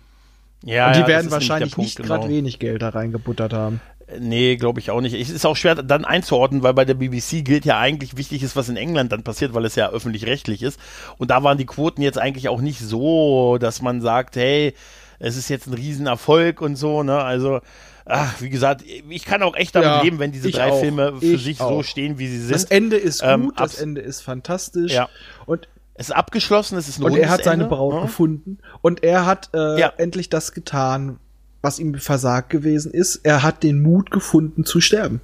[0.64, 2.34] ja, und die ja, werden wahrscheinlich Punkt, nicht gerade genau.
[2.34, 3.80] wenig Geld da reingebuttert haben.
[4.20, 5.14] Nee, glaube ich auch nicht.
[5.14, 8.56] Es ist auch schwer dann einzuordnen, weil bei der BBC gilt ja eigentlich wichtig ist,
[8.56, 10.80] was in England dann passiert, weil es ja öffentlich-rechtlich ist.
[11.20, 14.74] Und da waren die Quoten jetzt eigentlich auch nicht so, dass man sagt, hey,
[15.20, 17.20] es ist jetzt ein Riesenerfolg und so, ne?
[17.20, 17.62] Also,
[18.06, 20.80] ach, wie gesagt, ich kann auch echt damit Ja, leben, wenn diese drei auch.
[20.80, 21.84] Filme für Ich sich so auch.
[21.84, 22.72] stehen, wie sie Das sind.
[22.72, 24.92] Ende ist gut, Ähm, das Ende ist fantastisch.
[24.94, 25.10] Ja.
[25.46, 28.02] Und, Es ist abgeschlossen, es ist ein und er hat seine Ende, Braut ne?
[28.02, 28.58] gefunden.
[28.82, 29.94] Und er hat äh, Ja.
[29.98, 31.18] endlich das getan,
[31.62, 33.18] was ihm versagt gewesen ist.
[33.24, 35.22] Er hat den Mut gefunden zu sterben.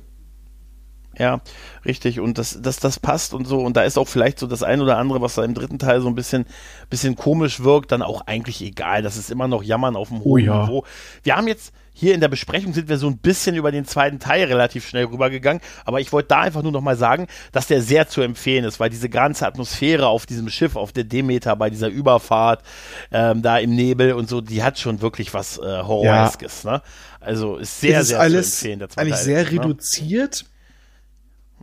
[1.19, 1.41] Ja,
[1.85, 2.21] richtig.
[2.21, 3.59] Und das, das, das passt und so.
[3.59, 5.99] Und da ist auch vielleicht so das ein oder andere, was da im dritten Teil
[6.01, 6.45] so ein bisschen,
[6.89, 9.01] bisschen komisch wirkt, dann auch eigentlich egal.
[9.01, 10.63] Das ist immer noch Jammern auf dem hohen Oh ja.
[10.63, 10.85] Niveau.
[11.23, 14.19] Wir haben jetzt hier in der Besprechung sind wir so ein bisschen über den zweiten
[14.19, 15.61] Teil relativ schnell rübergegangen.
[15.83, 18.79] Aber ich wollte da einfach nur noch mal sagen, dass der sehr zu empfehlen ist,
[18.79, 22.63] weil diese ganze Atmosphäre auf diesem Schiff, auf der Demeter, bei dieser Überfahrt,
[23.11, 26.63] ähm, da im Nebel und so, die hat schon wirklich was äh, Horroreskes.
[26.63, 26.81] Ne?
[27.19, 28.79] Also ist sehr, ist sehr alles zu empfehlen.
[28.79, 29.51] Der zweite eigentlich Teil, sehr ne?
[29.51, 30.45] reduziert.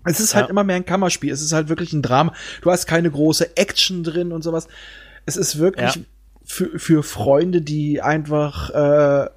[0.07, 0.51] Es ist halt Ja.
[0.51, 1.33] immer mehr ein Kammerspiel.
[1.33, 2.33] Es ist halt wirklich ein Drama.
[2.63, 4.69] Du hast keine große Action drin und sowas.
[5.27, 6.03] Es ist wirklich Ja.
[6.45, 9.29] für, für Freunde, die einfach äh,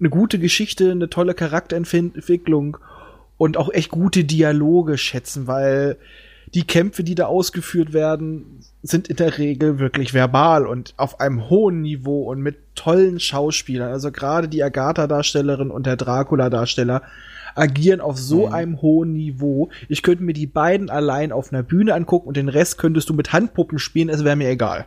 [0.00, 2.76] eine gute Geschichte, eine tolle Charakterentwicklung
[3.36, 5.96] und auch echt gute Dialoge schätzen, weil
[6.54, 11.50] die Kämpfe, die da ausgeführt werden, sind in der Regel wirklich verbal und auf einem
[11.50, 13.92] hohen Niveau und mit tollen Schauspielern.
[13.92, 17.02] Also gerade die Agatha-Darstellerin und der Dracula-Darsteller
[17.58, 18.52] agieren auf so Mhm.
[18.52, 19.68] einem hohen Niveau.
[19.88, 23.14] Ich könnte mir die beiden allein auf einer Bühne angucken und den Rest könntest du
[23.14, 24.86] mit Handpuppen spielen, es wäre mir egal.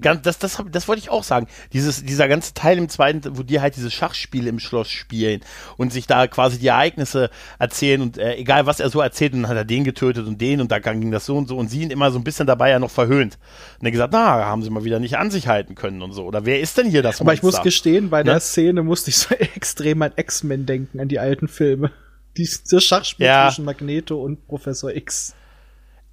[0.00, 1.48] Ganz, das, das, das wollte ich auch sagen.
[1.72, 5.40] Dieses, dieser ganze Teil im zweiten, wo die halt diese Schachspiele im Schloss spielen
[5.78, 7.28] und sich da quasi die Ereignisse
[7.58, 10.60] erzählen und äh, egal was er so erzählt, dann hat er den getötet und den
[10.60, 12.70] und da ging das so und so und sie ihn immer so ein bisschen dabei
[12.70, 13.36] ja noch verhöhnt.
[13.80, 16.24] Und er gesagt, na, haben sie mal wieder nicht an sich halten können und so.
[16.24, 17.64] Oder wer ist denn hier das Aber ich muss Monster?
[17.64, 18.40] gestehen, bei der Ne?
[18.40, 21.90] Szene musste ich so extrem an X-Men denken, an die alten Filme.
[22.36, 23.48] Dieses Schachspiel Ja.
[23.48, 25.34] zwischen Magneto und Professor X.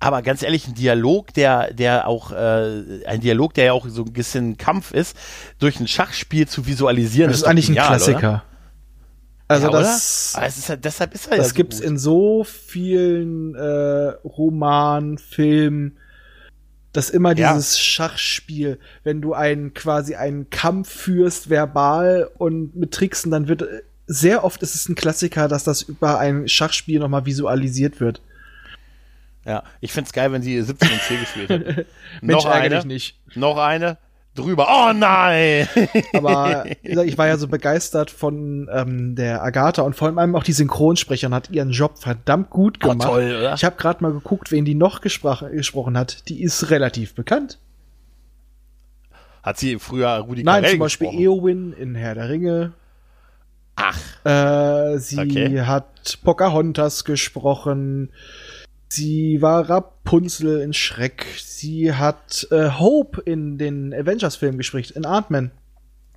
[0.08, 4.05] Aber ganz ehrlich, ein Dialog, der, der auch, äh, ein Dialog, der ja auch so
[4.05, 5.18] ein bisschen Kampf ist,
[5.60, 8.18] durch ein Schachspiel zu visualisieren, Das ist doch eigentlich ein genial, Klassiker.
[8.20, 8.43] Oder?
[9.49, 11.86] Also ja, das, ist halt, deshalb ist er das ja so gibt's gut.
[11.86, 15.97] in so vielen äh, Romanen, Filmen,
[16.93, 17.51] dass immer Ja.
[17.51, 23.64] dieses Schachspiel, wenn du einen quasi einen Kampf führst, verbal und mit Tricksen, dann wird
[23.64, 28.22] äh, sehr oft ist es ein Klassiker, dass das über ein Schachspiel nochmal visualisiert wird.
[29.48, 31.86] Ja, ich find's geil, wenn sie 17 und C gespielt hat.
[32.22, 33.18] Mensch, noch eine, nicht.
[33.36, 33.98] noch eine,
[34.36, 34.68] drüber.
[34.70, 35.68] Oh nein!
[36.14, 40.52] Aber ich war ja so begeistert von ähm, der Agatha und vor allem auch die
[40.54, 43.08] Synchronsprecherin hat ihren Job verdammt gut Oh, gemacht.
[43.08, 43.54] toll, oder?
[43.54, 46.28] Ich habe gerade mal geguckt, wen die noch gesprochen hat.
[46.28, 47.58] Die ist relativ bekannt.
[49.43, 51.24] Hat sie früher Rudi Nein, Carell zum Beispiel gesprochen?
[51.24, 52.74] Eowyn in Herr der Ringe.
[53.78, 55.62] Ach, Äh, sie Okay.
[55.62, 58.10] hat Pocahontas gesprochen.
[58.90, 61.26] Sie war Rapunzel in Schreck.
[61.40, 65.52] Sie hat äh, Hope in den Avengers-Filmen gesprochen, in Ant-Man.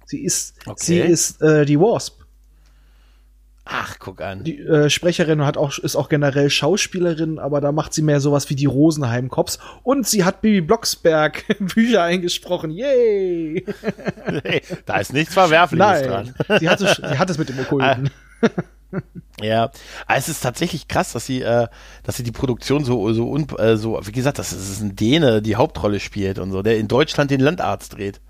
[0.07, 0.77] Sie ist, Okay.
[0.79, 2.21] sie ist äh, die Wasp.
[3.65, 4.43] ach, guck an.
[4.45, 8.51] Die äh, Sprecherin hat auch, ist auch generell Schauspielerin, aber da macht sie mehr sowas
[8.51, 9.59] wie die Rosenheim-Cops.
[9.85, 11.45] Und sie hat Bibi Blocksberg
[11.75, 12.71] Bücher eingesprochen.
[12.71, 13.65] Yay!
[14.45, 16.59] Hey, da ist nichts Verwerfliches Nein, dran.
[16.61, 18.11] sie hat, es, sie hat es mit dem Okkulten.
[19.41, 19.71] Ja,
[20.09, 21.69] aber es ist tatsächlich krass, dass sie, äh,
[22.03, 25.41] dass sie die Produktion so, so, un, äh, so, wie gesagt, das ist ein Däne,
[25.43, 28.21] die Hauptrolle spielt und so, der in Deutschland den Landarzt dreht.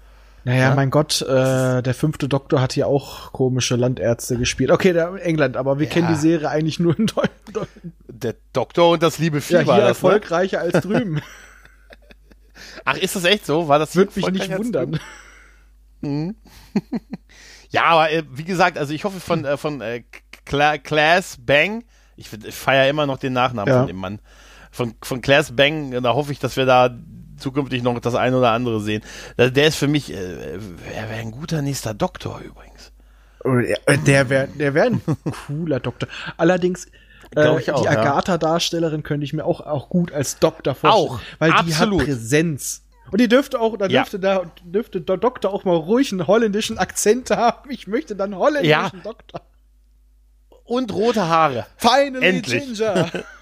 [0.44, 0.74] Naja, Ja?
[0.74, 4.70] mein Gott, äh, der fünfte Doktor hat hier auch komische Landärzte gespielt.
[4.70, 5.92] Okay, der England, aber wir Ja.
[5.92, 7.68] kennen die Serie eigentlich nur in Deutschland.
[8.08, 10.08] Der Doktor und das liebe Ja, Vieh hier war das, ne?
[10.10, 11.22] erfolgreicher als drüben.
[12.84, 13.66] Ach, ist das echt so?
[13.66, 15.00] War das Würde mich nicht wundern.
[16.02, 16.36] Mhm.
[17.70, 20.02] ja, aber äh, wie gesagt, also ich hoffe von, äh, von äh,
[20.44, 21.84] Cla Class Bang,
[22.16, 23.78] ich, ich feiere immer noch den Nachnamen Ja.
[23.80, 24.18] von dem Mann,
[24.70, 26.90] von, von Class Bang, da hoffe ich, dass wir da
[27.38, 29.02] zukünftig noch das eine oder andere sehen.
[29.38, 30.54] Der der ist für mich, äh,
[30.94, 32.92] er wäre ein guter nächster Doktor übrigens.
[33.86, 35.00] Äh, Der wäre der wär ein
[35.46, 36.08] cooler Doktor.
[36.36, 36.90] Allerdings, äh,
[37.42, 37.88] Glaub ich auch, die.
[37.88, 41.08] Agatha-Darstellerin könnte ich mir auch, auch gut als Doktor vorstellen.
[41.08, 42.00] Auch, Weil die absolut.
[42.00, 42.82] hat Präsenz.
[43.10, 44.02] Und die dürfte auch, da Ja.
[44.02, 47.70] dürfte da, dürfte der Doktor auch mal ruhig einen holländischen Akzent haben.
[47.70, 48.90] Ich möchte dann holländischen Ja.
[49.02, 49.40] Doktor.
[50.64, 51.66] Und rote Haare.
[51.76, 52.64] Finally Endlich.
[52.64, 53.10] Ginger.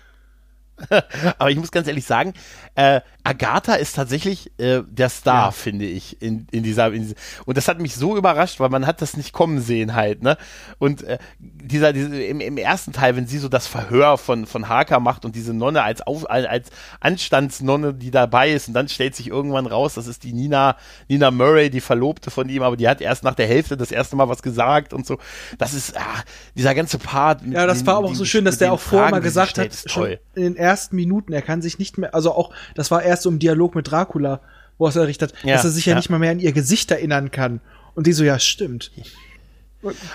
[1.38, 2.32] Aber ich muss ganz ehrlich sagen,
[2.74, 5.50] äh, Agatha ist tatsächlich äh, der Star, Ja.
[5.50, 7.14] finde ich, in, in, dieser, in dieser.
[7.44, 10.36] Und das hat mich so überrascht, weil man hat das nicht kommen sehen halt, ne?
[10.78, 14.68] Und äh, dieser, diese, im, im ersten Teil, wenn sie so das Verhör von, von
[14.68, 16.70] Harker macht und diese Nonne als, Auf, als
[17.00, 20.76] Anstandsnonne, die dabei ist, und dann stellt sich irgendwann raus, das ist die Nina,
[21.08, 24.14] Nina Murray, die Verlobte von ihm, aber die hat erst nach der Hälfte das erste
[24.16, 25.18] Mal was gesagt und so.
[25.58, 26.22] Das ist, ah,
[26.54, 27.42] dieser ganze Part.
[27.46, 29.70] Ja, das den- war aber auch so schön, dass der auch vorher mal gesagt hat,
[29.88, 30.20] toll.
[30.34, 33.30] in den ersten Minuten, er kann sich nicht mehr, also auch, das war erst so
[33.30, 34.40] im Dialog mit Dracula,
[34.76, 35.96] wo er es errichtet hat, Ja, dass er sich ja, ja.
[35.96, 37.60] nicht mal mehr an ihr Gesicht erinnern kann.
[37.94, 38.92] Und die so, ja, stimmt.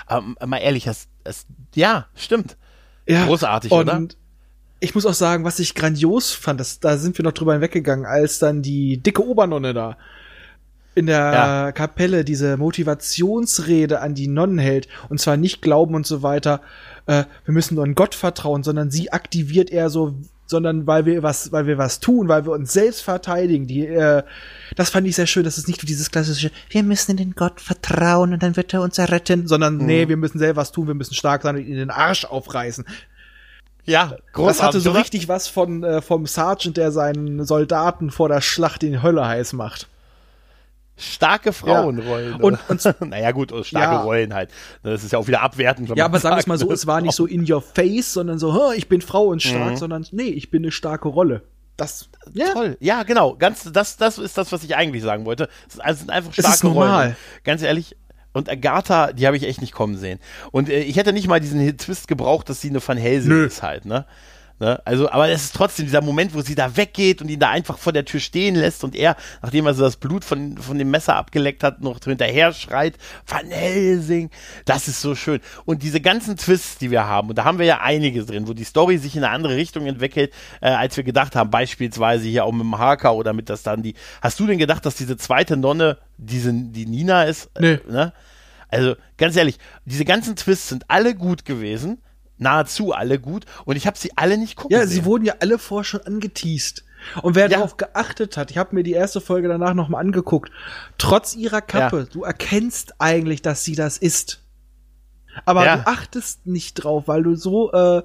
[0.06, 2.56] Aber mal ehrlich, das, das, ja, stimmt.
[3.06, 4.08] Ja, Großartig, und oder?
[4.80, 8.06] ich muss auch sagen, was ich grandios fand, das, da sind wir noch drüber hinweggegangen,
[8.06, 9.96] als dann die dicke Obernonne da
[10.94, 11.72] in der Ja.
[11.72, 16.60] Kapelle diese Motivationsrede an die Nonnen hält, und zwar nicht glauben und so weiter,
[17.06, 20.14] äh, wir müssen nur an Gott vertrauen, sondern sie aktiviert eher so,
[20.46, 23.66] sondern weil wir was, weil wir was tun, weil wir uns selbst verteidigen.
[23.66, 24.22] Die, äh,
[24.76, 27.60] das fand ich sehr schön, dass es nicht dieses klassische, wir müssen in den Gott
[27.60, 29.86] vertrauen und dann wird er uns erretten, sondern Mhm.
[29.86, 32.84] nee, wir müssen selber was tun, wir müssen stark sein und ihn den Arsch aufreißen.
[33.86, 35.00] Ja, Das hatte so oder?
[35.00, 39.26] richtig was von äh, vom Sergeant, der seinen Soldaten vor der Schlacht in die Hölle
[39.26, 39.88] heiß macht.
[40.96, 42.34] Starke Frauenrollen.
[42.34, 42.94] Und- oder?
[43.06, 44.02] naja, gut, oder starke Ja.
[44.02, 44.50] Rollen halt.
[44.82, 45.90] Das ist ja auch wieder abwertend.
[45.96, 46.74] Ja, aber sagen wir es mal so, ne?
[46.74, 49.72] es war nicht so in your face, sondern so, "Hä, ich bin Frau und stark,
[49.72, 49.76] Mhm.
[49.76, 51.42] sondern nee, ich bin eine starke Rolle.
[51.76, 52.76] Das ja, Toll.
[52.78, 53.34] Ja, genau.
[53.34, 55.48] Ganz, das, das ist das, was ich eigentlich sagen wollte.
[55.68, 57.02] Es also, sind einfach Es starke ist normal.
[57.04, 57.16] Rollen.
[57.42, 57.96] Ganz ehrlich.
[58.32, 60.18] Und Agatha, die habe ich echt nicht kommen sehen.
[60.52, 63.46] Und äh, ich hätte nicht mal diesen Twist gebraucht, dass sie eine Van Helsing Nö.
[63.46, 64.06] ist halt, ne?
[64.60, 64.80] Ne?
[64.84, 67.76] Also, aber es ist trotzdem dieser Moment, wo sie da weggeht und ihn da einfach
[67.76, 70.90] vor der Tür stehen lässt und er, nachdem er so das Blut von, von dem
[70.90, 72.94] Messer abgeleckt hat, noch hinterher schreit,
[73.26, 74.30] Van Helsing.
[74.64, 75.40] Das ist so schön.
[75.64, 78.52] Und diese ganzen Twists, die wir haben, und da haben wir ja einige drin, wo
[78.52, 81.50] die Story sich in eine andere Richtung entwickelt, äh, als wir gedacht haben.
[81.50, 83.94] Beispielsweise hier auch mit dem Harker oder mit das dann die.
[84.22, 87.50] Hast du denn gedacht, dass diese zweite Nonne diese, die Nina ist?
[87.58, 87.72] Nee.
[87.72, 88.12] Äh, ne?
[88.68, 91.98] Also, ganz ehrlich, diese ganzen Twists sind alle gut gewesen.
[92.38, 93.44] Nahezu alle gut.
[93.64, 94.90] Und ich habe sie alle nicht gucken ja, sehen.
[94.90, 96.84] sie wurden ja alle vorher schon angeteased.
[97.22, 97.58] Und wer Ja.
[97.58, 100.50] darauf geachtet hat, ich habe mir die erste Folge danach noch mal angeguckt,
[100.98, 102.04] trotz ihrer Kappe, Ja.
[102.04, 104.40] du erkennst eigentlich, dass sie das ist.
[105.44, 105.76] Aber Ja.
[105.76, 108.02] du achtest nicht drauf, weil du so äh,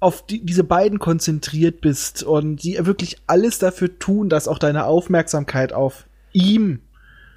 [0.00, 4.86] auf die, diese beiden konzentriert bist und sie wirklich alles dafür tun, dass auch deine
[4.86, 6.80] Aufmerksamkeit auf ihm,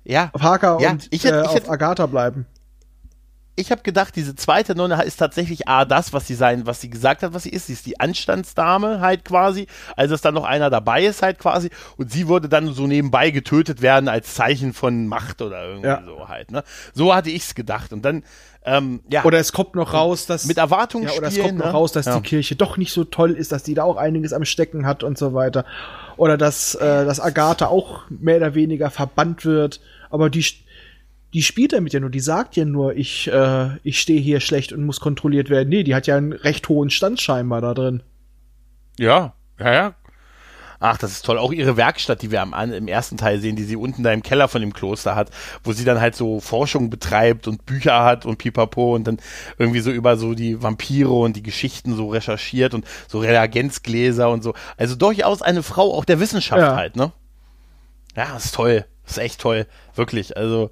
[0.03, 0.29] ja.
[0.33, 2.45] auf Harker Ja, und ich hätte- äh, ich auf hätte- Agatha bleiben.
[3.57, 6.89] Ich habe gedacht, diese zweite Nonne ist tatsächlich A, das, was sie sein, was sie
[6.89, 7.67] gesagt hat, was sie ist.
[7.67, 9.67] Sie ist die Anstandsdame halt quasi.
[9.95, 11.69] Also, dass dann noch einer dabei ist halt quasi.
[11.97, 16.03] Und sie würde dann so nebenbei getötet werden als Zeichen von Macht oder irgendwie Ja.
[16.05, 16.51] so halt.
[16.51, 16.63] Ne?
[16.93, 17.93] So hatte ich's gedacht.
[17.93, 18.23] Und dann,
[18.65, 19.23] ähm, ja.
[19.23, 21.71] Oder es kommt noch raus, dass mit Erwartungen ja, oder es kommt noch ne?
[21.71, 22.17] raus, dass Ja.
[22.17, 25.03] die Kirche doch nicht so toll ist, dass die da auch einiges am Stecken hat
[25.03, 25.65] und so weiter.
[26.17, 29.79] Oder dass, äh, dass Agatha auch mehr oder weniger verbannt wird.
[30.09, 30.45] Aber die,
[31.35, 34.71] die spielt damit ja nur, die sagt ja nur, ich, äh, ich stehe hier schlecht
[34.71, 35.67] und muss kontrolliert werden.
[35.67, 38.03] Nee, die hat ja einen recht hohen Stand scheinbar da drin.
[38.97, 39.95] Ja, ja, ja.
[40.79, 41.37] Ach, das ist toll.
[41.37, 44.23] Auch ihre Werkstatt, die wir am, im ersten Teil sehen, die sie unten da im
[44.23, 45.29] Keller von dem Kloster hat,
[45.65, 49.17] wo sie dann halt so Forschung betreibt und Bücher hat und pipapo und dann
[49.57, 54.41] irgendwie so über so die Vampire und die Geschichten so recherchiert und so Reagenzgläser und
[54.41, 54.53] so.
[54.77, 56.77] Also durchaus eine Frau auch der Wissenschaft Ja.
[56.77, 57.11] halt, ne?
[58.15, 58.85] Ja, das ist toll.
[59.03, 59.67] Das ist echt toll.
[59.95, 60.37] Wirklich.
[60.37, 60.71] Also,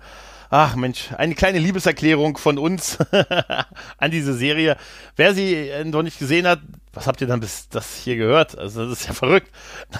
[0.54, 3.00] ach Mensch, eine kleine Liebeserklärung von uns
[3.98, 4.78] an diese Serie.
[5.16, 6.60] Wer sie äh, noch nicht gesehen hat,
[6.94, 8.56] was habt ihr dann bis das hier gehört?
[8.56, 9.50] Also, das ist ja verrückt.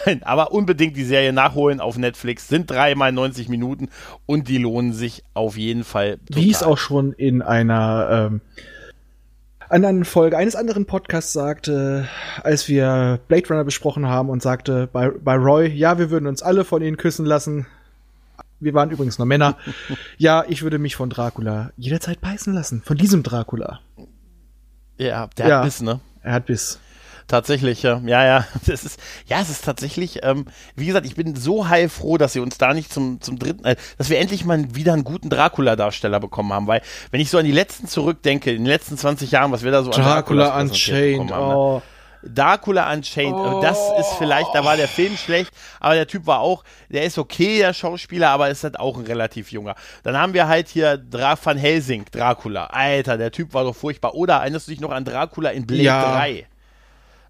[0.06, 2.48] Nein, aber unbedingt die Serie nachholen auf Netflix.
[2.48, 3.90] Sind dreimal 90 Minuten
[4.28, 6.20] und die lohnen sich auf jeden Fall.
[6.30, 6.74] Wie es total.
[6.74, 8.42] auch schon in einer ähm,
[9.70, 12.08] anderen Folge eines anderen Podcasts sagte,
[12.44, 16.44] als wir Blade Runner besprochen haben und sagte bei, bei Roy, ja, wir würden uns
[16.44, 17.66] alle von ihnen küssen lassen.
[18.64, 19.57] Wir waren übrigens nur Männer.
[20.18, 22.81] ja, ich würde mich von Dracula jederzeit beißen lassen.
[22.85, 23.80] Von diesem Dracula.
[24.98, 25.57] Ja, der Ja.
[25.57, 25.99] hat Biss, ne?
[26.22, 26.80] Er hat Biss.
[27.27, 28.48] Tatsächlich, ja, ja, ja.
[28.65, 30.45] Das ist, ja, es ist tatsächlich, ähm,
[30.76, 33.76] wie gesagt, ich bin so heilfroh, dass sie uns da nicht zum, zum dritten, äh,
[33.98, 36.81] dass wir endlich mal wieder einen guten Dracula-Darsteller bekommen haben, weil,
[37.11, 39.84] wenn ich so an die letzten zurückdenke, in den letzten 20 Jahren, was wir da
[39.84, 41.81] so Dracula an Dracula Unchained, haben, ne?
[42.24, 42.30] Oh.
[42.34, 43.62] Dracula Unchained, oh.
[43.62, 47.18] das ist vielleicht, da war der Film schlecht, aber der Typ war auch, der ist
[47.18, 49.76] okay, der Schauspieler, aber ist halt auch ein relativ junger.
[50.04, 52.68] Dann haben wir halt hier Dra Van Helsing, Dracula.
[52.68, 54.16] Alter, der Typ war doch furchtbar.
[54.16, 56.16] Oder erinnerst du dich noch an Dracula in Blade ja.
[56.16, 56.48] 3?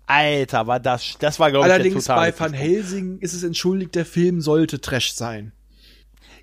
[0.06, 4.06] Alter, war das, das war, glaube ich, Allerdings bei Van Helsing ist es entschuldigt, der
[4.06, 5.54] Film sollte Trash sein.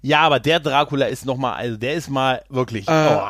[0.03, 3.29] Ja, aber der Dracula ist noch mal, also der ist mal wirklich, äh, oh,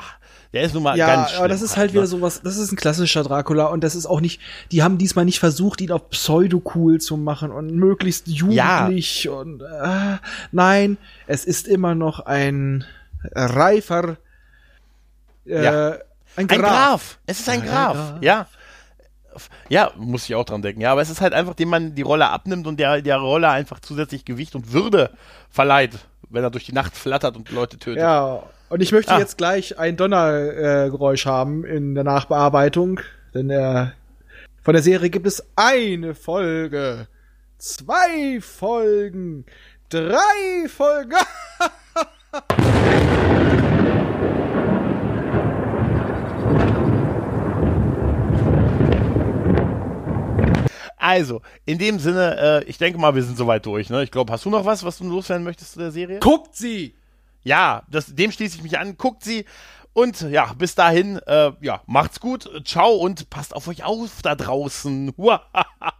[0.52, 2.06] der ist nun mal ja, ganz Ja, aber das ist halt wieder ne?
[2.08, 4.40] sowas, das ist ein klassischer Dracula und das ist auch nicht,
[4.72, 9.32] die haben diesmal nicht versucht, ihn auf pseudo-cool zu machen und möglichst jugendlich ja.
[9.32, 10.18] und, äh,
[10.50, 12.84] nein, es ist immer noch ein
[13.34, 14.16] reifer,
[15.46, 15.96] äh, ja.
[16.36, 16.58] ein, Graf.
[16.58, 17.18] ein Graf.
[17.26, 18.22] Es ist ein Graf, Graf.
[18.22, 18.46] ja.
[19.68, 20.80] Ja, muss ich auch dran denken.
[20.80, 23.48] Ja, aber es ist halt einfach, dem man die Rolle abnimmt und der der Rolle
[23.48, 25.10] einfach zusätzlich Gewicht und Würde
[25.48, 25.92] verleiht,
[26.28, 28.02] wenn er durch die Nacht flattert und Leute tötet.
[28.02, 29.18] Ja, und ich möchte ah.
[29.18, 33.00] jetzt gleich ein Donnergeräusch äh, haben in der Nachbearbeitung,
[33.34, 33.92] denn der,
[34.62, 37.08] von der Serie gibt es eine Folge,
[37.58, 39.44] zwei Folgen,
[39.90, 41.16] drei Folgen.
[51.02, 53.88] Also, in dem Sinne, äh, ich denke mal, wir sind soweit durch.
[53.88, 54.04] Ne?
[54.04, 56.20] Ich glaube, hast du noch was, was du loswerden möchtest zu der Serie?
[56.20, 56.94] Guckt sie!
[57.42, 58.96] Ja, das, dem schließe ich mich an.
[58.96, 59.44] Guckt sie.
[59.92, 62.48] Und ja, bis dahin, äh, ja, macht's gut.
[62.64, 65.12] Ciao und passt auf euch auf da draußen.